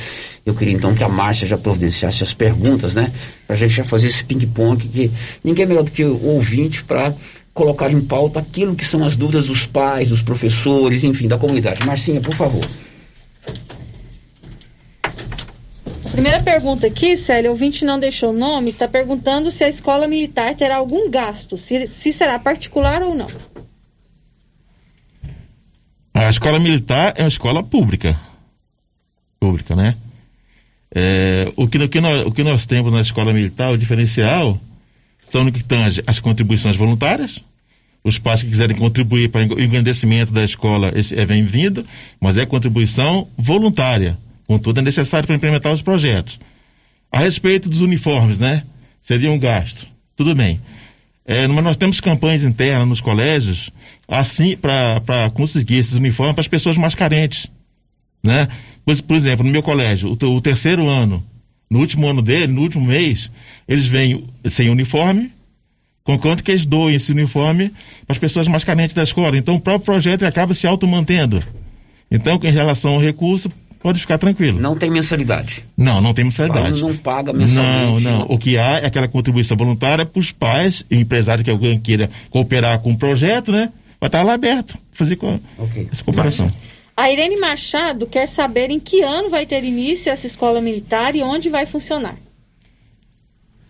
Eu 0.45 0.53
queria 0.53 0.73
então 0.73 0.93
que 0.93 1.03
a 1.03 1.09
Márcia 1.09 1.47
já 1.47 1.57
providenciasse 1.57 2.21
as 2.21 2.33
perguntas, 2.33 2.95
né? 2.95 3.11
Para 3.47 3.55
a 3.55 3.59
gente 3.59 3.73
já 3.73 3.85
fazer 3.85 4.07
esse 4.07 4.23
ping-pong, 4.25 4.87
que 4.87 5.11
ninguém 5.43 5.63
é 5.63 5.67
melhor 5.67 5.83
do 5.83 5.91
que 5.91 6.03
o 6.03 6.25
ouvinte 6.25 6.83
para 6.83 7.13
colocar 7.53 7.91
em 7.91 8.01
pauta 8.01 8.39
aquilo 8.39 8.75
que 8.75 8.85
são 8.85 9.03
as 9.05 9.15
dúvidas 9.15 9.47
dos 9.47 9.65
pais, 9.65 10.09
dos 10.09 10.21
professores, 10.21 11.03
enfim, 11.03 11.27
da 11.27 11.37
comunidade. 11.37 11.85
Marcinha, 11.85 12.19
por 12.19 12.35
favor. 12.35 12.65
Primeira 16.11 16.43
pergunta 16.43 16.87
aqui, 16.87 17.15
Célia, 17.15 17.49
o 17.49 17.53
ouvinte 17.53 17.85
não 17.85 17.99
deixou 17.99 18.31
o 18.31 18.37
nome, 18.37 18.69
está 18.69 18.87
perguntando 18.87 19.49
se 19.49 19.63
a 19.63 19.69
escola 19.69 20.07
militar 20.07 20.53
terá 20.55 20.75
algum 20.75 21.09
gasto, 21.09 21.57
se, 21.57 21.87
se 21.87 22.11
será 22.11 22.37
particular 22.37 23.01
ou 23.01 23.15
não. 23.15 23.27
A 26.13 26.29
escola 26.29 26.59
militar 26.59 27.13
é 27.17 27.23
uma 27.23 27.27
escola 27.27 27.63
pública. 27.63 28.19
Pública, 29.39 29.75
né? 29.75 29.95
É, 30.95 31.51
o, 31.55 31.67
que, 31.67 31.77
o, 31.77 31.89
que 31.89 31.99
nós, 31.99 32.25
o 32.25 32.31
que 32.31 32.43
nós 32.43 32.65
temos 32.65 32.93
na 32.93 33.01
escola 33.01 33.33
militar, 33.33 33.71
o 33.71 33.77
diferencial, 33.77 34.59
são 35.23 35.43
no 35.43 35.51
que 35.51 35.63
tange 35.63 36.03
as 36.05 36.19
contribuições 36.19 36.75
voluntárias. 36.75 37.39
Os 38.03 38.19
pais 38.19 38.43
que 38.43 38.49
quiserem 38.49 38.77
contribuir 38.77 39.29
para 39.29 39.41
o 39.41 39.61
engrandecimento 39.61 40.31
da 40.31 40.43
escola, 40.43 40.91
esse 40.93 41.17
é 41.17 41.25
bem-vindo, 41.25 41.85
mas 42.19 42.37
é 42.37 42.45
contribuição 42.45 43.27
voluntária. 43.37 44.17
Contudo, 44.45 44.79
é 44.79 44.83
necessário 44.83 45.25
para 45.25 45.35
implementar 45.35 45.71
os 45.71 45.81
projetos. 45.81 46.37
A 47.11 47.19
respeito 47.19 47.69
dos 47.69 47.81
uniformes, 47.81 48.37
né? 48.37 48.63
Seria 49.01 49.31
um 49.31 49.39
gasto. 49.39 49.87
Tudo 50.15 50.35
bem. 50.35 50.59
É, 51.25 51.47
mas 51.47 51.63
nós 51.63 51.77
temos 51.77 52.01
campanhas 52.01 52.43
internas 52.43 52.87
nos 52.87 52.99
colégios, 52.99 53.69
assim, 54.07 54.57
para 54.57 55.29
conseguir 55.33 55.77
esses 55.77 55.93
uniformes 55.93 56.35
para 56.35 56.41
as 56.41 56.47
pessoas 56.47 56.75
mais 56.75 56.93
carentes. 56.93 57.47
Né? 58.23 58.47
Por, 58.85 59.01
por 59.01 59.15
exemplo, 59.15 59.45
no 59.45 59.51
meu 59.51 59.61
colégio, 59.61 60.09
o, 60.09 60.25
o, 60.35 60.41
terceiro 60.41 60.87
ano, 60.87 61.23
no 61.69 61.79
último 61.79 62.07
ano 62.07 62.21
dele, 62.21 62.53
no 62.53 62.61
último 62.61 62.85
mês, 62.85 63.29
eles 63.67 63.85
vêm 63.85 64.23
sem 64.45 64.69
uniforme, 64.69 65.31
com 66.03 66.17
quanto 66.17 66.43
que 66.43 66.51
eles 66.51 66.65
doem 66.65 66.95
esse 66.95 67.11
uniforme 67.11 67.69
para 68.05 68.13
as 68.13 68.17
pessoas 68.17 68.47
mais 68.47 68.63
carentes 68.63 68.93
da 68.93 69.03
escola. 69.03 69.37
Então, 69.37 69.55
o 69.55 69.59
próprio 69.59 69.85
projeto 69.85 70.23
acaba 70.23 70.53
se 70.53 70.67
automantendo. 70.67 71.43
Então, 72.11 72.39
em 72.43 72.51
relação 72.51 72.93
ao 72.93 73.01
recurso, 73.01 73.51
pode 73.83 73.99
ficar 73.99 74.17
tranquilo. 74.17 74.59
Não 74.59 74.77
tem 74.77 74.89
mensalidade. 74.89 75.63
Não, 75.75 76.01
não 76.01 76.13
tem 76.13 76.23
mensalidade. 76.25 76.81
não 76.81 76.95
paga 76.95 77.33
mensalmente. 77.33 78.03
Não, 78.03 78.19
não. 78.19 78.25
O 78.29 78.37
que 78.37 78.57
há 78.57 78.79
é 78.79 78.85
aquela 78.85 79.07
contribuição 79.07 79.57
voluntária 79.57 80.05
para 80.05 80.19
os 80.19 80.31
pais 80.31 80.85
e 80.89 80.97
empresários 80.97 81.43
que 81.43 81.51
alguém 81.51 81.79
queira 81.79 82.09
cooperar 82.29 82.79
com 82.79 82.91
o 82.93 82.97
projeto, 82.97 83.51
né? 83.51 83.69
Vai 83.99 84.07
estar 84.07 84.23
lá 84.23 84.33
aberto, 84.33 84.77
fazer 84.91 85.17
okay. 85.57 85.87
essa 85.91 86.03
cooperação. 86.03 86.47
A 86.95 87.11
Irene 87.11 87.37
Machado 87.37 88.05
quer 88.05 88.27
saber 88.27 88.69
em 88.69 88.79
que 88.79 89.01
ano 89.01 89.29
vai 89.29 89.45
ter 89.45 89.63
início 89.63 90.11
essa 90.11 90.27
escola 90.27 90.61
militar 90.61 91.15
e 91.15 91.23
onde 91.23 91.49
vai 91.49 91.65
funcionar. 91.65 92.15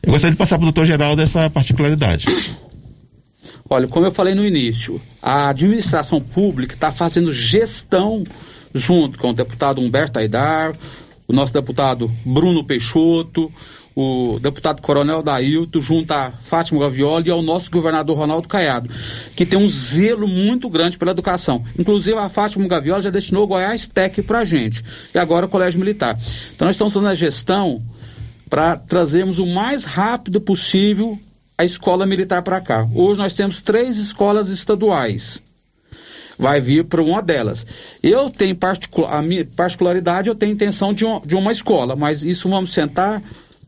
Eu 0.01 0.11
gostaria 0.11 0.33
de 0.33 0.37
passar 0.37 0.57
para 0.57 0.63
o 0.63 0.65
doutor 0.65 0.85
Geraldo 0.85 1.21
essa 1.21 1.49
particularidade. 1.49 2.25
Olha, 3.69 3.87
como 3.87 4.05
eu 4.05 4.11
falei 4.11 4.35
no 4.35 4.45
início, 4.45 5.01
a 5.21 5.49
administração 5.49 6.19
pública 6.19 6.73
está 6.73 6.91
fazendo 6.91 7.31
gestão 7.31 8.25
junto 8.73 9.17
com 9.17 9.29
o 9.29 9.33
deputado 9.33 9.79
Humberto 9.79 10.19
Aidar, 10.19 10.75
o 11.27 11.33
nosso 11.33 11.53
deputado 11.53 12.11
Bruno 12.25 12.63
Peixoto, 12.65 13.51
o 13.95 14.39
deputado 14.39 14.81
Coronel 14.81 15.21
Dailton, 15.21 15.81
junto 15.81 16.11
a 16.11 16.31
Fátima 16.31 16.81
Gavioli 16.81 17.27
e 17.27 17.31
ao 17.31 17.41
nosso 17.41 17.69
governador 17.69 18.17
Ronaldo 18.17 18.47
Caiado, 18.47 18.89
que 19.35 19.45
tem 19.45 19.59
um 19.59 19.69
zelo 19.69 20.27
muito 20.27 20.69
grande 20.69 20.97
pela 20.97 21.11
educação. 21.11 21.63
Inclusive, 21.77 22.17
a 22.17 22.29
Fátima 22.29 22.67
Gavioli 22.67 23.03
já 23.03 23.09
destinou 23.09 23.43
o 23.43 23.47
Goiás 23.47 23.87
Tech 23.87 24.21
para 24.23 24.39
a 24.39 24.45
gente, 24.45 24.83
e 25.13 25.17
agora 25.17 25.45
o 25.45 25.49
Colégio 25.49 25.79
Militar. 25.79 26.17
Então, 26.55 26.65
nós 26.65 26.75
estamos 26.75 26.93
fazendo 26.93 27.09
a 27.09 27.13
gestão 27.13 27.81
para 28.49 28.77
trazermos 28.77 29.39
o 29.39 29.45
mais 29.45 29.83
rápido 29.83 30.39
possível 30.39 31.17
a 31.57 31.63
escola 31.63 32.05
militar 32.05 32.41
para 32.41 32.59
cá. 32.59 32.87
Hoje 32.93 33.19
nós 33.19 33.33
temos 33.33 33.61
três 33.61 33.97
escolas 33.97 34.49
estaduais. 34.49 35.41
Vai 36.37 36.59
vir 36.59 36.83
para 36.85 37.01
uma 37.01 37.21
delas. 37.21 37.65
Eu 38.01 38.29
tenho 38.29 38.55
particular, 38.55 39.17
a 39.17 39.21
minha 39.21 39.45
particularidade, 39.45 40.29
eu 40.29 40.35
tenho 40.35 40.51
intenção 40.51 40.93
de, 40.93 41.05
de 41.25 41.35
uma 41.35 41.51
escola, 41.51 41.95
mas 41.95 42.23
isso 42.23 42.49
vamos 42.49 42.73
sentar, 42.73 43.21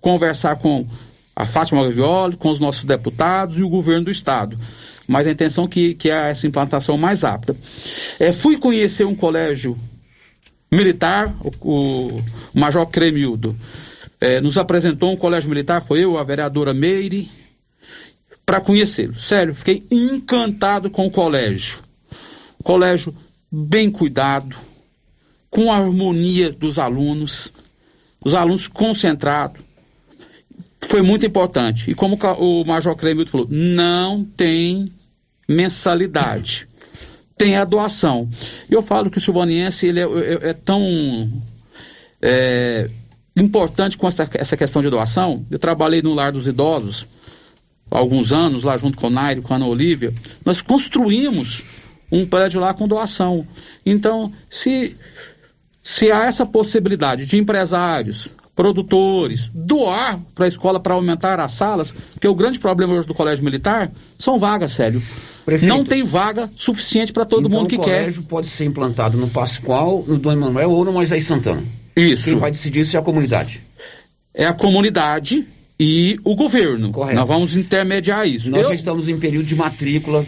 conversar 0.05 0.57
com 0.57 0.85
a 1.35 1.47
Fátima 1.47 1.83
Gavioli, 1.83 2.37
com 2.37 2.49
os 2.49 2.59
nossos 2.59 2.83
deputados 2.83 3.57
e 3.57 3.63
o 3.63 3.69
governo 3.69 4.05
do 4.05 4.11
estado. 4.11 4.55
Mas 5.07 5.25
a 5.25 5.31
intenção 5.31 5.67
que, 5.67 5.95
que 5.95 6.11
é 6.11 6.29
essa 6.29 6.45
implantação 6.45 6.95
mais 6.95 7.23
apta. 7.23 7.55
É, 8.19 8.31
fui 8.31 8.55
conhecer 8.55 9.03
um 9.03 9.15
colégio 9.15 9.75
militar, 10.71 11.35
o, 11.41 12.19
o 12.19 12.23
Major 12.53 12.85
Cremildo. 12.85 13.55
É, 14.21 14.39
nos 14.39 14.59
apresentou 14.59 15.11
um 15.11 15.17
colégio 15.17 15.49
militar, 15.49 15.81
foi 15.81 16.03
eu, 16.03 16.19
a 16.19 16.23
vereadora 16.23 16.71
Meire, 16.71 17.27
para 18.45 18.61
conhecê-lo. 18.61 19.15
Sério, 19.15 19.55
fiquei 19.55 19.83
encantado 19.89 20.87
com 20.91 21.07
o 21.07 21.11
colégio. 21.11 21.79
Colégio 22.63 23.11
bem 23.51 23.89
cuidado, 23.89 24.55
com 25.49 25.71
a 25.71 25.77
harmonia 25.77 26.51
dos 26.51 26.77
alunos, 26.77 27.51
os 28.23 28.35
alunos 28.35 28.67
concentrados. 28.67 29.64
Foi 30.87 31.01
muito 31.01 31.25
importante. 31.25 31.91
E 31.91 31.95
como 31.95 32.17
o 32.37 32.63
Major 32.63 32.95
Cremildo 32.95 33.29
falou, 33.29 33.47
não 33.49 34.23
tem 34.23 34.91
mensalidade. 35.47 36.67
Tem 37.37 37.57
a 37.57 37.65
doação. 37.65 38.29
Eu 38.69 38.81
falo 38.81 39.09
que 39.09 39.17
o 39.17 39.21
silvaniense 39.21 39.87
ele 39.87 39.99
é, 39.99 40.03
é, 40.03 40.49
é 40.49 40.53
tão 40.53 40.81
é, 42.21 42.89
importante 43.35 43.97
com 43.97 44.07
essa, 44.07 44.29
essa 44.33 44.55
questão 44.55 44.81
de 44.81 44.89
doação. 44.89 45.45
Eu 45.51 45.59
trabalhei 45.59 46.01
no 46.01 46.13
Lar 46.13 46.31
dos 46.31 46.47
Idosos 46.47 47.07
há 47.91 47.97
alguns 47.97 48.31
anos, 48.31 48.63
lá 48.63 48.77
junto 48.77 48.97
com 48.97 49.07
o 49.07 49.09
Nairo, 49.09 49.41
com 49.41 49.53
a 49.53 49.57
Ana 49.57 49.67
Olívia. 49.67 50.13
Nós 50.45 50.61
construímos 50.61 51.63
um 52.11 52.25
prédio 52.25 52.61
lá 52.61 52.73
com 52.73 52.87
doação. 52.87 53.45
Então, 53.85 54.31
se, 54.49 54.95
se 55.83 56.11
há 56.11 56.25
essa 56.25 56.45
possibilidade 56.45 57.25
de 57.25 57.37
empresários, 57.37 58.35
produtores, 58.55 59.51
doar 59.53 60.19
para 60.33 60.45
a 60.45 60.47
escola 60.47 60.79
para 60.79 60.93
aumentar 60.93 61.39
as 61.39 61.51
salas, 61.51 61.93
porque 62.13 62.27
o 62.27 62.33
grande 62.33 62.57
problema 62.57 62.93
hoje 62.93 63.05
do 63.05 63.13
colégio 63.13 63.43
militar 63.43 63.91
são 64.17 64.39
vagas, 64.39 64.71
sério. 64.71 65.01
Prefeito, 65.45 65.69
não 65.69 65.83
tem 65.83 66.03
vaga 66.03 66.49
suficiente 66.55 67.11
para 67.11 67.25
todo 67.25 67.47
então 67.47 67.59
mundo 67.59 67.69
que 67.69 67.77
quer. 67.77 67.81
O 67.81 68.03
colégio 68.03 68.23
pode 68.23 68.47
ser 68.47 68.65
implantado 68.65 69.17
no 69.17 69.29
Pascoal, 69.29 70.03
no 70.07 70.17
Dom 70.17 70.31
Emanuel 70.31 70.71
ou 70.71 70.85
no 70.85 70.93
Moisés 70.93 71.25
Santana. 71.25 71.63
Isso. 71.95 72.29
Quem 72.29 72.37
vai 72.37 72.49
decidir 72.49 72.79
isso 72.79 72.95
é 72.95 72.99
a 72.99 73.03
comunidade. 73.03 73.61
É 74.33 74.45
a 74.45 74.53
comunidade 74.53 75.47
e 75.79 76.17
o 76.23 76.35
governo. 76.35 76.91
Correto. 76.91 77.19
Nós 77.19 77.27
vamos 77.27 77.55
intermediar 77.55 78.27
isso. 78.27 78.49
Nós 78.51 78.61
Eu... 78.61 78.69
já 78.69 78.75
estamos 78.75 79.09
em 79.09 79.17
período 79.17 79.45
de 79.45 79.55
matrícula 79.55 80.25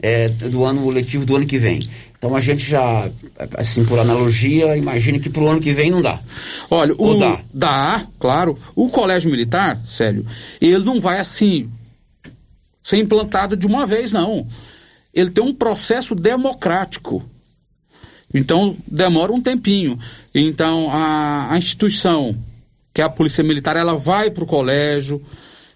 é, 0.00 0.28
do 0.28 0.64
ano 0.64 0.88
letivo 0.90 1.24
do 1.24 1.36
ano 1.36 1.46
que 1.46 1.58
vem. 1.58 1.86
Então 2.20 2.36
a 2.36 2.40
gente 2.40 2.62
já, 2.62 3.10
assim, 3.56 3.82
por 3.82 3.98
analogia, 3.98 4.76
imagina 4.76 5.18
que 5.18 5.30
para 5.30 5.42
o 5.42 5.48
ano 5.48 5.58
que 5.58 5.72
vem 5.72 5.90
não 5.90 6.02
dá. 6.02 6.20
Olha, 6.70 6.94
o, 6.98 7.14
dá? 7.14 7.40
Dá, 7.54 8.06
claro. 8.18 8.58
O 8.76 8.90
colégio 8.90 9.30
militar, 9.30 9.80
sério, 9.86 10.26
ele 10.60 10.84
não 10.84 11.00
vai 11.00 11.18
assim 11.18 11.70
ser 12.82 12.98
implantado 12.98 13.56
de 13.56 13.66
uma 13.66 13.86
vez, 13.86 14.12
não. 14.12 14.46
Ele 15.14 15.30
tem 15.30 15.42
um 15.42 15.54
processo 15.54 16.14
democrático. 16.14 17.24
Então 18.34 18.76
demora 18.86 19.32
um 19.32 19.40
tempinho. 19.40 19.98
Então 20.34 20.90
a, 20.90 21.50
a 21.54 21.56
instituição, 21.56 22.36
que 22.92 23.00
é 23.00 23.04
a 23.04 23.08
Polícia 23.08 23.42
Militar, 23.42 23.76
ela 23.76 23.94
vai 23.94 24.30
para 24.30 24.44
o 24.44 24.46
colégio, 24.46 25.22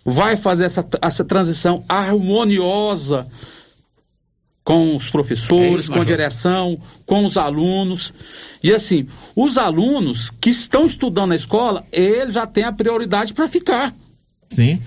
vai 0.05 0.36
fazer 0.36 0.66
essa, 0.66 0.86
essa 1.01 1.24
transição 1.24 1.82
harmoniosa 1.88 3.26
com 4.64 4.96
os 4.96 5.10
professores, 5.10 5.74
é 5.74 5.78
isso, 5.78 5.92
com 5.92 6.00
a 6.00 6.04
direção, 6.04 6.78
com 7.04 7.24
os 7.24 7.36
alunos. 7.36 8.12
E 8.62 8.72
assim, 8.72 9.06
os 9.36 9.58
alunos 9.58 10.30
que 10.30 10.48
estão 10.48 10.86
estudando 10.86 11.28
na 11.28 11.36
escola, 11.36 11.84
eles 11.92 12.34
já 12.34 12.46
têm 12.46 12.64
a 12.64 12.72
prioridade 12.72 13.34
para 13.34 13.46
ficar. 13.46 13.94
Sim. 14.50 14.80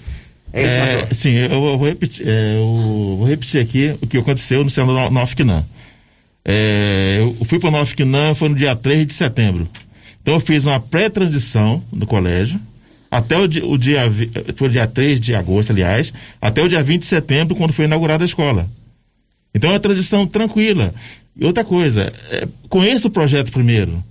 É 0.51 0.65
isso, 0.65 0.75
é, 0.75 1.13
sim, 1.13 1.29
eu, 1.31 1.51
eu, 1.51 1.77
vou 1.77 1.87
repetir, 1.87 2.25
é, 2.27 2.55
eu 2.55 3.15
vou 3.17 3.27
repetir 3.27 3.61
aqui 3.61 3.95
o 4.01 4.07
que 4.07 4.17
aconteceu 4.17 4.63
no 4.63 4.69
Senado 4.69 5.11
Nofquinã. 5.11 5.63
É, 6.43 7.17
eu 7.19 7.45
fui 7.45 7.59
para 7.59 7.67
o 7.67 7.71
Nofquinã, 7.71 8.33
foi 8.33 8.49
no 8.49 8.55
dia 8.55 8.75
3 8.75 9.05
de 9.05 9.13
setembro. 9.13 9.67
Então 10.21 10.35
eu 10.35 10.39
fiz 10.39 10.65
uma 10.65 10.79
pré-transição 10.79 11.83
no 11.91 12.07
colégio, 12.07 12.59
até 13.11 13.37
o, 13.37 13.43
o 13.43 13.77
dia, 13.77 14.11
foi 14.55 14.69
o 14.69 14.71
dia 14.71 14.87
3 14.87 15.19
de 15.19 15.35
agosto, 15.35 15.71
aliás, 15.71 16.11
até 16.41 16.63
o 16.63 16.69
dia 16.69 16.81
20 16.81 17.01
de 17.01 17.07
setembro, 17.07 17.55
quando 17.55 17.73
foi 17.73 17.85
inaugurada 17.85 18.23
a 18.23 18.25
escola. 18.25 18.67
Então 19.53 19.69
é 19.69 19.73
uma 19.73 19.79
transição 19.79 20.27
tranquila. 20.27 20.93
E 21.35 21.45
outra 21.45 21.63
coisa, 21.63 22.13
é, 22.31 22.47
conheça 22.67 23.07
o 23.07 23.11
projeto 23.11 23.51
primeiro. 23.51 24.03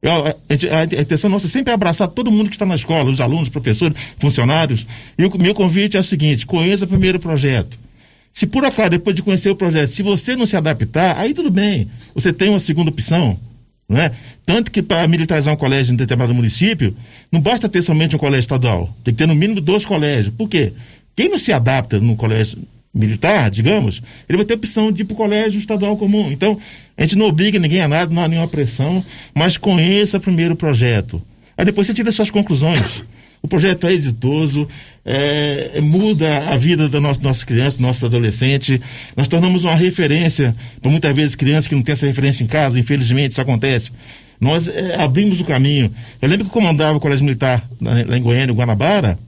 Eu, 0.00 0.10
a, 0.12 0.28
a, 0.28 0.80
a, 0.80 0.84
intenção 0.84 1.30
nossa 1.30 1.46
é 1.46 1.50
sempre 1.50 1.72
abraçar 1.72 2.08
todo 2.08 2.30
mundo 2.30 2.48
que 2.48 2.56
está 2.56 2.66
na 2.66 2.74
escola, 2.74 3.10
os 3.10 3.20
alunos, 3.20 3.48
professores, 3.48 3.96
funcionários. 4.18 4.84
E 5.18 5.24
o 5.24 5.38
meu 5.38 5.54
convite 5.54 5.96
é 5.96 6.00
o 6.00 6.04
seguinte: 6.04 6.46
conheça 6.46 6.86
primeiro 6.86 7.18
o 7.18 7.20
projeto. 7.20 7.78
Se 8.32 8.46
por 8.46 8.64
acaso, 8.64 8.90
depois 8.90 9.14
de 9.14 9.22
conhecer 9.22 9.48
o 9.48 9.56
projeto, 9.56 9.88
se 9.88 10.02
você 10.02 10.34
não 10.34 10.46
se 10.46 10.56
adaptar, 10.56 11.16
aí 11.16 11.32
tudo 11.32 11.50
bem. 11.50 11.88
Você 12.14 12.32
tem 12.32 12.50
uma 12.50 12.60
segunda 12.60 12.90
opção. 12.90 13.38
Não 13.88 13.98
é? 13.98 14.12
Tanto 14.44 14.70
que 14.70 14.82
para 14.82 15.06
militarizar 15.06 15.54
um 15.54 15.56
colégio 15.56 15.92
em 15.92 15.96
determinado 15.96 16.34
município, 16.34 16.96
não 17.30 17.40
basta 17.40 17.68
ter 17.68 17.82
somente 17.82 18.16
um 18.16 18.18
colégio 18.18 18.40
estadual. 18.40 18.94
Tem 19.04 19.14
que 19.14 19.18
ter 19.18 19.26
no 19.26 19.34
mínimo 19.34 19.60
dois 19.60 19.84
colégios. 19.84 20.34
Por 20.34 20.48
quê? 20.48 20.72
Quem 21.14 21.28
não 21.28 21.38
se 21.38 21.52
adapta 21.52 22.00
no 22.00 22.16
colégio 22.16 22.58
militar, 22.94 23.50
digamos, 23.50 24.00
ele 24.28 24.38
vai 24.38 24.46
ter 24.46 24.54
opção 24.54 24.92
de 24.92 25.02
ir 25.02 25.04
para 25.04 25.14
o 25.14 25.16
colégio 25.16 25.58
estadual 25.58 25.96
comum. 25.96 26.30
Então, 26.30 26.58
a 26.96 27.02
gente 27.02 27.16
não 27.16 27.26
obriga 27.26 27.58
ninguém 27.58 27.80
a 27.80 27.88
nada, 27.88 28.14
não 28.14 28.22
há 28.22 28.28
nenhuma 28.28 28.46
pressão, 28.46 29.04
mas 29.34 29.56
conheça 29.56 30.20
primeiro 30.20 30.54
o 30.54 30.56
projeto. 30.56 31.20
Aí 31.56 31.64
depois 31.64 31.86
você 31.86 31.94
tira 31.94 32.12
suas 32.12 32.30
conclusões. 32.30 33.02
O 33.42 33.48
projeto 33.48 33.86
é 33.86 33.92
exitoso, 33.92 34.66
é, 35.04 35.78
muda 35.82 36.48
a 36.48 36.56
vida 36.56 36.88
da 36.88 36.98
nossa, 36.98 37.20
nossa 37.20 37.44
criança, 37.44 37.76
do 37.78 38.06
adolescente. 38.06 38.80
Nós 39.14 39.28
tornamos 39.28 39.64
uma 39.64 39.74
referência 39.74 40.56
para 40.80 40.90
muitas 40.90 41.14
vezes 41.14 41.34
crianças 41.34 41.66
que 41.66 41.74
não 41.74 41.82
têm 41.82 41.92
essa 41.92 42.06
referência 42.06 42.42
em 42.42 42.46
casa, 42.46 42.78
infelizmente 42.78 43.32
isso 43.32 43.40
acontece. 43.42 43.90
Nós 44.40 44.66
é, 44.66 44.94
abrimos 44.96 45.40
o 45.40 45.44
caminho. 45.44 45.92
Eu 46.22 46.28
lembro 46.28 46.46
que 46.46 46.50
eu 46.50 46.54
comandava 46.54 46.96
o 46.96 47.00
Colégio 47.00 47.24
Militar 47.24 47.62
lá 47.80 48.16
em 48.16 48.22
Goiânia, 48.22 48.54
Guanabara, 48.54 49.18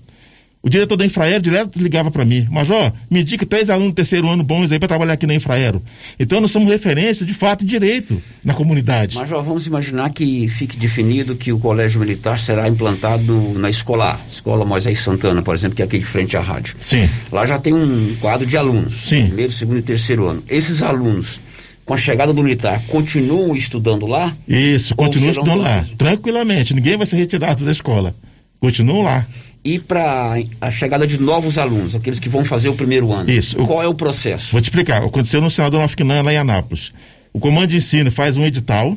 o 0.67 0.69
diretor 0.69 0.97
da 0.97 1.07
Infraero 1.07 1.41
direto 1.41 1.79
ligava 1.79 2.11
para 2.11 2.25
mim, 2.25 2.45
Major, 2.51 2.93
me 3.09 3.21
indica 3.21 3.47
três 3.47 3.71
alunos 3.71 3.93
do 3.93 3.95
terceiro 3.95 4.29
ano 4.29 4.43
bons 4.43 4.73
aí 4.73 4.81
para 4.81 4.89
trabalhar 4.89 5.12
aqui 5.12 5.25
na 5.25 5.33
Infraero. 5.33 5.81
Então 6.19 6.41
nós 6.41 6.51
somos 6.51 6.69
referência 6.69 7.25
de 7.25 7.33
fato 7.33 7.62
e 7.62 7.67
direito 7.69 8.21
na 8.45 8.53
comunidade. 8.53 9.14
Major, 9.14 9.45
vamos 9.45 9.69
imaginar 9.69 10.11
que 10.11 10.49
fique 10.49 10.77
definido 10.77 11.37
que 11.37 11.53
o 11.53 11.59
colégio 11.61 12.01
militar 12.01 12.41
será 12.41 12.69
implantado 12.69 13.57
na 13.57 13.71
escola 13.71 14.19
Escola 14.33 14.64
Moisés 14.64 14.99
Santana, 14.99 15.41
por 15.41 15.55
exemplo, 15.55 15.77
que 15.77 15.83
é 15.83 15.85
aqui 15.85 16.01
de 16.01 16.05
frente 16.05 16.37
à 16.37 16.41
rádio. 16.41 16.75
Sim. 16.81 17.09
Lá 17.31 17.47
já 17.47 17.61
tem 17.61 17.73
um 17.73 18.17
quadro 18.21 18.45
de 18.45 18.57
alunos. 18.57 19.05
Sim. 19.05 19.27
Primeiro, 19.27 19.53
segundo 19.53 19.79
e 19.79 19.83
terceiro 19.83 20.27
ano. 20.27 20.43
Esses 20.49 20.83
alunos 20.83 21.39
com 21.85 21.95
a 21.95 21.97
chegada 21.97 22.33
do 22.33 22.43
militar, 22.43 22.83
continuam 22.89 23.55
estudando 23.55 24.05
lá? 24.05 24.35
Isso, 24.49 24.97
continuam 24.97 25.31
estudando 25.31 25.62
lá, 25.62 25.85
tranquilamente. 25.97 26.75
Ninguém 26.75 26.97
vai 26.97 27.07
ser 27.07 27.14
retirado 27.14 27.64
da 27.64 27.71
escola. 27.71 28.12
Continuam 28.59 29.03
lá 29.03 29.25
e 29.67 29.81
para 29.81 30.37
a 30.61 30.71
chegada 30.71 31.05
de 31.09 31.19
novos 31.19 31.59
alunos, 31.59 31.97
aqueles 31.97 32.21
que 32.21 32.29
vão 32.29 32.45
fazer 32.45 32.69
o 32.69 32.75
primeiro 32.75 33.12
ano. 33.12 33.29
Isso. 33.29 33.57
Qual 33.57 33.83
é 33.83 33.89
o 33.89 33.95
processo? 33.95 34.53
Vou 34.53 34.61
te 34.61 34.67
explicar. 34.67 35.03
Aconteceu 35.03 35.41
no 35.41 35.51
Senador 35.51 35.81
Nafquinã, 35.81 36.23
lá 36.23 36.33
em 36.33 36.37
Anápolis. 36.37 36.93
O 37.33 37.41
comando 37.41 37.71
de 37.71 37.79
ensino 37.79 38.09
faz 38.12 38.37
um 38.37 38.45
edital, 38.45 38.97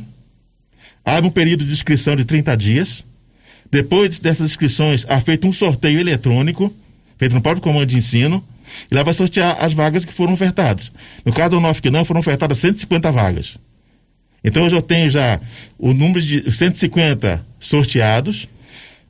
abre 1.04 1.28
um 1.28 1.32
período 1.32 1.66
de 1.66 1.72
inscrição 1.72 2.16
de 2.16 2.24
30 2.24 2.56
dias. 2.56 3.04
Depois 3.72 4.20
dessas 4.20 4.52
inscrições, 4.52 5.08
há 5.10 5.20
feito 5.20 5.48
um 5.48 5.52
sorteio 5.52 6.00
eletrônico, 6.00 6.72
feito 7.18 7.34
no 7.34 7.42
próprio 7.42 7.64
comando 7.64 7.88
de 7.88 7.98
ensino, 7.98 8.44
e 8.92 8.94
lá 8.94 9.02
vai 9.02 9.16
sortear 9.16 9.58
as 9.60 9.74
vagas 9.74 10.06
que 10.06 10.14
foram 10.14 10.34
ofertadas. 10.34 10.92
No 11.26 11.34
caso 11.34 11.50
do 11.50 11.60
Nafquinã, 11.60 12.06
foram 12.06 12.20
ofertadas 12.20 12.60
150 12.60 13.12
vagas. 13.12 13.58
Então, 14.44 14.66
eu 14.66 14.70
já 14.70 14.82
tenho 14.84 15.10
já 15.10 15.40
o 15.80 15.94
número 15.94 16.22
de 16.22 16.52
150 16.52 17.44
sorteados, 17.60 18.48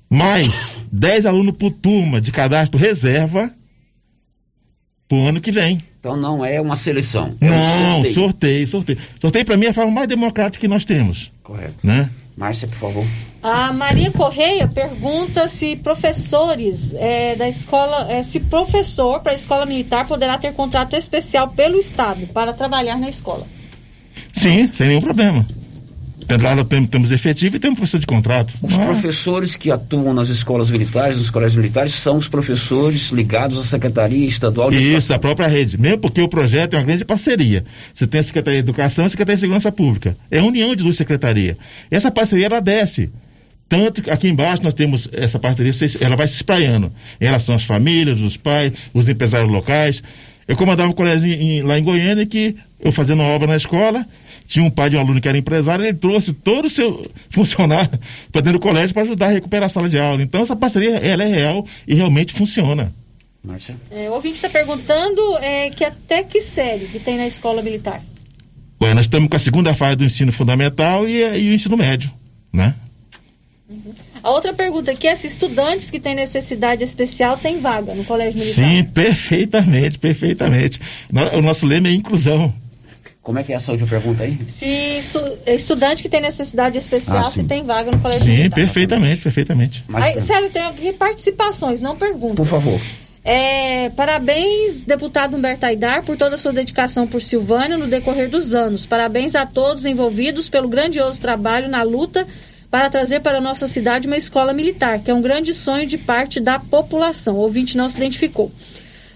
mais 0.10 0.78
10 0.91 1.26
alunos 1.26 1.55
por 1.55 1.72
turma 1.72 2.20
de 2.20 2.32
cadastro 2.32 2.80
reserva 2.80 3.51
para 5.07 5.18
o 5.18 5.28
ano 5.28 5.41
que 5.41 5.51
vem. 5.51 5.82
Então 5.99 6.16
não 6.16 6.43
é 6.43 6.62
uma 6.62 6.76
seleção. 6.76 7.36
É 7.41 7.49
não, 7.49 7.99
um 7.99 8.03
sorteio. 8.03 8.14
sorteio, 8.14 8.68
sorteio. 8.68 8.99
Sorteio 9.20 9.45
para 9.45 9.57
mim 9.57 9.66
é 9.66 9.70
a 9.70 9.74
forma 9.74 9.91
mais 9.91 10.07
democrática 10.07 10.62
que 10.62 10.68
nós 10.68 10.86
temos. 10.86 11.32
Correto. 11.43 11.86
Né? 11.86 12.10
Márcia, 12.38 12.68
por 12.68 12.78
favor. 12.78 13.05
A 13.43 13.74
Maria 13.74 14.12
Correia 14.12 14.68
pergunta 14.68 15.47
se 15.47 15.76
professores 15.76 16.93
é, 16.95 17.36
da 17.36 17.49
escola, 17.49 18.10
é, 18.10 18.24
se 18.24 18.39
professor 18.39 19.20
para 19.22 19.34
a 19.34 19.36
escola 19.36 19.66
militar 19.66 20.07
poderá 20.07 20.38
ter 20.38 20.53
contrato 20.53 20.95
especial 20.95 21.49
pelo 21.49 21.78
Estado 21.78 22.28
para 22.28 22.53
trabalhar 22.53 22.97
na 22.97 23.10
escola. 23.10 23.45
Sim, 24.34 24.70
sem 24.74 24.88
nenhum 24.88 25.01
problema. 25.01 25.45
Lá 26.38 26.63
temos, 26.63 26.89
temos 26.89 27.11
efetivo 27.11 27.55
e 27.55 27.59
temos 27.59 27.77
professor 27.77 27.99
de 27.99 28.05
contrato. 28.05 28.53
Os 28.61 28.73
Ah, 28.75 28.80
professores 28.80 29.55
que 29.55 29.71
atuam 29.71 30.13
nas 30.13 30.30
escolas 30.30 30.69
militares, 30.69 31.17
nos 31.17 31.30
colégios 31.30 31.55
militares, 31.59 31.93
são 31.93 32.17
os 32.17 32.27
professores 32.27 33.09
ligados 33.09 33.57
à 33.57 33.63
Secretaria 33.63 34.27
Estadual 34.27 34.69
de 34.69 34.77
Isso, 34.77 35.11
a 35.13 35.17
própria 35.19 35.47
rede. 35.47 35.77
Mesmo 35.77 35.97
porque 35.97 36.21
o 36.21 36.27
projeto 36.30 36.75
é 36.75 36.77
uma 36.77 36.86
grande 36.86 37.03
parceria. 37.03 37.65
Você 37.93 38.05
tem 38.05 38.19
a 38.19 38.23
Secretaria 38.23 38.61
de 38.61 38.69
Educação 38.69 39.05
e 39.05 39.07
a 39.07 39.09
Secretaria 39.09 39.36
de 39.38 39.41
Segurança 39.41 39.71
Pública. 39.71 40.15
É 40.30 40.38
a 40.39 40.43
união 40.43 40.75
de 40.75 40.84
duas 40.84 40.97
secretarias. 40.97 41.57
Essa 41.89 42.11
parceria, 42.11 42.45
ela 42.45 42.59
desce. 42.59 43.09
Tanto 43.67 44.01
que 44.01 44.09
aqui 44.09 44.27
embaixo 44.27 44.63
nós 44.63 44.73
temos 44.73 45.07
essa 45.11 45.38
parceria, 45.39 45.71
ela 46.01 46.15
vai 46.15 46.27
se 46.27 46.36
espraiando 46.36 46.91
em 47.19 47.25
relação 47.25 47.55
às 47.55 47.63
famílias, 47.63 48.19
os 48.21 48.36
pais, 48.38 48.73
os 48.93 49.09
empresários 49.09 49.51
locais. 49.51 50.01
Eu 50.47 50.55
comandava 50.55 50.89
um 50.89 50.93
colégio 50.93 51.27
em- 51.27 51.57
em- 51.59 51.61
lá 51.61 51.77
em 51.77 51.84
Goiânia 51.84 52.25
que 52.25 52.55
eu 52.80 52.91
fazendo 52.91 53.21
uma 53.21 53.30
obra 53.30 53.47
na 53.47 53.55
escola, 53.55 54.05
tinha 54.47 54.65
um 54.65 54.69
pai 54.69 54.89
de 54.89 54.97
um 54.97 54.99
aluno 54.99 55.21
que 55.21 55.27
era 55.27 55.38
empresário, 55.38 55.86
ele 55.86 55.97
trouxe 55.97 56.34
todo 56.34 56.65
o 56.65 56.69
seu 56.69 57.05
funcionário 57.30 57.99
para 58.32 58.41
dentro 58.41 58.59
do 58.59 58.61
colégio 58.61 58.93
para 58.93 59.03
ajudar 59.03 59.27
a 59.27 59.32
recuperar 59.32 59.65
a 59.65 59.69
sala 59.69 59.89
de 59.89 59.99
aula. 59.99 60.21
Então 60.21 60.41
essa 60.41 60.55
parceria 60.55 60.97
ela 60.97 61.23
é 61.23 61.27
real 61.27 61.65
e 61.88 61.93
realmente 61.93 62.34
funciona. 62.34 62.91
É, 63.91 64.09
o 64.09 64.13
ouvinte 64.13 64.36
está 64.36 64.49
perguntando 64.49 65.38
é, 65.38 65.69
que 65.69 65.84
até 65.84 66.23
que 66.23 66.41
série 66.41 66.88
que 66.88 66.99
tem 66.99 67.17
na 67.17 67.25
escola 67.25 67.61
militar. 67.61 68.01
Ué, 68.82 68.93
nós 68.93 69.05
estamos 69.05 69.30
com 69.30 69.36
a 69.36 69.39
segunda 69.39 69.73
fase 69.73 69.97
do 69.97 70.05
ensino 70.05 70.32
fundamental 70.32 71.07
e, 71.07 71.21
e 71.21 71.49
o 71.49 71.53
ensino 71.53 71.77
médio, 71.77 72.11
né? 72.51 72.73
A 74.21 74.32
outra 74.32 74.53
pergunta 74.53 74.91
aqui 74.91 75.07
é 75.07 75.15
se 75.15 75.27
estudantes 75.27 75.89
que 75.89 75.99
têm 75.99 76.15
necessidade 76.15 76.84
especial 76.84 77.38
têm 77.38 77.59
vaga 77.59 77.93
no 77.93 78.03
colégio 78.03 78.39
militar. 78.39 78.67
Sim, 78.67 78.84
perfeitamente, 78.84 79.97
perfeitamente. 79.97 80.80
O 81.34 81.41
nosso 81.41 81.65
lema 81.65 81.88
é 81.88 81.93
inclusão. 81.93 82.53
Como 83.22 83.38
é 83.38 83.43
que 83.43 83.51
é 83.51 83.55
essa 83.57 83.72
última 83.72 83.89
pergunta 83.89 84.24
aí? 84.24 84.38
Se 84.47 84.65
estu- 84.65 85.38
estudante 85.45 86.01
que 86.01 86.09
tem 86.09 86.22
necessidade 86.22 86.78
especial, 86.78 87.20
Ah, 87.20 87.24
se 87.26 87.41
sim. 87.41 87.43
tem 87.43 87.63
vaga 87.63 87.91
no 87.91 87.99
colégio 87.99 88.26
Sim, 88.26 88.32
militar. 88.38 88.55
perfeitamente, 88.55 89.22
perfeitamente. 89.22 89.84
Aí, 89.93 90.20
sério, 90.22 90.49
tem 90.49 90.63
aqui 90.63 90.93
participações, 90.93 91.82
não 91.82 91.95
perguntas. 91.97 92.36
Por 92.38 92.45
favor. 92.45 92.80
É, 93.24 93.89
parabéns, 93.89 94.82
deputado 94.84 95.36
Humberto 95.36 95.65
Aidar, 95.65 96.01
por 96.03 96.15
toda 96.17 96.36
a 96.36 96.38
sua 96.38 96.53
dedicação 96.53 97.05
por 97.05 97.22
Silvânia 97.22 97.78
no 97.78 97.88
decorrer 97.88 98.30
dos 98.30 98.55
anos. 98.55 98.86
Parabéns 98.86 99.36
a 99.36 99.45
todos 99.45 99.86
envolvidos 99.86 100.47
pelo 100.47 100.70
grandioso 100.70 101.20
trabalho 101.20 101.67
na 101.67 101.84
luta 101.84 102.26
para 102.72 102.89
trazer 102.89 103.20
para 103.20 103.39
a 103.39 103.41
nossa 103.41 103.67
cidade 103.67 104.07
uma 104.07 104.15
escola 104.17 104.53
militar, 104.53 104.99
que 104.99 105.11
é 105.11 105.13
um 105.13 105.22
grande 105.22 105.53
sonho 105.53 105.86
de 105.86 105.97
parte 105.97 106.39
da 106.39 106.57
população. 106.57 107.36
O 107.36 107.39
ouvinte 107.39 107.76
não 107.76 107.89
se 107.89 107.97
identificou. 107.97 108.49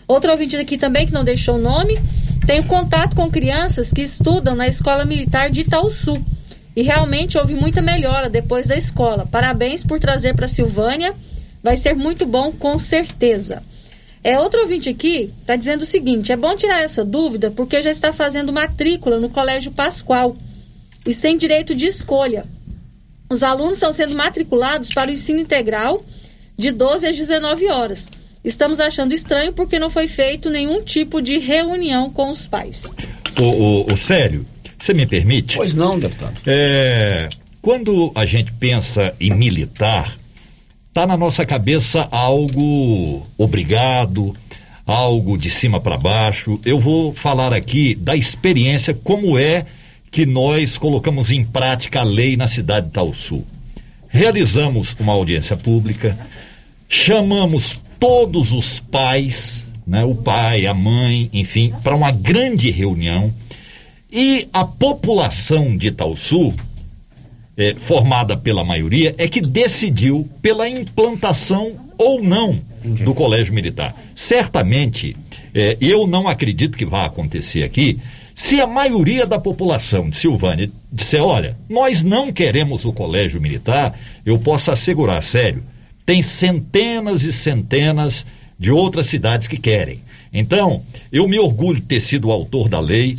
Outro 0.08 0.32
ouvinte 0.32 0.58
aqui 0.58 0.78
também, 0.78 1.06
que 1.08 1.14
não 1.14 1.24
deixou 1.24 1.56
o 1.56 1.62
nome, 1.62 1.97
tenho 2.46 2.64
contato 2.66 3.16
com 3.16 3.32
crianças 3.32 3.91
que 3.91 4.02
estudam 4.02 4.56
na 4.56 4.68
Escola 4.68 5.06
Militar 5.06 5.50
de 5.50 5.62
Itaúsu. 5.62 6.24
E 6.76 6.82
realmente 6.82 7.38
houve 7.38 7.54
muita 7.54 7.82
melhora 7.82 8.30
depois 8.30 8.68
da 8.68 8.76
escola. 8.76 9.28
Parabéns 9.30 9.84
por 9.84 10.00
trazer 10.00 10.36
para 10.36 10.48
Silvânia. 10.48 11.14
Vai 11.62 11.78
ser 11.78 11.96
muito 11.96 12.26
bom, 12.26 12.52
com 12.52 12.78
certeza. 12.80 13.62
É, 14.24 14.39
outro 14.39 14.62
ouvinte 14.62 14.89
aqui 14.89 15.32
está 15.41 15.56
dizendo 15.56 15.82
o 15.82 15.86
seguinte: 15.86 16.32
é 16.32 16.36
bom 16.36 16.56
tirar 16.56 16.82
essa 16.82 17.06
dúvida 17.06 17.52
porque 17.52 17.82
já 17.82 17.91
está 17.91 18.12
fazendo 18.12 18.52
matrícula 18.52 19.20
no 19.20 19.30
Colégio 19.30 19.72
Pascoal 19.72 20.36
e 21.06 21.14
sem 21.14 21.38
direito 21.38 21.76
de 21.76 21.86
escolha. 21.86 22.46
Os 23.30 23.44
alunos 23.44 23.74
estão 23.74 23.91
sendo 23.91 24.16
matriculados 24.16 24.89
para 24.89 25.10
o 25.10 25.14
ensino 25.14 25.39
integral 25.39 26.04
de 26.58 26.72
12 26.72 27.08
às 27.08 27.18
19 27.18 27.68
horas. 27.70 28.08
Estamos 28.44 28.80
achando 28.80 29.14
estranho 29.14 29.54
porque 29.54 29.80
não 29.80 29.89
foi 29.89 30.08
feito 30.08 30.50
nenhum 30.50 30.82
tipo 30.82 31.22
de 31.22 31.38
reunião 31.38 32.10
com 32.10 32.30
os 32.30 32.48
pais. 32.48 32.86
O, 33.39 33.44
o, 33.44 33.94
o 33.94 33.98
Célio, 33.98 34.46
você 34.78 34.94
me 34.94 35.06
permite? 35.06 35.56
Pois 35.56 35.74
não, 35.74 35.98
deputado. 35.98 36.41
É, 36.46 37.30
quando 37.62 38.12
a 38.14 38.26
gente 38.26 38.52
pensa 38.52 39.16
em 39.18 39.32
militar, 39.34 40.14
tá 40.94 41.08
na 41.08 41.16
nossa 41.16 41.46
cabeça 41.46 42.06
algo 42.12 43.26
obrigado, 43.38 44.36
algo 44.86 45.38
de 45.38 45.50
cima 45.50 45.80
para 45.80 45.98
baixo. 45.98 46.60
Eu 46.66 46.80
vou 46.80 47.14
falar 47.14 47.54
aqui 47.54 47.96
da 47.96 48.14
experiência, 48.14 48.94
como 48.94 49.38
é 49.38 49.66
que 50.12 50.26
nós 50.26 50.78
colocamos 50.78 51.32
em 51.32 51.46
prática 51.46 52.02
a 52.02 52.04
lei 52.04 52.36
na 52.36 52.48
cidade 52.48 52.88
de 52.88 52.91
Itaúsu. 52.91 53.44
Realizamos 54.10 54.96
uma 55.00 55.14
audiência 55.14 55.56
pública, 55.56 56.18
chamamos 56.88 57.78
todos 58.04 58.51
os 58.51 58.82
pais, 58.82 59.64
né, 59.88 60.04
o 60.04 60.14
pai, 60.14 60.66
a 60.66 60.74
mãe, 60.74 61.30
enfim, 61.32 61.74
para 61.82 61.95
uma 61.95 62.12
grande 62.12 62.70
reunião 62.70 63.34
e 64.12 64.45
a 64.51 64.66
população 64.66 65.78
de 65.78 65.88
Itaúsu, 65.88 66.54
eh, 67.56 67.74
formada 67.78 68.36
pela 68.36 68.62
maioria, 68.62 69.16
é 69.18 69.26
que 69.26 69.39
decidiu 69.39 70.28
pela 70.41 70.68
implantação 70.68 71.80
ou 71.97 72.22
não 72.22 72.60
do 72.84 73.14
colégio 73.14 73.54
militar. 73.54 73.95
Certamente, 74.14 75.16
eh, 75.56 75.78
eu 75.80 76.06
não 76.06 76.28
acredito 76.28 76.78
que 76.78 76.86
vá 76.86 77.06
acontecer 77.06 77.64
aqui, 77.64 77.97
se 78.36 78.60
a 78.60 78.68
maioria 78.68 79.26
da 79.26 79.39
população 79.39 80.10
de 80.10 80.18
Silvânia 80.18 80.70
disser, 80.91 81.24
olha, 81.24 81.56
nós 81.70 82.04
não 82.04 82.34
queremos 82.34 82.84
o 82.84 82.91
colégio 82.91 83.39
militar, 83.39 83.97
eu 84.26 84.38
posso 84.38 84.72
assegurar, 84.72 85.24
sério, 85.24 85.64
tem 86.06 86.22
centenas 86.22 87.24
e 87.24 87.32
centenas 87.32 88.26
de 88.58 88.72
outras 88.72 89.08
cidades 89.08 89.47
que 89.47 89.58
querem. 89.58 89.99
Então, 90.34 90.82
eu 91.12 91.28
me 91.28 91.39
orgulho 91.39 91.80
de 91.80 91.86
ter 91.86 91.99
sido 91.99 92.28
o 92.28 92.32
autor 92.32 92.68
da 92.68 92.80
lei. 92.80 93.18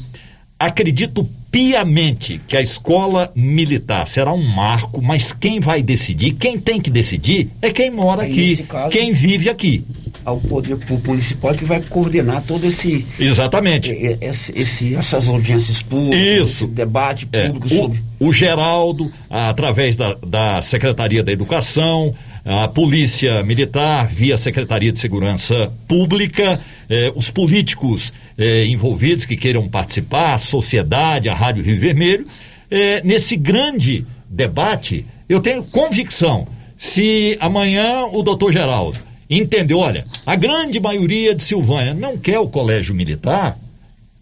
Acredito 0.59 1.29
piamente 1.51 2.41
que 2.49 2.57
a 2.57 2.61
escola 2.61 3.31
militar 3.35 4.09
será 4.09 4.33
um 4.33 4.43
marco, 4.43 5.01
mas 5.01 5.33
quem 5.33 5.61
vai 5.61 5.83
decidir, 5.83 6.33
quem 6.33 6.59
tem 6.59 6.81
que 6.81 6.91
decidir, 6.91 7.49
é 7.63 7.71
quem 7.71 7.91
mora 7.91 8.25
aqui, 8.25 8.67
quem 8.91 9.13
vive 9.13 9.49
aqui. 9.49 9.85
Ao 10.25 10.39
poder 10.41 10.77
público 10.77 11.09
municipal 11.11 11.53
que 11.55 11.65
vai 11.65 11.81
coordenar 11.83 12.43
todo 12.47 12.65
esse. 12.67 13.05
Exatamente. 13.21 13.91
e- 13.93 14.17
Esse, 14.23 14.53
esse- 14.59 14.95
essas 14.95 15.29
audiências 15.29 15.83
públicas, 15.83 16.19
Isso. 16.19 16.65
esse 16.65 16.67
debate 16.69 17.29
É, 17.33 17.47
público 17.49 17.69
sobre. 17.69 17.99
o, 18.21 18.27
o 18.29 18.33
Geraldo, 18.33 19.13
através 19.29 19.97
da, 19.97 20.15
da 20.27 20.63
Secretaria 20.63 21.23
da 21.23 21.31
Educação, 21.31 22.15
a 22.45 22.69
Polícia 22.69 23.43
Militar, 23.43 24.07
via 24.09 24.37
Secretaria 24.39 24.93
de 24.93 24.99
Segurança 25.01 25.71
Pública, 25.89 26.61
eh, 26.89 27.13
os 27.15 27.31
políticos 27.31 28.13
eh, 28.39 28.67
envolvidos 28.67 29.25
que 29.25 29.37
queiram 29.37 29.69
participar, 29.69 30.35
a 30.35 30.39
sociedade, 30.39 31.29
a 31.29 31.35
Rádio 31.35 31.63
Rio 31.65 31.79
Vermelho, 31.81 32.27
eh, 32.71 33.01
nesse 33.05 33.37
grande 33.37 34.05
debate, 34.29 35.05
eu 35.29 35.41
tenho 35.41 35.63
convicção, 35.65 36.47
se 36.77 37.37
amanhã 37.41 38.05
o 38.13 38.23
doutor 38.23 38.53
Geraldo 38.53 38.99
entendeu, 39.29 39.79
olha, 39.79 40.05
a 40.27 40.37
grande 40.37 40.79
maioria 40.81 41.35
de 41.35 41.43
Silvânia 41.43 41.95
não 41.95 42.17
quer 42.17 42.39
o 42.39 42.49
colégio 42.49 42.95
militar, 42.95 43.57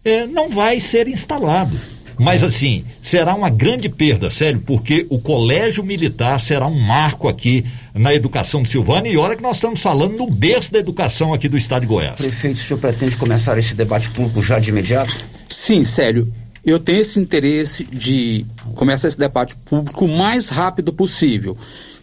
é, 0.05 0.27
não 0.27 0.49
vai 0.49 0.81
ser 0.81 1.09
instalado. 1.09 1.79
Mas 2.19 2.45
assim, 2.45 2.85
será 3.01 3.35
uma 3.35 3.51
grande 3.51 3.89
perda, 3.89 4.31
sério, 4.31 4.63
porque 4.65 5.07
o 5.11 5.19
colégio 5.19 5.83
militar 5.83 6.39
será 6.39 6.67
um 6.67 6.79
marco 6.79 7.29
aqui 7.29 7.65
na 7.95 8.15
educação 8.15 8.63
de 8.63 8.69
Silvânia 8.69 9.11
e 9.11 9.17
olha 9.17 9.35
que 9.35 9.43
nós 9.43 9.57
estamos 9.57 9.81
falando 9.81 10.17
no 10.17 10.31
berço 10.31 10.73
da 10.73 10.79
educação 10.79 11.33
aqui 11.33 11.49
do 11.49 11.57
estado 11.57 11.83
de 11.83 11.87
Goiás. 11.87 12.17
Prefeito, 12.17 12.57
o 12.57 12.61
senhor 12.61 12.79
pretende 12.79 13.17
começar 13.17 13.59
esse 13.59 13.75
debate 13.75 14.11
público 14.11 14.43
já 14.43 14.59
de 14.59 14.71
imediato? 14.71 15.13
Sim, 15.49 15.85
sério. 15.85 16.33
Eu 16.65 16.79
tenho 16.79 17.01
esse 17.01 17.19
interesse 17.19 17.85
de 17.85 18.47
começar 18.75 19.09
esse 19.09 19.19
debate 19.19 19.57
público 19.57 20.05
o 20.05 20.09
mais 20.09 20.49
rápido 20.49 20.93
possível. 20.93 21.57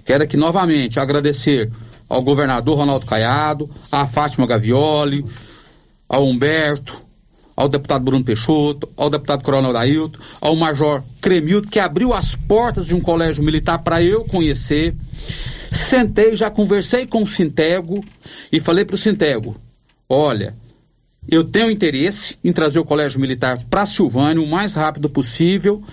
Quero 0.06 0.24
aqui 0.24 0.36
novamente 0.36 1.00
agradecer 1.00 1.70
ao 2.10 2.22
governador 2.22 2.78
Ronaldo 2.78 3.05
Caiado, 3.05 3.70
à 3.91 4.07
Fátima 4.07 4.47
Gavioli, 4.47 5.24
ao 6.10 6.26
Humberto, 6.26 7.01
ao 7.55 7.68
deputado 7.68 8.05
Bruno 8.05 8.24
Peixoto, 8.24 8.89
ao 8.97 9.10
deputado 9.10 9.43
Coronel 9.43 9.74
Dailton, 9.74 10.18
ao 10.39 10.55
Major 10.55 11.03
Cremildo, 11.22 11.68
que 11.68 11.78
abriu 11.78 12.14
as 12.14 12.34
portas 12.34 12.88
de 12.88 12.95
um 12.95 13.01
colégio 13.01 13.43
militar 13.43 13.80
para 13.80 14.01
eu 14.01 14.24
conhecer. 14.24 14.95
Sentei, 15.72 16.36
já 16.36 16.49
conversei 16.49 17.05
com 17.05 17.22
o 17.22 17.28
Sintego 17.28 18.03
e 18.51 18.60
falei 18.60 18.86
para 18.86 18.95
o 18.95 18.97
Sintego: 18.97 19.55
olha, 20.07 20.55
eu 21.32 21.44
tenho 21.44 21.70
interesse 21.70 22.38
em 22.44 22.52
trazer 22.52 22.80
o 22.80 22.86
colégio 22.86 23.20
militar 23.20 23.60
para 23.70 23.86
Silvânia 23.86 24.42
o 24.42 24.48
mais 24.48 24.76
rápido 24.76 25.10
possível 25.10 25.84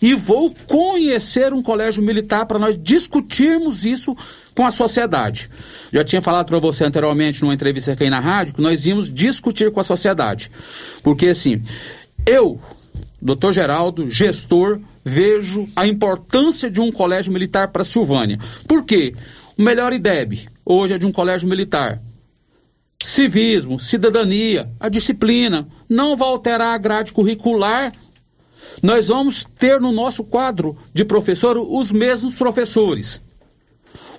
e 0.00 0.14
vou 0.14 0.54
conhecer 0.66 1.52
um 1.52 1.62
colégio 1.62 2.02
militar 2.02 2.46
para 2.46 2.58
nós 2.58 2.78
discutirmos 2.80 3.84
isso 3.84 4.16
com 4.54 4.64
a 4.64 4.70
sociedade. 4.70 5.50
Já 5.92 6.04
tinha 6.04 6.22
falado 6.22 6.46
para 6.46 6.58
você 6.58 6.84
anteriormente 6.84 7.42
numa 7.42 7.54
entrevista 7.54 7.92
aqui 7.92 8.08
na 8.08 8.20
rádio 8.20 8.54
que 8.54 8.62
nós 8.62 8.86
íamos 8.86 9.12
discutir 9.12 9.72
com 9.72 9.80
a 9.80 9.84
sociedade. 9.84 10.50
Porque 11.02 11.28
assim, 11.28 11.62
eu, 12.24 12.60
doutor 13.20 13.52
Geraldo, 13.52 14.08
gestor, 14.08 14.80
vejo 15.04 15.66
a 15.74 15.86
importância 15.86 16.70
de 16.70 16.80
um 16.80 16.92
colégio 16.92 17.32
militar 17.32 17.68
para 17.68 17.82
Silvânia. 17.82 18.38
Por 18.68 18.84
quê? 18.84 19.12
O 19.58 19.62
melhor 19.62 19.92
IDEB 19.92 20.48
hoje 20.64 20.94
é 20.94 20.98
de 20.98 21.06
um 21.06 21.12
colégio 21.12 21.48
militar 21.48 22.00
civismo, 23.06 23.78
cidadania, 23.78 24.68
a 24.80 24.88
disciplina. 24.88 25.68
Não 25.88 26.16
vai 26.16 26.28
alterar 26.28 26.74
a 26.74 26.78
grade 26.78 27.12
curricular 27.12 27.92
nós 28.82 29.08
vamos 29.08 29.46
ter 29.58 29.80
no 29.80 29.92
nosso 29.92 30.24
quadro 30.24 30.76
de 30.92 31.04
professor 31.04 31.56
os 31.58 31.92
mesmos 31.92 32.34
professores, 32.34 33.20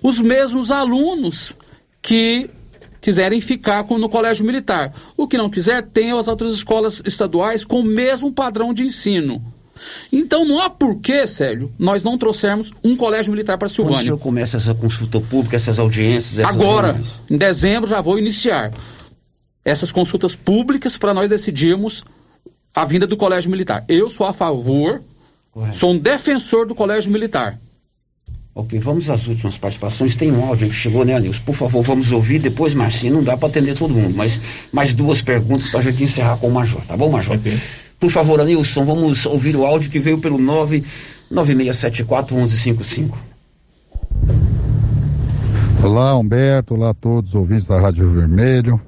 os 0.02 0.20
mesmos 0.22 0.72
alunos 0.72 1.56
que 2.02 2.50
quiserem 3.02 3.40
ficar 3.42 3.86
no 3.88 4.10
colégio 4.10 4.46
militar. 4.46 4.94
O 5.16 5.28
que 5.28 5.38
não 5.38 5.50
quiser, 5.50 5.84
tem 5.84 6.12
as 6.12 6.28
outras 6.28 6.54
escolas 6.54 7.02
estaduais 7.06 7.64
com 7.64 7.80
o 7.82 7.84
mesmo 7.84 8.32
padrão 8.32 8.74
de 8.74 8.84
ensino. 8.84 9.44
Então 10.12 10.46
não 10.46 10.62
há 10.62 10.70
porquê, 10.70 11.28
Sérgio, 11.28 11.72
nós 11.78 12.04
não 12.04 12.18
trouxermos 12.18 12.72
um 12.84 12.96
colégio 12.96 13.32
militar 13.32 13.58
para 13.58 13.68
Silvânia. 13.68 13.98
Quando 13.98 14.04
o 14.04 14.06
senhor 14.06 14.18
começa 14.20 14.58
essa 14.58 14.74
consulta 14.74 15.20
pública, 15.20 15.56
essas 15.56 15.80
audiências? 15.80 16.40
Essas 16.40 16.56
Agora, 16.56 16.88
reuniões? 16.94 17.16
em 17.30 17.38
dezembro 17.38 17.90
já 17.90 18.02
vou 18.02 18.18
iniciar 18.18 18.72
essas 19.64 19.92
consultas 19.92 20.36
públicas 20.36 20.98
para 20.98 21.14
nós 21.14 21.30
decidirmos 21.30 22.04
a 22.74 22.86
vinda 22.86 23.08
do 23.08 23.18
colégio 23.18 23.50
militar. 23.50 23.84
Eu 23.88 24.10
sou 24.10 24.28
a 24.28 24.34
favor, 24.34 25.02
Correto. 25.52 25.78
sou 25.78 25.92
um 25.92 25.98
defensor 25.98 26.68
do 26.68 26.76
colégio 26.76 27.12
militar. 27.12 27.58
Ok, 28.54 28.80
vamos 28.80 29.10
às 29.10 29.28
últimas 29.28 29.58
participações. 29.58 30.16
Tem 30.16 30.32
um 30.32 30.46
áudio 30.46 30.70
que 30.70 30.74
chegou, 30.76 31.04
né, 31.04 31.14
Anilson? 31.14 31.42
Por 31.46 31.56
favor, 31.56 31.84
vamos 31.84 32.14
ouvir. 32.14 32.40
Depois, 32.40 32.74
Marcinho, 32.74 33.16
não 33.16 33.24
dá 33.24 33.36
para 33.36 33.50
atender 33.50 33.78
todo 33.78 33.94
mundo, 33.94 34.16
mas 34.16 34.40
mais 34.72 34.94
duas 34.94 35.22
perguntas 35.22 35.70
para 35.70 35.82
a 35.82 35.84
gente 35.84 36.02
encerrar 36.04 36.38
com 36.38 36.48
o 36.48 36.54
Major, 36.54 36.82
tá 36.86 36.96
bom, 36.96 37.10
Major? 37.10 37.36
Okay. 37.36 37.58
Por 38.06 38.12
favor, 38.12 38.40
Anilson, 38.40 38.86
vamos 38.86 39.26
ouvir 39.26 39.56
o 39.56 39.66
áudio 39.66 39.90
que 39.90 40.00
veio 40.00 40.22
pelo 40.22 40.38
99674-1155. 41.32 43.16
Olá, 45.84 46.16
Humberto. 46.16 46.76
Olá 46.76 46.92
a 46.92 46.94
todos 46.94 47.32
os 47.32 47.36
ouvintes 47.36 47.66
da 47.66 47.82
Rádio 47.82 48.08
Vermelho. 48.12 48.80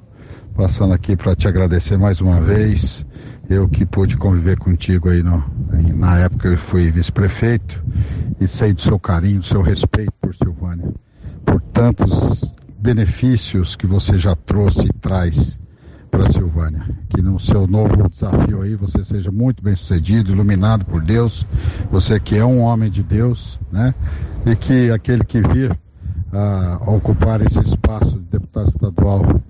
Passando 0.56 0.94
aqui 0.94 1.16
para 1.16 1.36
te 1.36 1.48
agradecer 1.48 1.98
mais 1.98 2.22
uma 2.22 2.40
vez. 2.40 3.04
Eu 3.50 3.68
que 3.68 3.88
pude 3.88 4.18
conviver 4.18 4.60
contigo 4.60 5.10
aí 5.10 5.24
no, 5.24 5.44
na 5.96 6.20
época 6.20 6.50
eu 6.50 6.58
fui 6.60 6.92
vice-prefeito 6.92 7.84
e 8.40 8.48
sei 8.48 8.72
do 8.72 8.82
seu 8.82 9.00
carinho, 9.00 9.40
do 9.40 9.48
seu 9.48 9.64
respeito 9.64 10.14
por 10.22 10.36
Silvânia, 10.36 10.94
por 11.44 11.60
tantos 11.60 12.56
benefícios 12.78 13.76
que 13.76 13.88
você 13.88 14.16
já 14.16 14.36
trouxe 14.36 14.86
e 14.86 14.94
traz 15.02 15.58
para 16.18 16.32
Silvânia. 16.32 16.82
Que 17.10 17.22
no 17.22 17.40
seu 17.40 17.68
novo 17.68 18.10
desafio 18.10 18.64
aí 18.64 18.76
você 18.76 19.04
seja 19.04 19.32
muito 19.32 19.64
bem 19.64 19.76
sucedido, 19.76 20.32
iluminado 20.32 20.84
por 20.84 21.02
Deus, 21.02 21.46
você 21.92 22.20
que 22.20 22.36
é 22.36 22.44
um 22.44 22.62
homem 22.62 22.90
de 22.90 23.04
Deus, 23.04 23.60
né? 23.72 23.94
E 24.46 24.56
que 24.56 24.90
aquele 24.90 25.24
que 25.24 25.40
vir 25.42 25.78
a 26.34 26.80
ocupar 26.88 27.42
esse 27.42 27.60
espaço 27.60 28.18
de 28.18 28.26
deputado 28.32 28.70
estadual 28.70 29.42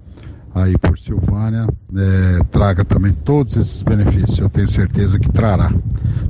aí 0.54 0.78
por 0.78 0.98
Silvânia 1.00 1.68
é, 1.96 2.44
traga 2.52 2.84
também 2.84 3.14
todos 3.14 3.56
esses 3.56 3.82
benefícios. 3.82 4.38
Eu 4.38 4.50
tenho 4.50 4.68
certeza 4.68 5.18
que 5.18 5.32
trará. 5.32 5.72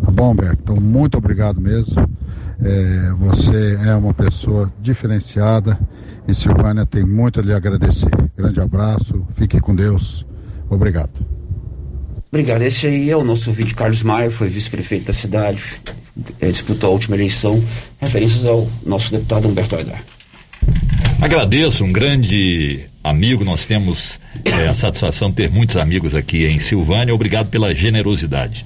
Tá 0.05 0.11
bom, 0.11 0.31
Humberto? 0.31 0.59
Então, 0.61 0.75
muito 0.75 1.17
obrigado 1.17 1.59
mesmo. 1.59 1.95
É, 2.61 3.11
você 3.17 3.77
é 3.83 3.95
uma 3.95 4.13
pessoa 4.13 4.71
diferenciada 4.81 5.79
e 6.27 6.35
Silvânia 6.35 6.85
tem 6.85 7.03
muito 7.03 7.39
a 7.39 7.43
lhe 7.43 7.53
agradecer. 7.53 8.11
Grande 8.35 8.59
abraço, 8.59 9.25
fique 9.35 9.59
com 9.59 9.75
Deus. 9.75 10.25
Obrigado. 10.69 11.11
Obrigado. 12.29 12.61
Esse 12.61 12.87
aí 12.87 13.09
é 13.09 13.15
o 13.15 13.23
nosso 13.23 13.51
vídeo 13.51 13.75
Carlos 13.75 14.03
Maia, 14.03 14.29
foi 14.29 14.49
vice-prefeito 14.49 15.05
da 15.05 15.13
cidade, 15.13 15.63
é, 16.41 16.51
disputou 16.51 16.89
a 16.89 16.93
última 16.93 17.15
eleição, 17.15 17.63
referências 17.99 18.45
ao 18.45 18.67
nosso 18.85 19.11
deputado 19.11 19.47
Humberto 19.47 19.75
Aidar. 19.75 20.03
Agradeço, 21.21 21.83
um 21.83 21.91
grande 21.91 22.85
amigo, 23.03 23.45
nós 23.45 23.65
temos 23.65 24.19
é, 24.43 24.67
a 24.67 24.73
satisfação 24.73 25.29
de 25.29 25.37
ter 25.37 25.49
muitos 25.49 25.77
amigos 25.77 26.13
aqui 26.13 26.45
em 26.45 26.59
Silvânia. 26.59 27.15
Obrigado 27.15 27.49
pela 27.49 27.73
generosidade. 27.73 28.65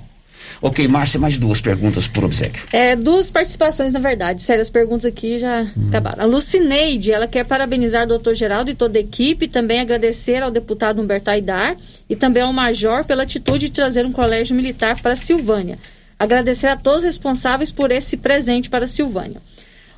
Ok, 0.62 0.88
Márcia, 0.88 1.20
mais 1.20 1.39
duas 1.39 1.60
perguntas 1.60 2.08
por 2.08 2.24
obsequio. 2.24 2.64
É, 2.72 2.96
duas 2.96 3.32
participações, 3.32 3.94
na 3.94 4.00
verdade. 4.00 4.42
Sério, 4.42 4.62
as 4.62 4.70
perguntas 4.70 5.06
aqui 5.06 5.39
já 5.39 5.64
hum. 5.64 5.88
acabaram. 5.89 6.24
A 6.24 6.26
Lucineide, 6.28 7.12
ela 7.12 7.28
quer 7.28 7.46
parabenizar 7.46 8.04
o 8.04 8.08
doutor 8.08 8.36
Geraldo 8.36 8.70
e 8.70 8.76
toda 8.76 8.98
a 8.98 9.02
equipe, 9.02 9.48
também 9.48 9.80
agradecer 9.80 10.44
ao 10.44 10.52
deputado 10.52 11.02
Humberto 11.02 11.30
Aidar 11.30 11.76
e 12.10 12.16
também 12.16 12.44
ao 12.44 12.54
Major 12.54 13.04
pela 13.06 13.24
atitude 13.24 13.68
de 13.68 13.72
trazer 13.72 14.06
um 14.06 14.12
colégio 14.12 14.56
militar 14.56 15.02
para 15.02 15.16
Silvânia. 15.16 15.80
Agradecer 16.20 16.68
a 16.68 16.78
todos 16.78 17.00
os 17.00 17.06
responsáveis 17.06 17.72
por 17.72 17.92
esse 17.92 18.18
presente 18.18 18.70
para 18.70 18.86
Silvânia. 18.86 19.42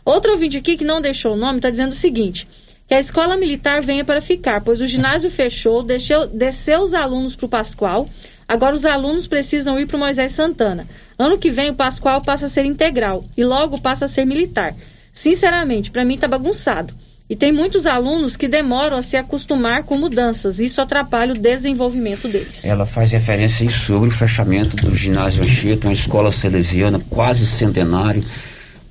Outro 0.06 0.32
ouvinte 0.32 0.58
aqui 0.58 0.78
que 0.78 0.86
não 0.86 1.02
deixou 1.02 1.34
o 1.34 1.38
nome 1.38 1.60
está 1.60 1.70
dizendo 1.70 1.92
o 1.92 1.96
seguinte: 1.96 2.48
que 2.88 2.94
a 2.94 3.00
escola 3.00 3.38
militar 3.38 3.82
venha 3.82 4.04
para 4.04 4.22
ficar, 4.22 4.62
pois 4.62 4.82
o 4.82 4.88
ginásio 4.88 5.32
fechou, 5.32 5.82
deixou, 5.82 6.28
desceu 6.28 6.82
os 6.82 6.94
alunos 6.94 7.36
para 7.36 7.46
o 7.46 7.50
Pascoal, 7.50 8.10
agora 8.54 8.76
os 8.76 8.86
alunos 8.86 9.28
precisam 9.28 9.80
ir 9.80 9.88
para 9.88 9.98
o 9.98 10.00
Moisés 10.00 10.34
Santana. 10.34 10.88
Ano 11.18 11.38
que 11.38 11.50
vem 11.50 11.72
o 11.72 11.74
Pascoal 11.74 12.22
passa 12.22 12.46
a 12.46 12.50
ser 12.50 12.66
integral 12.66 13.26
e 13.36 13.44
logo 13.44 13.82
passa 13.82 14.06
a 14.06 14.08
ser 14.08 14.26
militar. 14.26 14.76
Sinceramente, 15.12 15.92
para 15.92 16.06
mim 16.06 16.16
está 16.16 16.28
bagunçado. 16.28 16.94
E 17.30 17.36
tem 17.36 17.52
muitos 17.52 17.86
alunos 17.86 18.36
que 18.36 18.48
demoram 18.48 18.98
a 18.98 19.02
se 19.02 19.18
acostumar 19.18 19.84
com 19.84 19.98
mudanças. 19.98 20.60
Isso 20.60 20.82
atrapalha 20.82 21.34
o 21.34 21.38
desenvolvimento 21.38 22.28
deles. 22.28 22.66
Ela 22.66 22.86
faz 22.86 23.12
referência 23.12 23.70
sobre 23.72 24.10
o 24.10 24.12
fechamento 24.12 24.76
do 24.76 24.94
ginásio 24.94 25.44
Anchieta, 25.44 25.88
uma 25.88 25.94
escola 25.94 26.32
salesiana 26.32 27.00
quase 27.10 27.46
centenário, 27.48 28.24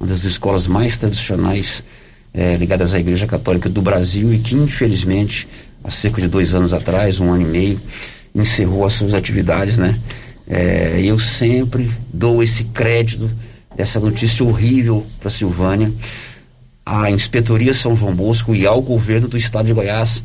uma 0.00 0.08
das 0.08 0.24
escolas 0.24 0.66
mais 0.66 0.98
tradicionais 0.98 1.84
é, 2.34 2.56
ligadas 2.56 2.94
à 2.94 2.98
Igreja 2.98 3.26
Católica 3.26 3.68
do 3.68 3.82
Brasil 3.82 4.32
e 4.32 4.38
que, 4.38 4.56
infelizmente, 4.56 5.46
há 5.84 5.90
cerca 5.90 6.20
de 6.20 6.28
dois 6.28 6.54
anos 6.54 6.72
atrás, 6.72 7.20
um 7.20 7.30
ano 7.30 7.42
e 7.42 7.46
meio, 7.46 7.80
encerrou 8.34 8.84
as 8.84 8.94
suas 8.94 9.14
atividades, 9.14 9.76
né? 9.76 9.98
É, 10.46 11.00
eu 11.02 11.18
sempre 11.18 11.90
dou 12.12 12.42
esse 12.42 12.64
crédito 12.64 13.30
dessa 13.76 14.00
notícia 14.00 14.44
horrível 14.44 15.04
para 15.20 15.30
Silvânia, 15.30 15.92
à 16.84 17.10
Inspetoria 17.10 17.72
São 17.72 17.96
João 17.96 18.14
Bosco 18.14 18.54
e 18.54 18.66
ao 18.66 18.82
governo 18.82 19.28
do 19.28 19.36
estado 19.36 19.66
de 19.66 19.72
Goiás, 19.72 20.22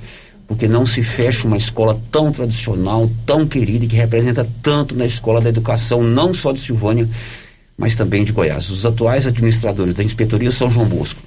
porque 0.48 0.68
não 0.68 0.86
se 0.86 1.04
fecha 1.04 1.46
uma 1.46 1.58
escola 1.58 2.00
tão 2.12 2.32
tradicional, 2.32 3.10
tão 3.26 3.46
querida 3.46 3.86
e 3.86 3.88
que 3.88 3.96
representa 3.96 4.48
tanto 4.62 4.96
na 4.96 5.06
escola 5.06 5.42
da 5.42 5.50
educação, 5.50 6.02
não 6.02 6.34
só 6.34 6.52
de 6.52 6.60
Silvânia, 6.60 7.08
mas 7.78 7.96
também 7.96 8.24
de 8.24 8.32
Goiás. 8.32 8.70
Os 8.70 8.86
atuais 8.86 9.28
administradores 9.28 9.94
da 9.94 10.04
Inspetoria 10.04 10.52
São 10.52 10.70
João 10.70 10.88
Bosco 10.88 11.22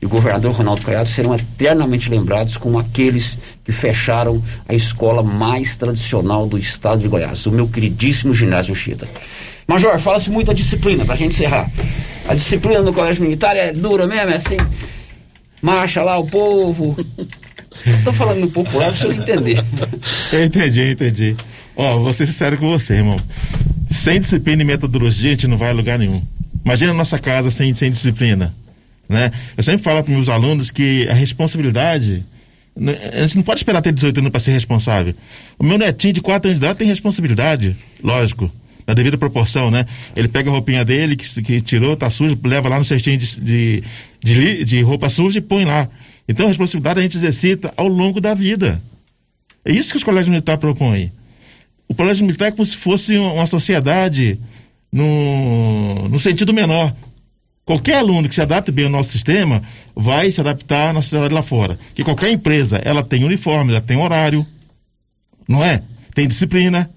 e 0.00 0.06
o 0.06 0.08
governador 0.08 0.52
Ronaldo 0.52 0.80
Caiado 0.82 1.08
serão 1.08 1.34
eternamente 1.34 2.08
lembrados 2.08 2.56
como 2.56 2.78
aqueles 2.78 3.36
que 3.62 3.70
fecharam 3.70 4.42
a 4.68 4.74
escola 4.74 5.22
mais 5.22 5.76
tradicional 5.76 6.48
do 6.48 6.56
estado 6.56 7.02
de 7.02 7.08
Goiás, 7.08 7.44
o 7.46 7.52
meu 7.52 7.68
queridíssimo 7.68 8.34
ginásio 8.34 8.74
Chita. 8.74 9.06
Major, 9.66 9.98
fala-se 10.00 10.30
muito 10.30 10.50
a 10.50 10.54
disciplina, 10.54 11.04
para 11.04 11.14
a 11.14 11.18
gente 11.18 11.34
encerrar. 11.34 11.70
A 12.26 12.34
disciplina 12.34 12.80
no 12.80 12.92
colégio 12.92 13.22
militar 13.22 13.54
é 13.56 13.72
dura 13.72 14.06
mesmo, 14.06 14.30
é 14.30 14.36
assim, 14.36 14.56
marcha 15.60 16.02
lá 16.02 16.18
o 16.18 16.26
povo. 16.26 16.96
Estou 17.86 18.12
falando 18.12 18.40
no 18.40 18.50
popular 18.50 18.90
o 18.90 18.96
senhor 18.96 19.14
entender. 19.14 19.62
Eu 20.32 20.44
entendi, 20.44 20.92
entendi. 20.92 21.36
Ó, 21.76 21.98
vou 21.98 22.12
ser 22.12 22.26
sincero 22.26 22.58
com 22.58 22.68
você, 22.68 22.94
irmão. 22.94 23.16
Sem 23.90 24.18
disciplina 24.18 24.62
e 24.62 24.64
metodologia, 24.64 25.30
a 25.30 25.32
gente 25.34 25.46
não 25.46 25.56
vai 25.56 25.70
a 25.70 25.72
lugar 25.74 25.98
nenhum. 25.98 26.22
Imagina 26.64 26.92
a 26.92 26.94
nossa 26.94 27.18
casa 27.18 27.50
sem, 27.50 27.72
sem 27.74 27.90
disciplina. 27.90 28.52
Né? 29.10 29.32
Eu 29.56 29.62
sempre 29.64 29.82
falo 29.82 30.04
para 30.04 30.14
meus 30.14 30.28
alunos 30.28 30.70
que 30.70 31.08
a 31.08 31.12
responsabilidade. 31.12 32.24
Né, 32.76 32.96
a 33.12 33.22
gente 33.22 33.38
não 33.38 33.42
pode 33.42 33.58
esperar 33.58 33.82
ter 33.82 33.92
18 33.92 34.16
anos 34.20 34.30
para 34.30 34.38
ser 34.38 34.52
responsável. 34.52 35.12
O 35.58 35.64
meu 35.64 35.76
netinho 35.76 36.12
de 36.12 36.20
4 36.20 36.48
anos 36.48 36.60
de 36.60 36.64
idade 36.64 36.78
tem 36.78 36.86
responsabilidade, 36.86 37.76
lógico, 38.00 38.48
na 38.86 38.94
devida 38.94 39.18
proporção, 39.18 39.68
né? 39.68 39.84
Ele 40.14 40.28
pega 40.28 40.48
a 40.48 40.52
roupinha 40.52 40.84
dele, 40.84 41.16
que, 41.16 41.42
que 41.42 41.60
tirou, 41.60 41.96
tá 41.96 42.08
sujo, 42.08 42.38
leva 42.44 42.68
lá 42.68 42.78
no 42.78 42.84
cestinho 42.84 43.18
de, 43.18 43.40
de, 43.40 43.82
de, 44.22 44.64
de 44.64 44.80
roupa 44.82 45.08
suja 45.08 45.38
e 45.38 45.42
põe 45.42 45.64
lá. 45.64 45.88
Então 46.28 46.46
a 46.46 46.48
responsabilidade 46.48 47.00
a 47.00 47.02
gente 47.02 47.16
exercita 47.16 47.74
ao 47.76 47.88
longo 47.88 48.20
da 48.20 48.32
vida. 48.32 48.80
É 49.64 49.72
isso 49.72 49.90
que 49.90 49.96
os 49.96 50.04
colégios 50.04 50.28
militares 50.28 50.60
propõem. 50.60 51.10
O 51.88 51.94
colégio 51.96 52.24
militar 52.24 52.46
é 52.46 52.50
como 52.52 52.64
se 52.64 52.76
fosse 52.76 53.18
uma 53.18 53.48
sociedade 53.48 54.38
no, 54.92 56.08
no 56.08 56.20
sentido 56.20 56.52
menor. 56.52 56.94
Qualquer 57.70 57.98
aluno 57.98 58.28
que 58.28 58.34
se 58.34 58.42
adapte 58.42 58.72
bem 58.72 58.86
ao 58.86 58.90
nosso 58.90 59.12
sistema 59.12 59.62
vai 59.94 60.28
se 60.32 60.40
adaptar 60.40 60.92
nossa 60.92 61.06
sociedade 61.06 61.32
lá 61.32 61.40
fora. 61.40 61.78
Que 61.94 62.02
qualquer 62.02 62.32
empresa, 62.32 62.78
ela 62.78 63.00
tem 63.00 63.22
uniforme, 63.22 63.70
ela 63.70 63.80
tem 63.80 63.96
horário, 63.96 64.44
não 65.46 65.64
é? 65.64 65.80
Tem 66.12 66.26
disciplina. 66.26 66.90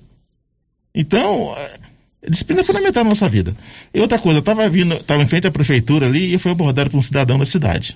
Então, 0.96 1.56
é, 1.56 2.28
disciplina 2.28 2.62
é 2.62 2.64
fundamental 2.64 3.04
na 3.04 3.12
nossa 3.12 3.30
vida. 3.30 3.56
E 3.94 4.02
outra 4.02 4.18
coisa, 4.18 4.38
eu 4.38 4.40
estava 4.40 4.68
vindo, 4.68 4.96
estava 4.96 5.22
em 5.22 5.28
frente 5.28 5.46
à 5.46 5.52
prefeitura 5.52 6.08
ali 6.08 6.34
e 6.34 6.40
foi 6.40 6.54
abordado 6.54 6.90
por 6.90 6.98
um 6.98 7.04
cidadão 7.04 7.38
da 7.38 7.46
cidade. 7.46 7.96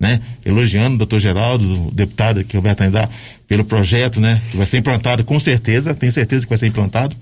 Né? 0.00 0.20
Elogiando 0.44 0.96
o 0.96 0.98
doutor 0.98 1.20
Geraldo, 1.20 1.86
o 1.86 1.90
deputado 1.92 2.42
que 2.42 2.56
Roberto 2.56 2.80
ainda 2.80 3.08
pelo 3.46 3.64
projeto, 3.64 4.20
né? 4.20 4.42
Que 4.50 4.56
vai 4.56 4.66
ser 4.66 4.78
implantado, 4.78 5.22
com 5.22 5.38
certeza, 5.38 5.94
tenho 5.94 6.10
certeza 6.10 6.44
que 6.44 6.48
vai 6.48 6.58
ser 6.58 6.66
implantado. 6.66 7.14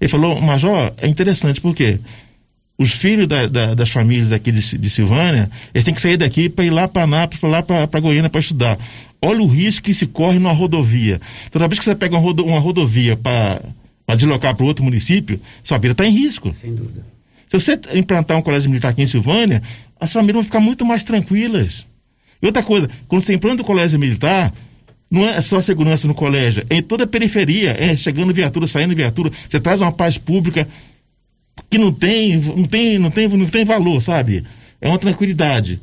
Ele 0.00 0.08
falou, 0.08 0.40
Major, 0.40 0.92
é 0.96 1.06
interessante, 1.06 1.60
por 1.60 1.76
quê? 1.76 2.00
Os 2.82 2.92
filhos 2.92 3.26
da, 3.26 3.46
da, 3.46 3.74
das 3.74 3.90
famílias 3.90 4.32
aqui 4.32 4.50
de, 4.50 4.78
de, 4.78 4.90
Silvânia, 4.90 5.50
eles 5.72 5.84
têm 5.84 5.94
que 5.94 6.00
sair 6.00 6.16
daqui 6.16 6.48
para 6.48 6.64
ir 6.64 6.70
lá 6.70 6.88
para 6.88 7.02
Anápolis, 7.02 7.40
para 7.40 7.48
lá 7.48 7.86
para 7.86 8.00
Goiânia 8.00 8.28
para 8.28 8.40
estudar. 8.40 8.78
Olha 9.20 9.40
o 9.40 9.46
risco 9.46 9.84
que 9.84 9.94
se 9.94 10.06
corre 10.06 10.38
numa 10.38 10.52
rodovia. 10.52 11.20
Toda 11.50 11.68
vez 11.68 11.78
que 11.78 11.84
você 11.84 11.94
pega 11.94 12.14
uma, 12.14 12.20
rodo, 12.20 12.44
uma 12.44 12.58
rodovia 12.58 13.16
para 13.16 13.60
deslocar 14.16 14.54
para 14.56 14.66
outro 14.66 14.84
município, 14.84 15.40
sua 15.62 15.78
vida 15.78 15.92
está 15.92 16.04
em 16.04 16.12
risco. 16.12 16.52
Sem 16.52 16.74
dúvida. 16.74 17.06
Se 17.48 17.58
você 17.58 17.78
implantar 17.94 18.36
um 18.38 18.42
colégio 18.42 18.68
militar 18.68 18.88
aqui 18.88 19.02
em 19.02 19.06
Silvânia, 19.06 19.62
as 20.00 20.12
famílias 20.12 20.36
vão 20.36 20.44
ficar 20.44 20.60
muito 20.60 20.84
mais 20.84 21.04
tranquilas. 21.04 21.86
E 22.42 22.46
outra 22.46 22.62
coisa, 22.62 22.90
quando 23.06 23.22
você 23.22 23.34
implanta 23.34 23.62
o 23.62 23.64
colégio 23.64 23.98
militar, 23.98 24.52
não 25.10 25.28
é 25.28 25.40
só 25.42 25.60
segurança 25.60 26.08
no 26.08 26.14
colégio, 26.14 26.64
é 26.70 26.76
em 26.76 26.82
toda 26.82 27.04
a 27.04 27.06
periferia, 27.06 27.76
é 27.78 27.94
chegando 27.94 28.32
viatura, 28.32 28.66
saindo 28.66 28.96
viatura, 28.96 29.30
você 29.46 29.60
traz 29.60 29.82
uma 29.82 29.92
paz 29.92 30.16
pública 30.16 30.66
que 31.72 31.78
não 31.78 31.90
tem, 31.90 32.36
não 32.36 32.64
tem, 32.64 32.98
não 32.98 33.10
tem, 33.10 33.28
não 33.28 33.46
tem 33.46 33.64
valor, 33.64 34.02
sabe? 34.02 34.44
É 34.78 34.88
uma 34.88 34.98
tranquilidade. 34.98 35.80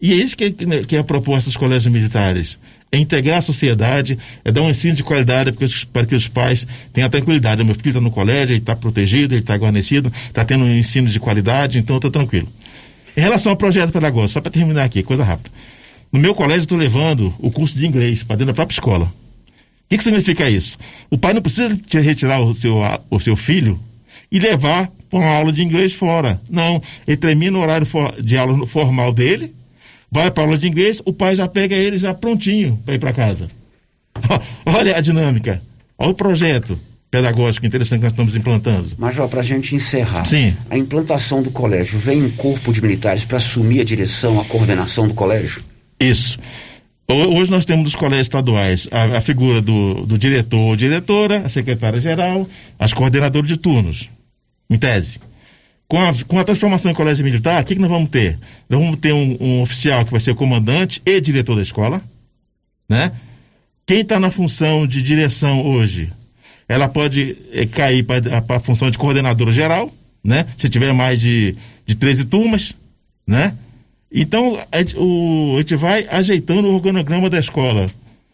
E 0.00 0.12
é 0.12 0.14
isso 0.14 0.36
que, 0.36 0.52
que 0.86 0.94
é 0.94 1.00
a 1.00 1.02
proposta 1.02 1.50
dos 1.50 1.56
colégios 1.56 1.92
militares. 1.92 2.56
É 2.92 2.98
integrar 2.98 3.38
a 3.38 3.42
sociedade, 3.42 4.16
é 4.44 4.52
dar 4.52 4.62
um 4.62 4.70
ensino 4.70 4.94
de 4.94 5.02
qualidade 5.02 5.50
para 5.50 5.58
que 5.58 5.64
os, 5.64 5.82
para 5.82 6.06
que 6.06 6.14
os 6.14 6.28
pais 6.28 6.64
tenham 6.92 7.08
a 7.08 7.10
tranquilidade. 7.10 7.62
O 7.62 7.64
meu 7.64 7.74
filho 7.74 7.88
está 7.88 8.00
no 8.00 8.12
colégio, 8.12 8.52
ele 8.52 8.60
está 8.60 8.76
protegido, 8.76 9.34
ele 9.34 9.40
está 9.40 9.56
guarnecido, 9.56 10.12
está 10.28 10.44
tendo 10.44 10.62
um 10.62 10.72
ensino 10.72 11.08
de 11.08 11.18
qualidade, 11.18 11.80
então 11.80 11.96
está 11.96 12.08
tranquilo. 12.08 12.46
Em 13.16 13.20
relação 13.20 13.50
ao 13.50 13.56
projeto 13.56 13.90
pedagógico, 13.90 14.34
só 14.34 14.40
para 14.40 14.52
terminar 14.52 14.84
aqui, 14.84 15.02
coisa 15.02 15.24
rápida. 15.24 15.50
No 16.12 16.20
meu 16.20 16.36
colégio, 16.36 16.62
estou 16.62 16.78
levando 16.78 17.34
o 17.40 17.50
curso 17.50 17.76
de 17.76 17.84
inglês 17.84 18.22
para 18.22 18.36
dentro 18.36 18.52
da 18.52 18.54
própria 18.54 18.76
escola. 18.76 19.06
O 19.06 19.12
que, 19.88 19.98
que 19.98 20.04
significa 20.04 20.48
isso? 20.48 20.78
O 21.10 21.18
pai 21.18 21.32
não 21.32 21.42
precisa 21.42 21.76
retirar 21.90 22.40
o 22.40 22.54
seu, 22.54 22.76
o 23.10 23.18
seu 23.18 23.34
filho 23.34 23.80
e 24.30 24.38
levar 24.38 24.90
para 25.10 25.18
uma 25.18 25.30
aula 25.30 25.52
de 25.52 25.62
inglês 25.62 25.92
fora. 25.92 26.40
Não, 26.50 26.82
ele 27.06 27.16
termina 27.16 27.58
o 27.58 27.60
horário 27.60 27.86
de 28.20 28.36
aula 28.36 28.66
formal 28.66 29.12
dele, 29.12 29.54
vai 30.10 30.30
para 30.30 30.42
a 30.42 30.46
aula 30.46 30.58
de 30.58 30.66
inglês, 30.66 31.00
o 31.04 31.12
pai 31.12 31.36
já 31.36 31.48
pega 31.48 31.74
ele 31.74 31.98
já 31.98 32.12
prontinho 32.14 32.78
para 32.84 32.94
ir 32.94 32.98
para 32.98 33.12
casa. 33.12 33.48
Olha 34.64 34.96
a 34.96 35.00
dinâmica, 35.00 35.60
olha 35.98 36.10
o 36.10 36.14
projeto 36.14 36.78
pedagógico 37.10 37.64
interessante 37.64 38.00
que 38.00 38.04
nós 38.04 38.12
estamos 38.12 38.34
implantando. 38.34 38.90
Major, 38.98 39.28
para 39.28 39.40
a 39.40 39.44
gente 39.44 39.72
encerrar, 39.72 40.24
Sim. 40.24 40.52
a 40.68 40.76
implantação 40.76 41.42
do 41.42 41.50
colégio 41.50 41.96
vem 41.96 42.24
um 42.24 42.30
corpo 42.30 42.72
de 42.72 42.82
militares 42.82 43.24
para 43.24 43.36
assumir 43.36 43.80
a 43.80 43.84
direção, 43.84 44.40
a 44.40 44.44
coordenação 44.44 45.06
do 45.06 45.14
colégio? 45.14 45.62
Isso. 46.00 46.38
Hoje 47.06 47.50
nós 47.50 47.66
temos 47.66 47.84
nos 47.84 47.94
colégios 47.94 48.26
estaduais 48.26 48.88
a, 48.90 49.18
a 49.18 49.20
figura 49.20 49.60
do, 49.60 50.06
do, 50.06 50.18
diretor 50.18 50.58
ou 50.58 50.76
diretora, 50.76 51.42
a 51.44 51.48
secretária-geral, 51.50 52.48
as 52.78 52.94
coordenadoras 52.94 53.46
de 53.46 53.58
turnos, 53.58 54.08
em 54.70 54.78
tese. 54.78 55.20
Com 55.86 56.00
a, 56.00 56.14
com 56.26 56.38
a 56.38 56.44
transformação 56.44 56.90
em 56.90 56.94
colégio 56.94 57.22
militar, 57.22 57.62
o 57.62 57.66
que, 57.66 57.74
que 57.74 57.80
nós 57.80 57.90
vamos 57.90 58.08
ter? 58.08 58.38
Nós 58.70 58.80
vamos 58.80 58.98
ter 59.00 59.12
um, 59.12 59.36
um 59.38 59.60
oficial 59.60 60.04
que 60.06 60.10
vai 60.10 60.20
ser 60.20 60.34
comandante 60.34 61.02
e 61.04 61.20
diretor 61.20 61.56
da 61.56 61.62
escola, 61.62 62.00
né? 62.88 63.12
Quem 63.86 64.00
está 64.00 64.18
na 64.18 64.30
função 64.30 64.86
de 64.86 65.02
direção 65.02 65.62
hoje, 65.62 66.10
ela 66.66 66.88
pode 66.88 67.36
é, 67.52 67.66
cair 67.66 68.02
para 68.02 68.56
a 68.56 68.60
função 68.60 68.90
de 68.90 68.96
coordenadora 68.96 69.52
geral, 69.52 69.92
né? 70.24 70.46
Se 70.56 70.70
tiver 70.70 70.92
mais 70.94 71.20
de, 71.20 71.54
de 71.84 71.94
13 71.94 72.24
turmas, 72.24 72.74
né? 73.26 73.54
Então, 74.16 74.56
a 74.70 74.78
gente, 74.78 74.96
o, 74.96 75.56
a 75.56 75.58
gente 75.58 75.74
vai 75.74 76.06
ajeitando 76.08 76.68
o 76.68 76.74
organograma 76.74 77.28
da 77.28 77.40
escola. 77.40 77.86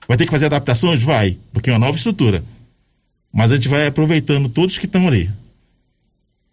Vai 0.07 0.19
ter 0.19 0.27
que 0.27 0.31
fazer 0.31 0.47
adaptações? 0.47 1.03
Vai, 1.03 1.39
porque 1.55 1.71
é 1.71 1.73
uma 1.73 1.79
nova 1.79 1.97
estrutura. 1.97 2.45
Mas 3.33 3.51
a 3.51 3.55
gente 3.55 3.69
vai 3.69 3.87
aproveitando 3.87 4.51
todos 4.51 4.77
que 4.77 4.85
estão 4.85 5.09
ali. 5.09 5.31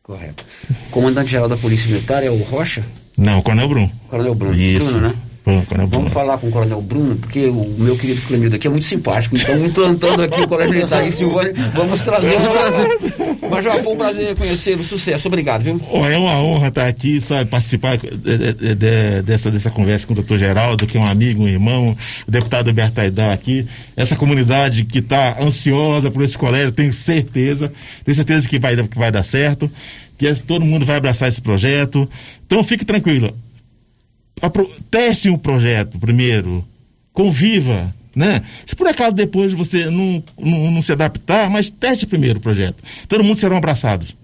Correto. 0.01 0.45
Comandante-geral 0.89 1.49
da 1.49 1.57
Polícia 1.57 1.91
Militar 1.91 2.23
é 2.23 2.29
o 2.29 2.37
Rocha? 2.37 2.85
Não, 3.17 3.39
o 3.39 3.43
Coronel 3.43 3.67
Bruno. 3.67 3.91
Coronel 4.07 4.33
Bruno. 4.33 4.55
Isso. 4.55 4.85
Bruno, 4.85 5.09
né? 5.09 5.15
Bruno. 5.47 5.87
Vamos 5.87 6.11
falar 6.11 6.37
com 6.37 6.47
o 6.47 6.51
Coronel 6.51 6.81
Bruno, 6.81 7.15
porque 7.15 7.45
o 7.45 7.75
meu 7.77 7.97
querido 7.97 8.21
Clemildo 8.21 8.55
aqui 8.55 8.67
é 8.67 8.69
muito 8.69 8.85
simpático. 8.85 9.35
Então, 9.37 9.65
implantando 9.65 10.21
aqui 10.21 10.41
o 10.41 10.47
Colégio 10.47 10.73
Militar 10.75 11.07
em 11.07 11.11
Silvânia, 11.11 11.53
vamos 11.73 12.01
trazer, 12.01 12.37
vamos 12.37 12.57
trazer. 12.57 12.87
Mas 13.49 13.63
já 13.63 13.81
foi 13.81 13.93
um 13.93 13.97
prazer 13.97 14.35
conhecê-lo. 14.35 14.83
Sucesso. 14.83 15.27
Obrigado, 15.27 15.63
viu? 15.63 15.81
Oh, 15.89 16.05
é 16.05 16.17
uma 16.17 16.37
honra 16.41 16.67
estar 16.67 16.87
aqui, 16.87 17.21
sabe, 17.21 17.49
participar 17.49 17.97
de, 17.97 18.09
de, 18.09 18.75
de, 18.75 19.21
dessa, 19.21 19.49
dessa 19.49 19.71
conversa 19.71 20.05
com 20.05 20.11
o 20.13 20.15
doutor 20.15 20.37
Geraldo, 20.37 20.85
que 20.85 20.97
é 20.97 20.99
um 20.99 21.07
amigo, 21.07 21.43
um 21.43 21.47
irmão, 21.47 21.95
o 22.27 22.31
deputado 22.31 22.67
Alberto 22.67 22.99
Aidar 22.99 23.31
aqui. 23.31 23.65
Essa 23.95 24.17
comunidade 24.17 24.83
que 24.83 24.99
está 24.99 25.37
ansiosa 25.41 26.11
por 26.11 26.23
esse 26.23 26.37
colégio, 26.37 26.73
tenho 26.73 26.91
certeza, 26.91 27.71
tenho 28.03 28.15
certeza 28.15 28.49
que 28.49 28.59
vai, 28.59 28.75
que 28.75 28.97
vai 28.97 29.11
dar 29.11 29.23
certo, 29.23 29.71
que 30.17 30.33
todo 30.35 30.65
mundo 30.65 30.85
vai 30.85 30.97
abraçar 30.97 31.29
esse 31.29 31.41
projeto. 31.41 32.09
Então, 32.45 32.61
fique 32.63 32.83
tranquilo 32.83 33.33
teste 34.89 35.29
o 35.29 35.37
projeto 35.37 35.97
primeiro, 35.99 36.63
conviva, 37.13 37.93
né? 38.15 38.43
Se 38.65 38.75
por 38.75 38.87
acaso 38.87 39.15
depois 39.15 39.53
você 39.53 39.85
não, 39.89 40.23
não, 40.39 40.71
não 40.71 40.81
se 40.81 40.91
adaptar, 40.91 41.49
mas 41.49 41.69
teste 41.69 42.05
primeiro 42.05 42.39
o 42.39 42.41
projeto. 42.41 42.83
Todo 43.07 43.23
mundo 43.23 43.37
serão 43.37 43.57
abraçados. 43.57 44.15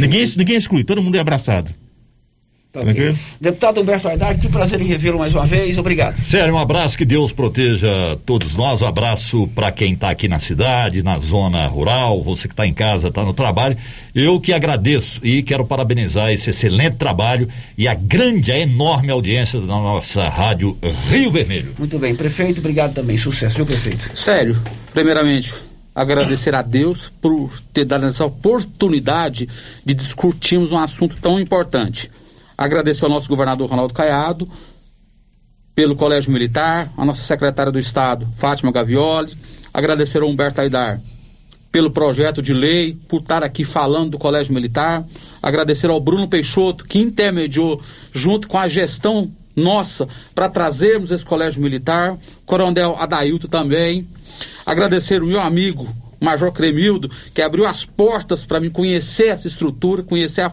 Ninguém, 0.00 0.24
ninguém 0.36 0.56
exclui, 0.56 0.84
todo 0.84 1.02
mundo 1.02 1.16
é 1.16 1.20
abraçado. 1.20 1.70
Tá 2.70 2.80
okay. 2.80 3.16
Deputado 3.40 3.80
Humberto 3.80 4.08
Aidar, 4.08 4.38
que 4.38 4.46
prazer 4.46 4.78
em 4.78 4.84
revê-lo 4.84 5.18
mais 5.18 5.34
uma 5.34 5.46
vez. 5.46 5.78
Obrigado. 5.78 6.22
Sério, 6.22 6.52
um 6.52 6.58
abraço, 6.58 6.98
que 6.98 7.04
Deus 7.06 7.32
proteja 7.32 7.88
todos 8.26 8.56
nós. 8.56 8.82
Um 8.82 8.86
abraço 8.86 9.48
para 9.54 9.72
quem 9.72 9.94
está 9.94 10.10
aqui 10.10 10.28
na 10.28 10.38
cidade, 10.38 11.02
na 11.02 11.18
zona 11.18 11.66
rural, 11.66 12.22
você 12.22 12.46
que 12.46 12.52
está 12.52 12.66
em 12.66 12.74
casa, 12.74 13.08
está 13.08 13.24
no 13.24 13.32
trabalho. 13.32 13.74
Eu 14.14 14.38
que 14.38 14.52
agradeço 14.52 15.26
e 15.26 15.42
quero 15.42 15.64
parabenizar 15.64 16.30
esse 16.30 16.50
excelente 16.50 16.96
trabalho 16.96 17.48
e 17.76 17.88
a 17.88 17.94
grande, 17.94 18.52
a 18.52 18.58
enorme 18.58 19.10
audiência 19.10 19.58
da 19.60 19.66
nossa 19.66 20.28
rádio 20.28 20.76
Rio 21.08 21.30
Vermelho. 21.30 21.74
Muito 21.78 21.98
bem, 21.98 22.14
prefeito, 22.14 22.58
obrigado 22.58 22.92
também. 22.92 23.16
Sucesso, 23.16 23.56
viu, 23.56 23.64
prefeito? 23.64 24.10
Sério, 24.14 24.54
primeiramente, 24.92 25.54
agradecer 25.94 26.54
a 26.54 26.60
Deus 26.60 27.10
por 27.22 27.50
ter 27.72 27.86
dado 27.86 28.04
essa 28.04 28.26
oportunidade 28.26 29.48
de 29.86 29.94
discutirmos 29.94 30.70
um 30.70 30.78
assunto 30.78 31.16
tão 31.16 31.40
importante. 31.40 32.10
Agradecer 32.58 33.04
ao 33.04 33.10
nosso 33.10 33.28
governador 33.28 33.70
Ronaldo 33.70 33.94
Caiado, 33.94 34.48
pelo 35.76 35.94
Colégio 35.94 36.32
Militar, 36.32 36.90
a 36.96 37.04
nossa 37.04 37.22
secretária 37.22 37.70
do 37.70 37.78
Estado, 37.78 38.26
Fátima 38.32 38.72
Gavioli, 38.72 39.32
agradecer 39.72 40.20
ao 40.20 40.28
Humberto 40.28 40.60
Aidar 40.60 41.00
pelo 41.70 41.92
projeto 41.92 42.42
de 42.42 42.52
lei, 42.52 42.96
por 43.08 43.20
estar 43.20 43.44
aqui 43.44 43.62
falando 43.62 44.10
do 44.10 44.18
Colégio 44.18 44.52
Militar, 44.52 45.04
agradecer 45.40 45.88
ao 45.88 46.00
Bruno 46.00 46.26
Peixoto, 46.26 46.84
que 46.84 46.98
intermediou 46.98 47.80
junto 48.12 48.48
com 48.48 48.58
a 48.58 48.66
gestão 48.66 49.30
nossa 49.54 50.08
para 50.34 50.48
trazermos 50.48 51.12
esse 51.12 51.24
Colégio 51.24 51.62
Militar, 51.62 52.16
Coronel 52.44 52.96
Adailto 52.98 53.46
também, 53.46 54.04
agradecer 54.66 55.22
o 55.22 55.26
meu 55.26 55.40
amigo 55.40 55.86
Major 56.20 56.52
Cremildo, 56.52 57.08
que 57.32 57.42
abriu 57.42 57.66
as 57.66 57.84
portas 57.84 58.44
para 58.44 58.60
me 58.60 58.70
conhecer 58.70 59.28
essa 59.28 59.46
estrutura, 59.46 60.02
conhecer 60.02 60.42
a, 60.42 60.52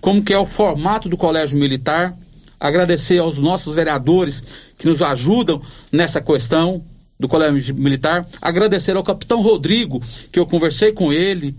como 0.00 0.22
que 0.22 0.32
é 0.32 0.38
o 0.38 0.46
formato 0.46 1.08
do 1.08 1.16
Colégio 1.16 1.58
Militar. 1.58 2.14
Agradecer 2.58 3.18
aos 3.18 3.38
nossos 3.38 3.74
vereadores 3.74 4.42
que 4.78 4.86
nos 4.86 5.02
ajudam 5.02 5.60
nessa 5.92 6.20
questão 6.20 6.82
do 7.18 7.28
Colégio 7.28 7.74
Militar. 7.74 8.26
Agradecer 8.40 8.96
ao 8.96 9.04
capitão 9.04 9.42
Rodrigo, 9.42 10.02
que 10.32 10.38
eu 10.38 10.46
conversei 10.46 10.92
com 10.92 11.12
ele, 11.12 11.54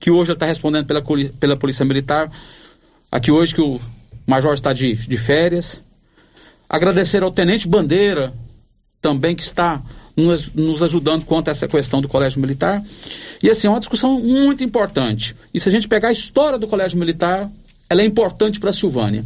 que 0.00 0.10
hoje 0.10 0.32
está 0.32 0.46
respondendo 0.46 0.86
pela, 0.86 1.02
pela 1.38 1.56
Polícia 1.56 1.84
Militar. 1.84 2.30
Aqui 3.10 3.30
hoje 3.30 3.54
que 3.54 3.60
o 3.60 3.80
Major 4.26 4.54
está 4.54 4.72
de, 4.72 4.94
de 4.94 5.16
férias. 5.16 5.84
Agradecer 6.68 7.22
ao 7.22 7.30
Tenente 7.30 7.68
Bandeira, 7.68 8.32
também 9.00 9.36
que 9.36 9.42
está 9.42 9.80
nos, 10.16 10.52
nos 10.52 10.82
ajudando 10.82 11.24
quanto 11.24 11.48
a 11.48 11.50
essa 11.50 11.68
questão 11.68 12.00
do 12.00 12.08
Colégio 12.08 12.40
Militar. 12.40 12.82
E 13.42 13.50
assim, 13.50 13.66
é 13.66 13.70
uma 13.70 13.78
discussão 13.78 14.18
muito 14.18 14.64
importante. 14.64 15.36
E 15.52 15.60
se 15.60 15.68
a 15.68 15.72
gente 15.72 15.86
pegar 15.86 16.08
a 16.08 16.12
história 16.12 16.58
do 16.58 16.66
Colégio 16.66 16.98
Militar, 16.98 17.50
ela 17.88 18.02
é 18.02 18.04
importante 18.04 18.58
para 18.58 18.70
a 18.70 18.72
Silvânia. 18.72 19.24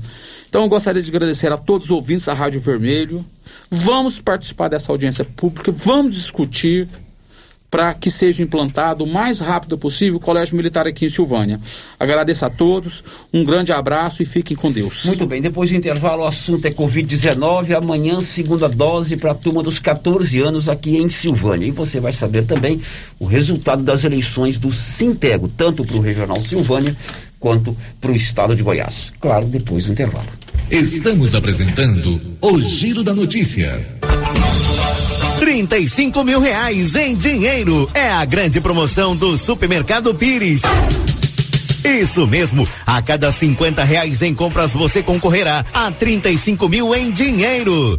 Então 0.49 0.63
eu 0.63 0.69
gostaria 0.69 1.01
de 1.01 1.09
agradecer 1.09 1.53
a 1.53 1.57
todos 1.57 1.87
os 1.87 1.91
ouvintes 1.93 2.27
da 2.27 2.35
Rádio 2.35 2.61
Vermelho. 2.61 3.25
Vamos 3.71 4.21
participar 4.21 4.69
dessa 4.69 4.91
audiência 4.91 5.25
pública, 5.25 5.71
vamos 5.71 6.17
discutir 6.17 6.89
para 7.71 7.95
que 7.95 8.11
seja 8.11 8.43
implantado 8.43 9.05
o 9.05 9.07
mais 9.07 9.39
rápido 9.39 9.79
possível 9.79 10.17
o 10.17 10.21
Colégio 10.21 10.57
Militar 10.57 10.87
aqui 10.87 11.07
em 11.07 11.09
Silvânia. 11.09 11.61
Agradeço 11.99 12.45
a 12.45 12.51
todos, 12.51 13.05
um 13.33 13.45
grande 13.45 13.73
abraço 13.73 14.23
e 14.23 14.27
fiquem 14.27 14.57
com 14.57 14.73
Deus. 14.73 15.05
Muito 15.05 15.27
bem, 15.27 15.41
depois 15.41 15.71
do 15.71 15.77
intervalo 15.77 16.23
o 16.23 16.27
assunto 16.27 16.67
é 16.67 16.71
Covid-19, 16.71 17.77
amanhã 17.77 18.21
segunda 18.21 18.69
dose 18.69 19.17
para 19.17 19.31
a 19.31 19.35
turma 19.35 19.63
dos 19.63 19.79
14 19.79 20.41
anos 20.41 20.69
aqui 20.69 20.97
em 20.97 21.09
Silvânia. 21.09 21.67
E 21.67 21.71
você 21.71 22.01
vai 22.01 22.13
saber 22.13 22.45
também 22.45 22.81
o 23.19 23.27
resultado 23.27 23.83
das 23.83 24.03
eleições 24.05 24.59
do 24.59 24.73
Sintego, 24.73 25.49
tanto 25.49 25.85
para 25.85 25.97
o 25.97 26.01
Regional 26.01 26.41
Silvânia 26.41 26.97
quanto 27.39 27.77
para 28.01 28.11
o 28.11 28.17
estado 28.17 28.57
de 28.57 28.63
Goiás. 28.63 29.13
Claro, 29.21 29.47
depois 29.47 29.87
do 29.87 29.93
intervalo. 29.93 30.29
Estamos 30.71 31.35
apresentando 31.35 32.21
o 32.41 32.61
Giro 32.61 33.03
da 33.03 33.15
Notícia. 33.15 33.81
35 35.41 36.23
mil 36.23 36.39
reais 36.39 36.95
em 36.95 37.17
dinheiro. 37.17 37.91
É 37.95 38.11
a 38.11 38.27
grande 38.27 38.61
promoção 38.61 39.17
do 39.17 39.39
Supermercado 39.39 40.15
Pires. 40.15 40.61
Isso 41.83 42.27
mesmo, 42.27 42.69
a 42.87 43.01
cada 43.01 43.33
50 43.33 43.83
reais 43.83 44.21
em 44.21 44.35
compras 44.35 44.75
você 44.75 45.03
concorrerá 45.03 45.65
a 45.73 45.91
35 45.91 46.69
mil 46.69 46.95
em 46.95 47.11
dinheiro. 47.11 47.99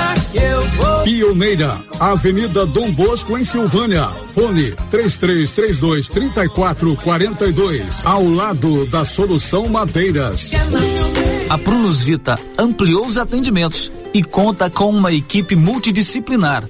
Pioneira, 1.03 1.83
Avenida 1.99 2.63
Dom 2.63 2.91
Bosco, 2.91 3.35
em 3.35 3.43
Silvânia. 3.43 4.09
Fone 4.33 4.71
3332 4.91 6.09
3442. 6.09 8.05
Ao 8.05 8.23
lado 8.23 8.85
da 8.85 9.03
Solução 9.03 9.67
Madeiras. 9.67 10.51
A 11.49 11.57
Prunus 11.57 12.01
Vita 12.01 12.37
ampliou 12.57 13.05
os 13.05 13.17
atendimentos 13.17 13.91
e 14.13 14.23
conta 14.23 14.69
com 14.69 14.89
uma 14.89 15.11
equipe 15.11 15.55
multidisciplinar, 15.55 16.69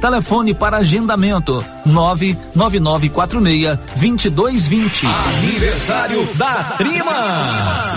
Telefone 0.00 0.54
para 0.54 0.76
agendamento: 0.76 1.64
99946 1.84 3.78
2220. 3.96 5.06
Aniversário 5.06 6.24
da 6.34 6.54
Trimas. 6.76 7.96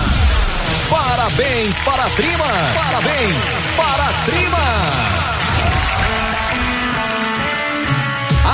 Parabéns 0.90 1.78
para 1.86 2.06
a 2.06 2.10
Trimas. 2.10 2.78
Parabéns 2.78 3.38
para 3.78 4.04
a 4.04 4.14
Trimas. 4.26 5.12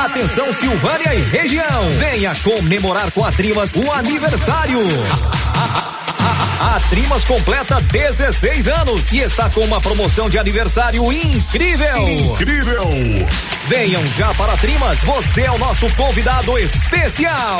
Atenção 0.06 0.52
Silvânia 0.52 1.16
e 1.16 1.22
região. 1.22 1.90
Venha 1.92 2.36
comemorar 2.36 3.10
com 3.12 3.24
a 3.24 3.32
Trimas 3.32 3.74
o 3.74 3.90
aniversário. 3.92 4.80
A 6.60 6.80
Trimas 6.90 7.24
completa 7.24 7.80
16 7.80 8.68
anos 8.68 9.12
e 9.14 9.20
está 9.20 9.48
com 9.50 9.62
uma 9.62 9.80
promoção 9.80 10.28
de 10.28 10.40
aniversário 10.40 11.12
incrível. 11.12 12.10
Incrível! 12.10 12.84
Venham 13.68 14.04
já 14.08 14.34
para 14.34 14.54
a 14.54 14.58
Trimas, 14.58 15.04
você 15.04 15.44
é 15.44 15.52
o 15.52 15.60
nosso 15.60 15.88
convidado 15.96 16.58
especial. 16.58 17.60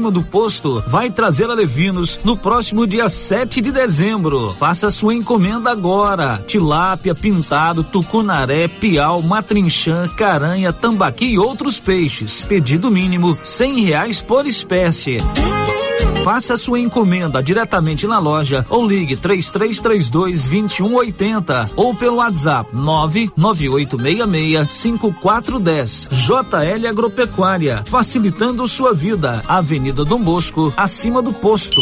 do 0.09 0.23
posto, 0.23 0.81
vai 0.87 1.09
trazer 1.09 1.49
a 1.49 1.53
Levinos 1.53 2.19
no 2.23 2.37
próximo 2.37 2.87
dia 2.87 3.09
7 3.09 3.61
de 3.61 3.71
dezembro. 3.71 4.55
Faça 4.57 4.89
sua 4.89 5.13
encomenda 5.13 5.69
agora. 5.69 6.41
Tilápia, 6.47 7.13
pintado, 7.13 7.83
tucunaré, 7.83 8.67
piau, 8.67 9.21
matrinchã, 9.21 10.07
caranha, 10.15 10.71
tambaqui 10.71 11.25
e 11.25 11.37
outros 11.37 11.79
peixes. 11.79 12.45
Pedido 12.45 12.89
mínimo 12.89 13.37
cem 13.43 13.81
reais 13.81 14.21
por 14.21 14.47
espécie. 14.47 15.19
Faça 16.23 16.55
sua 16.55 16.79
encomenda 16.79 17.41
diretamente 17.41 18.05
na 18.07 18.19
loja 18.19 18.65
ou 18.69 18.87
ligue 18.87 19.15
3332 19.15 20.47
2180 20.47 21.71
ou 21.75 21.95
pelo 21.95 22.17
WhatsApp 22.17 22.69
99866 22.73 24.71
5410. 24.71 26.09
JL 26.11 26.87
Agropecuária, 26.87 27.83
facilitando 27.85 28.67
sua 28.67 28.93
vida. 28.93 29.43
Avenida 29.47 30.05
Dom 30.05 30.21
Bosco, 30.21 30.73
acima 30.77 31.21
do 31.21 31.33
posto. 31.33 31.81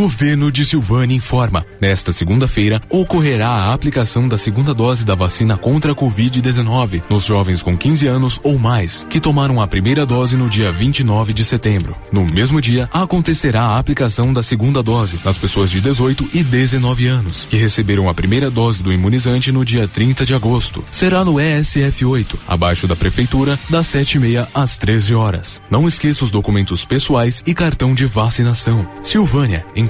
Governo 0.00 0.50
de 0.50 0.64
Silvânia 0.64 1.14
informa: 1.14 1.66
nesta 1.78 2.10
segunda-feira 2.10 2.80
ocorrerá 2.88 3.50
a 3.50 3.74
aplicação 3.74 4.26
da 4.26 4.38
segunda 4.38 4.72
dose 4.72 5.04
da 5.04 5.14
vacina 5.14 5.58
contra 5.58 5.92
a 5.92 5.94
Covid-19 5.94 7.02
nos 7.10 7.26
jovens 7.26 7.62
com 7.62 7.76
15 7.76 8.06
anos 8.06 8.40
ou 8.42 8.58
mais 8.58 9.06
que 9.10 9.20
tomaram 9.20 9.60
a 9.60 9.66
primeira 9.66 10.06
dose 10.06 10.38
no 10.38 10.48
dia 10.48 10.72
29 10.72 11.34
de 11.34 11.44
setembro. 11.44 11.94
No 12.10 12.24
mesmo 12.24 12.62
dia, 12.62 12.88
acontecerá 12.90 13.62
a 13.62 13.78
aplicação 13.78 14.32
da 14.32 14.42
segunda 14.42 14.82
dose 14.82 15.20
nas 15.22 15.36
pessoas 15.36 15.70
de 15.70 15.82
18 15.82 16.30
e 16.32 16.42
19 16.42 17.06
anos 17.06 17.46
que 17.50 17.58
receberam 17.58 18.08
a 18.08 18.14
primeira 18.14 18.50
dose 18.50 18.82
do 18.82 18.90
imunizante 18.90 19.52
no 19.52 19.66
dia 19.66 19.86
30 19.86 20.24
de 20.24 20.34
agosto. 20.34 20.82
Será 20.90 21.22
no 21.26 21.38
ESF 21.38 22.06
8, 22.06 22.38
abaixo 22.48 22.88
da 22.88 22.96
prefeitura, 22.96 23.58
das 23.68 23.88
7h30 23.88 24.48
às 24.54 24.78
13 24.78 25.14
horas. 25.14 25.60
Não 25.70 25.86
esqueça 25.86 26.24
os 26.24 26.30
documentos 26.30 26.86
pessoais 26.86 27.42
e 27.46 27.52
cartão 27.52 27.94
de 27.94 28.06
vacinação. 28.06 28.88
Silvânia, 29.02 29.66
em 29.76 29.89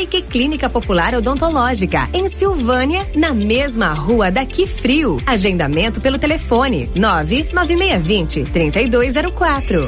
Unique 0.00 0.22
Clínica 0.22 0.66
Popular 0.70 1.14
Odontológica, 1.14 2.08
em 2.14 2.26
Silvânia, 2.26 3.06
na 3.14 3.34
mesma 3.34 3.92
rua 3.92 4.30
daqui 4.30 4.66
frio. 4.66 5.20
Agendamento 5.26 6.00
pelo 6.00 6.18
telefone 6.18 6.90
99620 6.96 8.44
3204. 8.44 9.86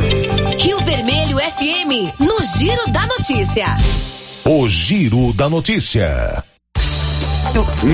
Rio 0.58 0.78
Vermelho 0.80 1.38
FM, 1.38 2.20
no 2.20 2.44
Giro 2.44 2.92
da 2.92 3.06
Notícia. 3.06 3.74
O 4.44 4.68
Giro 4.68 5.32
da 5.32 5.48
Notícia. 5.48 6.44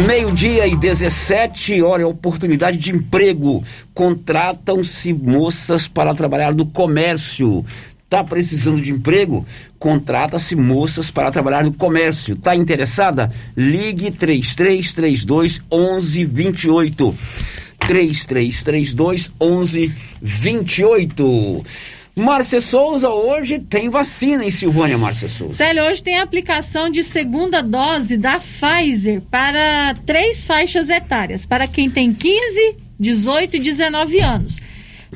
Meio-dia 0.08 0.66
e 0.66 0.76
17, 0.76 1.80
olha, 1.82 2.08
oportunidade 2.08 2.78
de 2.78 2.90
emprego. 2.90 3.62
Contratam-se 3.94 5.12
moças 5.12 5.86
para 5.86 6.16
trabalhar 6.16 6.52
no 6.52 6.66
comércio. 6.66 7.64
Tá 8.08 8.24
precisando 8.24 8.80
de 8.80 8.90
emprego? 8.90 9.44
Contrata-se 9.78 10.56
moças 10.56 11.10
para 11.10 11.30
trabalhar 11.30 11.62
no 11.62 11.74
comércio. 11.74 12.36
Tá 12.36 12.56
interessada? 12.56 13.30
Ligue 13.54 14.10
3332 14.10 15.60
1128. 15.70 17.14
3332 17.78 19.30
1128. 19.40 21.64
Márcia 22.16 22.60
Souza, 22.60 23.10
hoje 23.10 23.60
tem 23.60 23.88
vacina 23.88 24.44
em 24.44 24.50
Silvânia, 24.50 24.98
Márcia 24.98 25.28
Souza. 25.28 25.52
Célio, 25.52 25.84
hoje 25.84 26.02
tem 26.02 26.18
aplicação 26.18 26.90
de 26.90 27.04
segunda 27.04 27.62
dose 27.62 28.16
da 28.16 28.40
Pfizer 28.40 29.20
para 29.30 29.94
três 30.04 30.44
faixas 30.44 30.88
etárias, 30.88 31.46
para 31.46 31.68
quem 31.68 31.88
tem 31.88 32.12
15, 32.12 32.74
18 32.98 33.56
e 33.56 33.60
19 33.60 34.20
anos. 34.20 34.58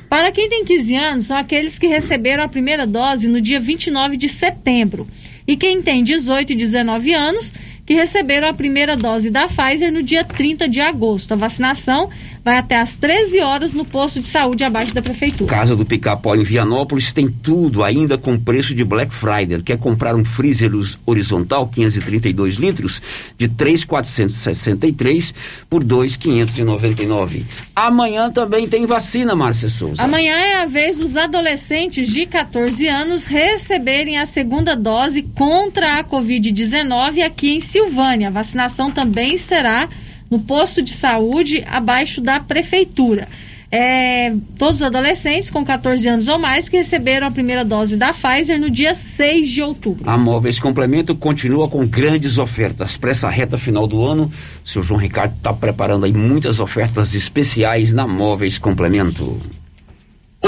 Para 0.09 0.31
quem 0.33 0.49
tem 0.49 0.65
15 0.65 0.95
anos, 0.95 1.25
são 1.27 1.37
aqueles 1.37 1.79
que 1.79 1.87
receberam 1.87 2.45
a 2.45 2.49
primeira 2.49 2.87
dose 2.87 3.29
no 3.29 3.41
dia 3.41 3.61
29 3.61 4.17
de 4.17 4.29
setembro. 4.29 5.07
E 5.47 5.57
quem 5.57 5.83
tem 5.83 6.05
18 6.05 6.53
e 6.53 6.57
19 6.57 7.13
anos, 7.13 7.53
que 7.85 7.95
receberam 7.95 8.49
a 8.49 8.55
primeira 8.55 8.97
dose 8.97 9.31
da 9.31 9.49
Pfizer 9.49 9.93
no 9.93 10.03
dia 10.03 10.25
30 10.25 10.69
de 10.69 10.81
agosto. 10.81 11.33
A 11.33 11.37
vacinação 11.37 12.09
vai 12.45 12.59
até 12.59 12.77
às 12.77 12.97
13 12.97 13.41
horas 13.41 13.73
no 13.75 13.85
posto 13.85 14.21
de 14.21 14.27
saúde 14.27 14.65
abaixo 14.65 14.93
da 14.93 15.01
prefeitura. 15.01 15.51
Casa 15.51 15.77
do 15.77 15.87
Pica-Pau 15.87 16.37
em 16.37 16.43
Vianópolis 16.43 17.13
tem 17.13 17.29
tudo 17.29 17.85
ainda 17.85 18.19
com 18.19 18.39
preço 18.39 18.75
de 18.75 18.85
Black 18.85 19.15
Friday. 19.15 19.63
Quer 19.63 19.79
comprar 19.79 20.15
um 20.15 20.25
freezer 20.25 20.73
horizontal 21.07 21.69
532 21.69 22.55
litros 22.55 23.01
de 23.39 23.49
3,463 23.49 25.35
por 25.71 25.85
2,599. 25.85 27.45
Amanhã 27.77 28.31
também 28.31 28.67
tem 28.67 28.87
vacina, 28.87 29.35
Márcia 29.35 29.69
Souza. 29.69 30.03
Amanhã 30.03 30.37
é 30.37 30.63
a 30.63 30.67
vez 30.67 30.99
dos 30.99 31.17
adolescentes 31.17 32.09
de 32.09 32.27
14 32.27 32.89
anos 32.89 33.25
receberem 33.25 34.19
a 34.19 34.27
segunda 34.27 34.75
dose 34.75 35.23
contra 35.23 35.99
a 35.99 36.05
Covid-19 36.05 37.23
aqui 37.25 37.57
em 37.57 37.61
Silvânia. 37.61 38.29
A 38.29 38.33
vacinação 38.33 38.91
também 38.91 39.37
será 39.37 39.89
no 40.33 40.41
posto 40.41 40.81
de 40.81 40.95
saúde 40.95 41.63
abaixo 41.69 42.23
da 42.23 42.41
prefeitura. 42.41 43.29
É, 43.71 44.35
todos 44.59 44.77
os 44.77 44.83
adolescentes 44.83 45.51
com 45.51 45.63
14 45.63 46.09
anos 46.09 46.29
ou 46.29 46.39
mais 46.39 46.71
que 46.71 46.77
receberam 46.77 47.27
a 47.27 47.31
primeira 47.31 47.65
dose 47.65 47.97
da 47.97 48.15
Pfizer 48.15 48.59
no 48.59 48.71
dia 48.71 48.95
6 48.95 49.49
de 49.49 49.63
outubro. 49.63 50.09
A 50.09 50.17
Móveis 50.17 50.59
Complemento 50.59 51.15
continua 51.15 51.69
com 51.69 51.87
grandes 51.87 52.39
ofertas. 52.39 52.97
Para 52.97 53.11
essa 53.11 53.29
reta 53.29 53.59
final 53.59 53.87
do 53.87 54.05
ano, 54.05 54.33
o 54.65 54.69
seu 54.69 54.83
João 54.83 55.01
Ricardo 55.01 55.35
está 55.37 55.53
preparando 55.53 56.07
aí 56.07 56.13
muitas 56.13 56.61
ofertas 56.61 57.15
especiais 57.15 57.93
na 57.93 58.07
Móveis 58.07 58.57
Complemento. 58.59 59.39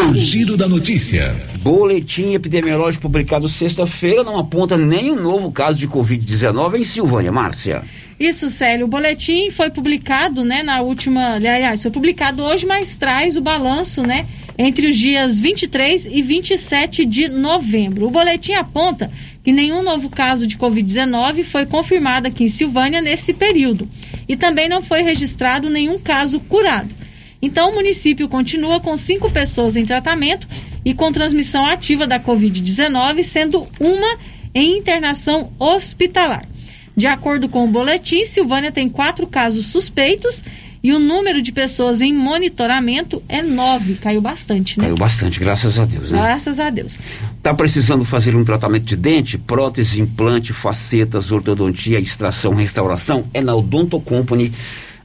O 0.06 0.12
giro 0.12 0.54
da 0.54 0.68
notícia. 0.68 1.34
Boletim 1.60 2.34
epidemiológico 2.34 3.00
publicado 3.00 3.48
sexta-feira 3.48 4.22
não 4.22 4.38
aponta 4.38 4.76
nenhum 4.76 5.16
novo 5.16 5.50
caso 5.50 5.78
de 5.78 5.88
Covid-19 5.88 6.78
em 6.78 6.84
Silvânia. 6.84 7.32
Márcia. 7.32 7.82
Isso, 8.20 8.50
Célio. 8.50 8.84
O 8.84 8.88
boletim 8.88 9.50
foi 9.50 9.70
publicado, 9.70 10.44
né, 10.44 10.62
na 10.62 10.82
última. 10.82 11.36
Aliás, 11.36 11.80
foi 11.80 11.90
publicado 11.90 12.42
hoje, 12.42 12.66
mas 12.66 12.98
traz 12.98 13.38
o 13.38 13.40
balanço, 13.40 14.02
né, 14.02 14.26
entre 14.58 14.88
os 14.88 14.96
dias 14.98 15.40
23 15.40 16.04
e 16.04 16.20
27 16.20 17.06
de 17.06 17.28
novembro. 17.28 18.06
O 18.06 18.10
boletim 18.10 18.52
aponta 18.52 19.10
que 19.42 19.52
nenhum 19.52 19.82
novo 19.82 20.10
caso 20.10 20.46
de 20.46 20.58
Covid-19 20.58 21.44
foi 21.44 21.64
confirmado 21.64 22.28
aqui 22.28 22.44
em 22.44 22.48
Silvânia 22.48 23.00
nesse 23.00 23.32
período. 23.32 23.88
E 24.28 24.36
também 24.36 24.68
não 24.68 24.82
foi 24.82 25.00
registrado 25.00 25.70
nenhum 25.70 25.98
caso 25.98 26.40
curado. 26.40 27.03
Então, 27.44 27.70
o 27.70 27.74
município 27.74 28.26
continua 28.26 28.80
com 28.80 28.96
cinco 28.96 29.30
pessoas 29.30 29.76
em 29.76 29.84
tratamento 29.84 30.48
e 30.82 30.94
com 30.94 31.12
transmissão 31.12 31.66
ativa 31.66 32.06
da 32.06 32.18
Covid-19, 32.18 33.22
sendo 33.22 33.68
uma 33.78 34.16
em 34.54 34.78
internação 34.78 35.50
hospitalar. 35.58 36.46
De 36.96 37.06
acordo 37.06 37.46
com 37.46 37.66
o 37.66 37.68
boletim, 37.68 38.24
Silvânia 38.24 38.72
tem 38.72 38.88
quatro 38.88 39.26
casos 39.26 39.66
suspeitos 39.66 40.42
e 40.82 40.90
o 40.92 40.98
número 40.98 41.42
de 41.42 41.52
pessoas 41.52 42.00
em 42.00 42.14
monitoramento 42.14 43.22
é 43.28 43.42
nove. 43.42 43.96
Caiu 43.96 44.22
bastante, 44.22 44.78
né? 44.78 44.86
Caiu 44.86 44.96
bastante, 44.96 45.38
graças 45.38 45.78
a 45.78 45.84
Deus, 45.84 46.10
né? 46.10 46.18
Graças 46.18 46.58
a 46.58 46.70
Deus. 46.70 46.98
Tá 47.42 47.52
precisando 47.52 48.06
fazer 48.06 48.34
um 48.34 48.44
tratamento 48.44 48.84
de 48.84 48.96
dente, 48.96 49.36
prótese, 49.36 50.00
implante, 50.00 50.54
facetas, 50.54 51.30
ortodontia, 51.30 51.98
extração, 52.00 52.54
restauração? 52.54 53.26
É 53.34 53.42
na 53.42 53.54
Odonto 53.54 54.00
Company 54.00 54.50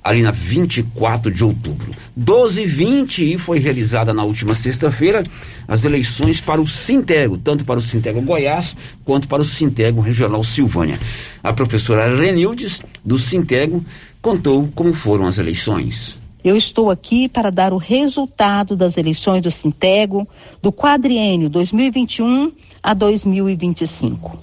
ali 0.10 0.24
na 0.24 0.32
24 0.32 1.32
de 1.32 1.44
outubro. 1.44 1.94
12 2.16 2.64
e 2.64 2.66
20 2.66 3.34
e 3.34 3.38
foi 3.38 3.60
realizada 3.60 4.12
na 4.12 4.24
última 4.24 4.56
sexta-feira 4.56 5.24
as 5.68 5.86
eleições 5.86 6.42
para 6.42 6.60
o 6.60 6.68
Sintego, 6.68 7.38
tanto 7.38 7.64
para 7.64 7.78
o 7.78 7.82
Sintego 7.82 8.20
Goiás 8.20 8.76
quanto 9.06 9.28
para 9.28 9.44
o 9.44 9.46
Sintego 9.46 10.02
Regional 10.02 10.44
Silvânia. 10.44 11.00
A 11.44 11.54
professora 11.54 12.16
Renildes, 12.16 12.82
do 13.06 13.20
Sintego, 13.20 13.86
contou 14.20 14.68
como 14.74 14.94
foram 14.94 15.28
as 15.28 15.38
eleições. 15.38 16.18
Eu 16.44 16.58
estou 16.58 16.90
aqui 16.90 17.30
para 17.30 17.52
dar 17.52 17.72
o 17.72 17.78
resultado 17.78 18.76
das 18.76 18.98
eleições 18.98 19.44
do 19.44 19.52
Sintego 19.52 20.28
do 20.60 20.72
quadriênio 20.72 21.50
2021 21.50 22.52
a 22.82 22.96
2025. 22.96 24.40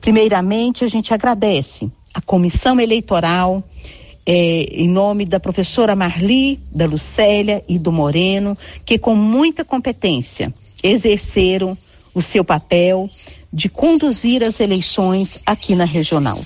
Primeiramente, 0.00 0.84
a 0.84 0.88
gente 0.88 1.14
agradece 1.14 1.88
a 2.12 2.20
comissão 2.20 2.80
eleitoral, 2.80 3.62
é, 4.26 4.62
em 4.72 4.88
nome 4.88 5.24
da 5.24 5.40
professora 5.40 5.96
Marli, 5.96 6.60
da 6.70 6.86
Lucélia 6.86 7.64
e 7.68 7.78
do 7.78 7.90
Moreno, 7.90 8.56
que 8.84 8.98
com 8.98 9.14
muita 9.14 9.64
competência 9.64 10.54
exerceram 10.82 11.76
o 12.14 12.20
seu 12.20 12.44
papel 12.44 13.08
de 13.52 13.68
conduzir 13.68 14.44
as 14.44 14.60
eleições 14.60 15.40
aqui 15.44 15.74
na 15.74 15.84
regional. 15.84 16.38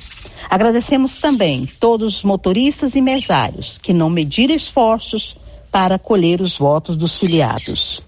Agradecemos 0.48 1.18
também 1.18 1.68
todos 1.80 2.18
os 2.18 2.24
motoristas 2.24 2.94
e 2.94 3.00
mesários 3.00 3.78
que 3.78 3.92
não 3.92 4.08
mediram 4.08 4.54
esforços 4.54 5.36
para 5.70 5.98
colher 5.98 6.40
os 6.40 6.56
votos 6.56 6.96
dos 6.96 7.18
filiados. 7.18 8.02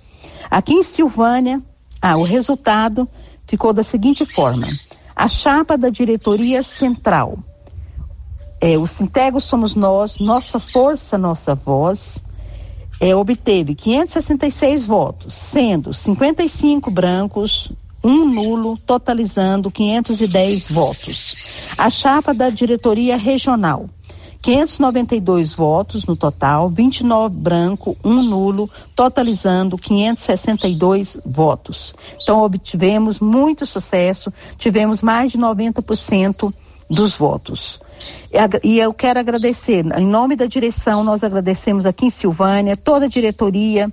Aqui 0.51 0.75
em 0.75 0.83
Silvânia, 0.83 1.61
ah, 2.01 2.17
o 2.17 2.23
resultado 2.23 3.09
ficou 3.47 3.73
da 3.73 3.83
seguinte 3.83 4.25
forma: 4.25 4.69
a 5.15 5.29
chapa 5.29 5.77
da 5.77 5.89
diretoria 5.89 6.63
central 6.63 7.39
é, 8.61 8.79
o 8.79 8.87
Sintego 8.87 9.41
Somos 9.41 9.75
Nós, 9.75 10.19
Nossa 10.19 10.59
Força, 10.59 11.19
Nossa 11.19 11.55
Voz, 11.55 12.23
é, 13.01 13.15
obteve 13.15 13.75
566 13.75 14.87
votos, 14.87 15.35
sendo 15.35 15.93
55 15.93 16.91
brancos, 16.91 17.71
um 18.03 18.25
nulo, 18.25 18.79
totalizando 18.79 19.71
510 19.71 20.69
votos. 20.69 21.37
A 21.77 21.91
chapa 21.91 22.33
da 22.33 22.49
diretoria 22.49 23.17
regional, 23.17 23.91
592 24.41 25.55
votos 25.55 26.07
no 26.07 26.15
total, 26.15 26.71
29 26.71 27.35
branco, 27.35 27.97
um 28.05 28.23
nulo, 28.23 28.71
totalizando 28.95 29.77
562 29.77 31.19
votos. 31.25 31.95
Então 32.23 32.41
obtivemos 32.43 33.19
muito 33.19 33.67
sucesso, 33.67 34.33
tivemos 34.57 35.03
mais 35.03 35.33
de 35.33 35.39
90% 35.39 36.55
dos 36.89 37.17
votos. 37.17 37.81
E 38.63 38.79
eu 38.79 38.93
quero 38.93 39.19
agradecer, 39.19 39.85
em 39.99 40.07
nome 40.07 40.37
da 40.37 40.47
direção, 40.47 41.03
nós 41.03 41.25
agradecemos 41.25 41.87
aqui 41.87 42.07
em 42.07 42.11
Silvânia, 42.11 42.77
toda 42.77 43.07
a 43.07 43.09
diretoria, 43.09 43.93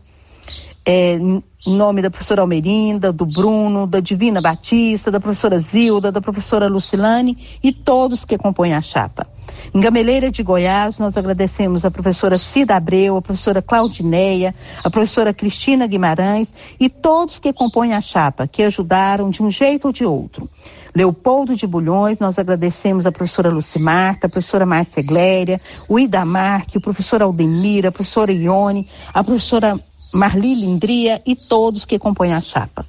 é, 0.86 1.18
em 1.66 1.76
nome 1.76 2.02
da 2.02 2.10
professora 2.10 2.42
Almerinda, 2.42 3.14
do 3.14 3.26
Bruno, 3.26 3.88
da 3.88 4.02
Divina 4.02 4.42
Batista, 4.42 5.10
da 5.10 5.20
professora 5.20 5.58
Zilda, 5.58 6.12
da 6.12 6.20
professora 6.20 6.68
Lucilane 6.68 7.38
e 7.64 7.72
todos 7.72 8.26
que 8.26 8.38
compõem 8.38 8.74
a 8.74 8.82
chapa. 8.82 9.26
Em 9.74 9.80
Gameleira 9.80 10.30
de 10.30 10.44
Goiás, 10.44 11.00
nós 11.00 11.16
agradecemos 11.16 11.86
a 11.86 11.92
professora 11.92 12.38
Cida 12.38 12.76
Abreu, 12.76 13.16
a 13.16 13.22
professora 13.22 13.62
Claudineia, 13.62 14.54
a 14.84 14.90
professora 14.90 15.34
Cristina 15.34 15.88
Guimarães 15.88 16.54
e 16.78 16.90
todos 16.90 17.40
que 17.40 17.54
compõem 17.54 17.94
a 17.94 18.02
chapa, 18.02 18.46
que 18.46 18.62
ajudaram 18.62 19.30
de 19.30 19.42
um 19.42 19.50
jeito 19.50 19.86
ou 19.86 19.94
de 19.94 20.06
outro. 20.06 20.50
Leopoldo 20.94 21.56
de 21.56 21.66
Bulhões, 21.66 22.20
nós 22.20 22.38
agradecemos 22.38 23.06
a 23.06 23.12
professora 23.12 23.50
Lucimarta, 23.50 24.28
a 24.28 24.30
professora 24.30 24.66
Márcia 24.66 25.02
Gléria, 25.02 25.62
o 25.88 25.98
Idamarque, 25.98 26.78
o 26.78 26.82
professor 26.82 27.24
Aldemir, 27.24 27.86
a 27.86 27.92
professora 27.92 28.34
Ione, 28.34 28.88
a 29.14 29.24
professora 29.24 29.80
Marli 30.14 30.54
Lindria 30.54 31.20
e 31.26 31.36
todos 31.36 31.53
que 31.86 32.00
compõem 32.00 32.34
a 32.34 32.42
chapa. 32.42 32.84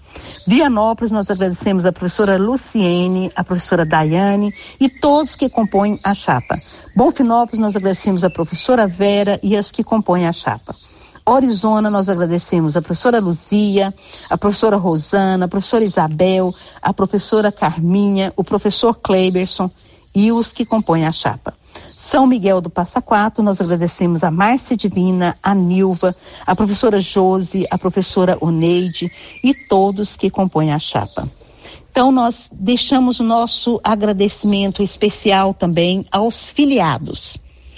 Vianópolis, 0.46 1.12
nós 1.12 1.30
agradecemos 1.30 1.84
a 1.84 1.92
professora 1.92 2.38
Luciene, 2.38 3.30
a 3.36 3.44
professora 3.44 3.84
Daiane 3.84 4.54
e 4.80 4.88
todos 4.88 5.36
que 5.36 5.50
compõem 5.50 5.98
a 6.02 6.14
chapa. 6.14 6.56
Bonfinópolis, 6.96 7.58
nós 7.58 7.76
agradecemos 7.76 8.24
a 8.24 8.30
professora 8.30 8.86
Vera 8.86 9.38
e 9.42 9.54
as 9.54 9.70
que 9.70 9.84
compõem 9.84 10.26
a 10.26 10.32
chapa. 10.32 10.74
Orizona, 11.26 11.90
nós 11.90 12.08
agradecemos 12.08 12.74
a 12.74 12.80
professora 12.80 13.20
Luzia, 13.20 13.92
a 14.30 14.38
professora 14.38 14.76
Rosana, 14.76 15.44
a 15.44 15.48
professora 15.48 15.84
Isabel, 15.84 16.50
a 16.80 16.92
professora 16.94 17.52
Carminha, 17.52 18.32
o 18.34 18.42
professor 18.42 18.94
Kleiberson 18.94 19.70
e 20.14 20.30
os 20.30 20.52
que 20.52 20.64
compõem 20.64 21.06
a 21.06 21.12
chapa. 21.12 21.54
São 21.96 22.26
Miguel 22.26 22.60
do 22.60 22.70
Passa 22.70 23.02
Quatro, 23.02 23.42
nós 23.42 23.60
agradecemos 23.60 24.22
a 24.22 24.30
Márcia 24.30 24.76
Divina, 24.76 25.36
a 25.42 25.54
Nilva, 25.54 26.14
a 26.46 26.54
professora 26.54 27.00
Jose, 27.00 27.66
a 27.70 27.76
professora 27.76 28.38
Oneide 28.40 29.10
e 29.42 29.54
todos 29.54 30.16
que 30.16 30.30
compõem 30.30 30.72
a 30.72 30.78
chapa. 30.78 31.28
Então, 31.90 32.10
nós 32.10 32.50
deixamos 32.52 33.20
o 33.20 33.24
nosso 33.24 33.80
agradecimento 33.82 34.82
especial 34.82 35.54
também 35.54 36.04
aos 36.10 36.50
filiados, 36.50 37.36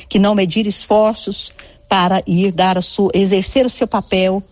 que 0.08 0.18
não 0.18 0.34
mediram 0.34 0.68
esforços 0.68 1.52
para 1.88 2.22
ir 2.26 2.50
dar 2.50 2.78
a 2.78 2.82
sua, 2.82 3.10
exercer 3.14 3.66
o 3.66 3.70
seu 3.70 3.86
papel 3.86 4.42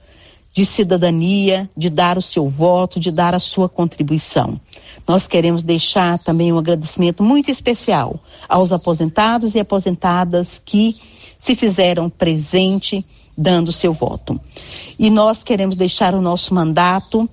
de 0.52 0.64
cidadania, 0.64 1.68
de 1.76 1.90
dar 1.90 2.16
o 2.16 2.22
seu 2.22 2.48
voto, 2.48 3.00
de 3.00 3.10
dar 3.10 3.34
a 3.34 3.40
sua 3.40 3.68
contribuição. 3.68 4.60
Nós 5.06 5.26
queremos 5.26 5.62
deixar 5.62 6.18
também 6.18 6.52
um 6.52 6.58
agradecimento 6.58 7.22
muito 7.22 7.50
especial 7.50 8.18
aos 8.48 8.72
aposentados 8.72 9.54
e 9.54 9.60
aposentadas 9.60 10.60
que 10.64 10.94
se 11.38 11.54
fizeram 11.54 12.08
presente 12.08 13.04
dando 13.36 13.72
seu 13.72 13.92
voto. 13.92 14.40
E 14.98 15.10
nós 15.10 15.42
queremos 15.42 15.76
deixar 15.76 16.14
o 16.14 16.22
nosso 16.22 16.54
mandato 16.54 17.28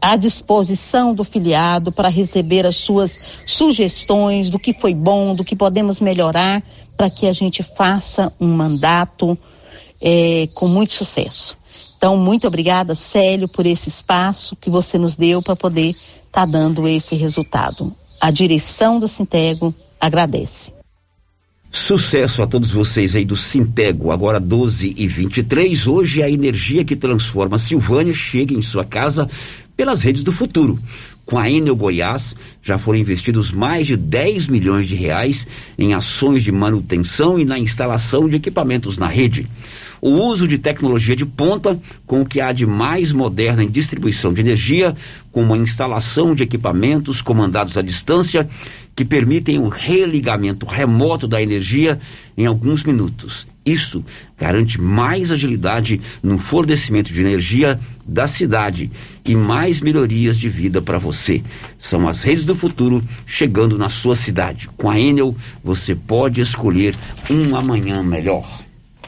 à 0.00 0.16
disposição 0.16 1.14
do 1.14 1.24
filiado 1.24 1.90
para 1.90 2.08
receber 2.08 2.66
as 2.66 2.76
suas 2.76 3.42
sugestões 3.46 4.50
do 4.50 4.58
que 4.58 4.72
foi 4.72 4.94
bom, 4.94 5.34
do 5.34 5.44
que 5.44 5.56
podemos 5.56 6.00
melhorar 6.00 6.62
para 6.96 7.10
que 7.10 7.26
a 7.26 7.32
gente 7.32 7.62
faça 7.62 8.32
um 8.40 8.48
mandato 8.48 9.36
é, 10.00 10.48
com 10.54 10.68
muito 10.68 10.92
sucesso. 10.92 11.56
Então, 11.96 12.16
muito 12.16 12.46
obrigada, 12.46 12.94
Célio, 12.94 13.48
por 13.48 13.64
esse 13.64 13.88
espaço 13.88 14.54
que 14.56 14.70
você 14.70 14.98
nos 14.98 15.16
deu 15.16 15.42
para 15.42 15.56
poder 15.56 15.94
estar 16.34 16.46
tá 16.46 16.46
dando 16.46 16.88
esse 16.88 17.14
resultado. 17.14 17.94
A 18.20 18.30
direção 18.32 18.98
do 18.98 19.06
Sintego 19.06 19.72
agradece. 20.00 20.72
Sucesso 21.70 22.42
a 22.42 22.46
todos 22.46 22.70
vocês 22.70 23.16
aí 23.16 23.24
do 23.24 23.36
Sintego, 23.36 24.10
agora 24.10 24.38
12 24.38 24.94
e 24.96 25.06
23. 25.06 25.86
Hoje 25.86 26.22
a 26.22 26.30
energia 26.30 26.84
que 26.84 26.94
transforma 26.94 27.58
Silvânia 27.58 28.12
chega 28.12 28.54
em 28.54 28.62
sua 28.62 28.84
casa 28.84 29.28
pelas 29.76 30.02
redes 30.02 30.22
do 30.22 30.32
futuro. 30.32 30.78
Com 31.24 31.38
a 31.38 31.50
Enel 31.50 31.74
Goiás, 31.74 32.36
já 32.62 32.78
foram 32.78 32.98
investidos 32.98 33.50
mais 33.50 33.86
de 33.86 33.96
10 33.96 34.48
milhões 34.48 34.86
de 34.86 34.94
reais 34.94 35.46
em 35.78 35.94
ações 35.94 36.42
de 36.42 36.52
manutenção 36.52 37.38
e 37.38 37.44
na 37.44 37.58
instalação 37.58 38.28
de 38.28 38.36
equipamentos 38.36 38.98
na 38.98 39.08
rede. 39.08 39.46
O 40.06 40.20
uso 40.20 40.46
de 40.46 40.58
tecnologia 40.58 41.16
de 41.16 41.24
ponta, 41.24 41.80
com 42.06 42.20
o 42.20 42.26
que 42.26 42.38
há 42.38 42.52
de 42.52 42.66
mais 42.66 43.10
moderna 43.10 43.64
em 43.64 43.70
distribuição 43.70 44.34
de 44.34 44.42
energia, 44.42 44.94
como 45.32 45.54
a 45.54 45.56
instalação 45.56 46.34
de 46.34 46.42
equipamentos 46.42 47.22
comandados 47.22 47.78
à 47.78 47.80
distância 47.80 48.46
que 48.94 49.02
permitem 49.02 49.58
o 49.58 49.68
religamento 49.68 50.66
remoto 50.66 51.26
da 51.26 51.40
energia 51.40 51.98
em 52.36 52.44
alguns 52.44 52.84
minutos. 52.84 53.46
Isso 53.64 54.04
garante 54.38 54.78
mais 54.78 55.32
agilidade 55.32 55.98
no 56.22 56.36
fornecimento 56.38 57.10
de 57.10 57.22
energia 57.22 57.80
da 58.06 58.26
cidade 58.26 58.90
e 59.24 59.34
mais 59.34 59.80
melhorias 59.80 60.38
de 60.38 60.50
vida 60.50 60.82
para 60.82 60.98
você. 60.98 61.42
São 61.78 62.06
as 62.06 62.22
redes 62.22 62.44
do 62.44 62.54
futuro 62.54 63.02
chegando 63.24 63.78
na 63.78 63.88
sua 63.88 64.14
cidade. 64.14 64.68
Com 64.76 64.90
a 64.90 65.00
Enel, 65.00 65.34
você 65.64 65.94
pode 65.94 66.42
escolher 66.42 66.94
um 67.30 67.56
amanhã 67.56 68.02
melhor. 68.02 68.64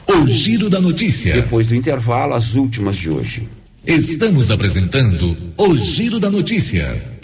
O 0.09 0.25
giro 0.25 0.69
da 0.69 0.79
notícia. 0.79 1.33
Depois 1.33 1.67
do 1.67 1.75
intervalo, 1.75 2.33
as 2.33 2.55
últimas 2.55 2.97
de 2.97 3.09
hoje. 3.09 3.47
Estamos 3.85 4.49
apresentando 4.49 5.37
o 5.57 5.77
giro 5.77 6.19
da 6.19 6.29
notícia. 6.29 7.17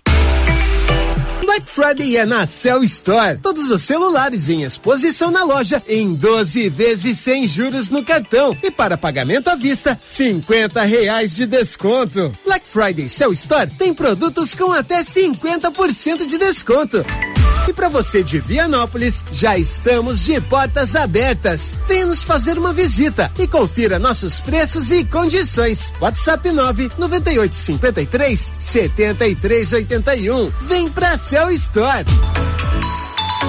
Black 1.41 1.69
Friday 1.69 2.18
é 2.18 2.26
na 2.26 2.45
Cell 2.45 2.84
Store. 2.84 3.38
Todos 3.38 3.69
os 3.69 3.84
celulares 3.84 4.49
em 4.49 4.64
exposição 4.64 5.31
na 5.31 5.43
loja 5.43 5.81
em 5.88 6.14
12 6.14 6.69
vezes 6.69 7.19
sem 7.19 7.47
juros 7.47 7.89
no 7.89 8.03
cartão. 8.03 8.55
E 8.61 8.72
para 8.72 8.97
pagamento 8.97 9.49
à 9.49 9.55
vista, 9.55 9.97
50 10.01 10.81
reais 10.81 11.35
de 11.35 11.45
desconto. 11.45 12.31
Black 12.45 12.68
Friday 12.68 13.07
Cell 13.07 13.31
Store 13.34 13.69
tem 13.69 13.93
produtos 13.93 14.55
com 14.55 14.72
até 14.72 15.01
50% 15.01 16.26
de 16.26 16.38
desconto. 16.38 17.05
E 17.73 17.75
para 17.75 17.89
você 17.89 18.21
de 18.21 18.39
Vianópolis, 18.39 19.25
já 19.31 19.57
estamos 19.57 20.23
de 20.23 20.39
portas 20.41 20.95
abertas. 20.95 21.79
Venha 21.87 22.05
nos 22.05 22.21
fazer 22.21 22.55
uma 22.55 22.71
visita 22.71 23.31
e 23.39 23.47
confira 23.47 23.97
nossos 23.97 24.39
preços 24.39 24.91
e 24.91 25.03
condições. 25.03 25.91
WhatsApp 25.99 26.51
9 26.51 26.91
9853 26.99 28.51
7381. 28.59 30.51
Vem 30.67 30.87
pra 30.87 31.17
Cell 31.17 31.49
Store. 31.49 32.05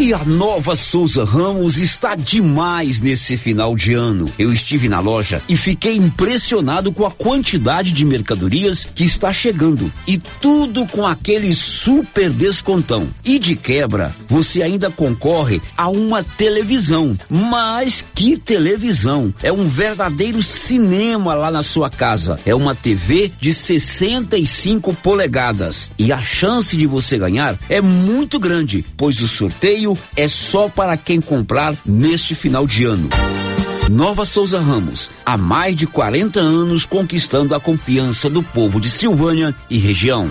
E 0.00 0.14
a 0.14 0.24
nova 0.24 0.74
Souza 0.74 1.26
Ramos 1.26 1.76
está 1.78 2.14
demais 2.14 3.02
nesse 3.02 3.36
final 3.36 3.76
de 3.76 3.92
ano. 3.92 4.32
Eu 4.38 4.50
estive 4.50 4.88
na 4.88 4.98
loja 4.98 5.42
e 5.46 5.58
fiquei 5.58 5.94
impressionado 5.94 6.90
com 6.90 7.04
a 7.04 7.10
quantidade 7.10 7.92
de 7.92 8.02
mercadorias 8.06 8.86
que 8.94 9.04
está 9.04 9.30
chegando. 9.30 9.92
E 10.06 10.16
tudo 10.16 10.86
com 10.86 11.06
aquele 11.06 11.52
super 11.52 12.30
descontão. 12.30 13.08
E 13.22 13.38
de 13.38 13.54
quebra, 13.54 14.16
você 14.26 14.62
ainda 14.62 14.90
concorre 14.90 15.60
a 15.76 15.90
uma 15.90 16.24
televisão. 16.24 17.14
Mas 17.28 18.02
que 18.14 18.38
televisão! 18.38 19.34
É 19.42 19.52
um 19.52 19.68
verdadeiro 19.68 20.42
cinema 20.42 21.34
lá 21.34 21.50
na 21.50 21.62
sua 21.62 21.90
casa. 21.90 22.40
É 22.46 22.54
uma 22.54 22.74
TV 22.74 23.30
de 23.38 23.52
65 23.52 24.94
polegadas. 24.94 25.90
E 25.98 26.10
a 26.10 26.22
chance 26.22 26.74
de 26.74 26.86
você 26.86 27.18
ganhar 27.18 27.58
é 27.68 27.82
muito 27.82 28.40
grande, 28.40 28.82
pois 28.96 29.20
o 29.20 29.28
sorteio 29.28 29.89
é 30.16 30.26
só 30.28 30.68
para 30.68 30.96
quem 30.96 31.20
comprar 31.20 31.74
neste 31.84 32.34
final 32.34 32.66
de 32.66 32.84
ano. 32.84 33.08
Nova 33.90 34.24
Souza 34.24 34.60
Ramos, 34.60 35.10
há 35.26 35.36
mais 35.36 35.74
de 35.74 35.86
40 35.86 36.38
anos 36.38 36.86
conquistando 36.86 37.54
a 37.54 37.60
confiança 37.60 38.30
do 38.30 38.42
povo 38.42 38.80
de 38.80 38.88
Silvânia 38.88 39.54
e 39.68 39.78
região. 39.78 40.30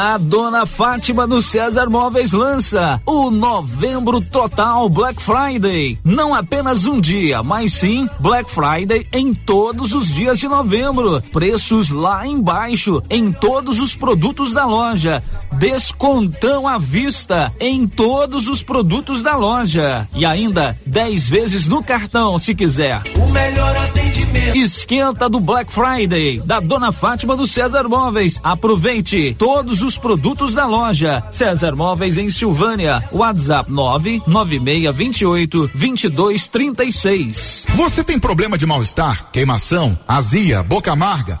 A 0.00 0.16
dona 0.16 0.64
Fátima 0.64 1.26
do 1.26 1.42
César 1.42 1.90
Móveis 1.90 2.30
lança 2.30 3.02
o 3.04 3.32
Novembro 3.32 4.20
Total 4.20 4.88
Black 4.88 5.20
Friday. 5.20 5.98
Não 6.04 6.32
apenas 6.32 6.86
um 6.86 7.00
dia, 7.00 7.42
mas 7.42 7.72
sim 7.72 8.08
Black 8.20 8.48
Friday 8.48 9.08
em 9.12 9.34
todos 9.34 9.94
os 9.94 10.06
dias 10.06 10.38
de 10.38 10.46
novembro. 10.46 11.20
Preços 11.32 11.90
lá 11.90 12.24
embaixo 12.24 13.02
em 13.10 13.32
todos 13.32 13.80
os 13.80 13.96
produtos 13.96 14.54
da 14.54 14.66
loja. 14.66 15.20
Descontão 15.54 16.68
à 16.68 16.78
vista 16.78 17.52
em 17.58 17.88
todos 17.88 18.46
os 18.46 18.62
produtos 18.62 19.24
da 19.24 19.34
loja. 19.34 20.06
E 20.14 20.24
ainda 20.24 20.78
10 20.86 21.28
vezes 21.28 21.66
no 21.66 21.82
cartão, 21.82 22.38
se 22.38 22.54
quiser. 22.54 23.02
O 23.16 23.26
melhor 23.26 23.76
atendimento. 23.76 24.56
Esquenta 24.56 25.28
do 25.28 25.40
Black 25.40 25.72
Friday 25.72 26.40
da 26.44 26.60
dona 26.60 26.92
Fátima 26.92 27.36
do 27.36 27.48
César 27.48 27.88
Móveis. 27.88 28.40
Aproveite 28.44 29.34
todos 29.36 29.82
os 29.82 29.87
produtos 29.96 30.54
da 30.54 30.66
loja. 30.66 31.22
César 31.30 31.74
Móveis 31.76 32.18
em 32.18 32.28
Silvânia. 32.28 33.08
WhatsApp 33.12 33.70
99628 33.72 35.70
2236. 35.74 37.66
Você 37.76 38.02
tem 38.02 38.18
problema 38.18 38.58
de 38.58 38.66
mal-estar, 38.66 39.30
queimação, 39.30 39.98
azia, 40.06 40.62
boca 40.62 40.92
amarga, 40.92 41.40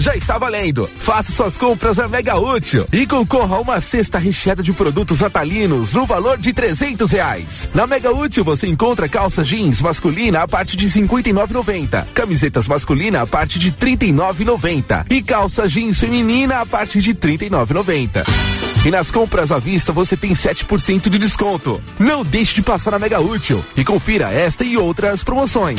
Já 0.00 0.16
está 0.16 0.38
valendo. 0.38 0.88
Faça 0.98 1.30
suas 1.30 1.58
compras 1.58 1.98
a 1.98 2.08
Mega 2.08 2.34
Útil 2.38 2.88
e 2.90 3.06
concorra 3.06 3.56
a 3.56 3.60
uma 3.60 3.82
cesta 3.82 4.18
recheada 4.18 4.62
de 4.62 4.72
produtos 4.72 5.22
atalinos 5.22 5.92
no 5.92 6.06
valor 6.06 6.38
de 6.38 6.54
trezentos 6.54 7.10
reais. 7.10 7.68
Na 7.74 7.86
Mega 7.86 8.10
Útil 8.10 8.42
você 8.42 8.66
encontra 8.66 9.10
calça 9.10 9.44
jeans 9.44 9.82
masculina 9.82 10.40
a 10.40 10.48
partir 10.48 10.78
de 10.78 10.88
cinquenta 10.88 11.28
e 11.28 11.34
nove 11.34 11.52
noventa, 11.52 12.08
camisetas 12.14 12.66
masculina 12.66 13.20
a 13.20 13.26
partir 13.26 13.58
de 13.58 13.70
trinta 13.72 14.06
e 14.06 14.12
nove 14.12 14.42
noventa 14.42 15.04
e 15.10 15.22
calça 15.22 15.68
jeans 15.68 16.00
feminina 16.00 16.60
a 16.62 16.66
partir 16.66 17.02
de 17.02 17.12
trinta 17.12 17.44
e 17.44 17.50
nove 17.50 17.74
noventa. 17.74 18.24
E 18.82 18.90
nas 18.90 19.10
compras 19.10 19.52
à 19.52 19.58
vista 19.58 19.92
você 19.92 20.16
tem 20.16 20.32
7% 20.32 21.10
de 21.10 21.18
desconto. 21.18 21.78
Não 21.98 22.24
deixe 22.24 22.54
de 22.54 22.62
passar 22.62 22.92
na 22.92 22.98
Mega 22.98 23.20
Útil 23.20 23.62
e 23.76 23.84
confira 23.84 24.32
esta 24.32 24.64
e 24.64 24.78
outras 24.78 25.22
promoções. 25.22 25.78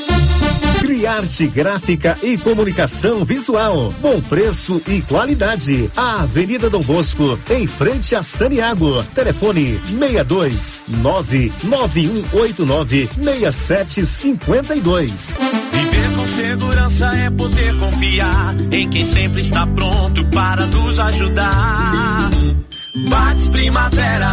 Criarte 1.01 1.47
Gráfica 1.47 2.15
e 2.21 2.37
Comunicação 2.37 3.25
Visual. 3.25 3.91
Bom 4.01 4.21
preço 4.21 4.79
e 4.87 5.01
qualidade. 5.01 5.89
A 5.97 6.21
Avenida 6.21 6.69
Dom 6.69 6.81
Bosco, 6.81 7.39
em 7.49 7.65
frente 7.65 8.13
a 8.13 8.21
Saniago. 8.21 9.03
Telefone 9.15 9.79
62 9.97 10.83
99189 10.89 13.09
6752. 13.15 15.39
Viver 15.71 16.11
com 16.15 16.27
segurança 16.27 17.07
é 17.15 17.31
poder 17.31 17.75
confiar 17.79 18.55
em 18.71 18.87
quem 18.87 19.03
sempre 19.03 19.41
está 19.41 19.65
pronto 19.65 20.23
para 20.27 20.67
nos 20.67 20.99
ajudar. 20.99 22.29
Bates 22.93 23.47
Primavera, 23.47 24.31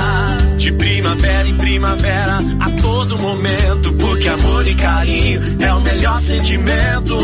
de 0.56 0.72
primavera 0.72 1.48
em 1.48 1.56
primavera, 1.56 2.38
a 2.58 2.70
todo 2.82 3.16
momento, 3.18 3.92
porque 3.94 4.28
amor 4.28 4.66
e 4.66 4.74
carinho 4.74 5.40
é 5.60 5.72
o 5.72 5.80
melhor 5.80 6.18
sentimento. 6.20 7.16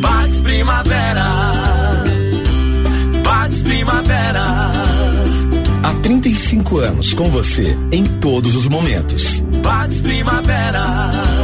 Bates 0.00 0.40
Primavera, 0.40 1.24
Bates 3.22 3.62
Primavera. 3.62 4.44
Há 5.82 5.94
35 6.02 6.78
anos 6.78 7.12
com 7.12 7.28
você, 7.28 7.76
em 7.92 8.06
todos 8.06 8.56
os 8.56 8.66
momentos. 8.66 9.40
Bates 9.40 10.00
Primavera. 10.00 11.43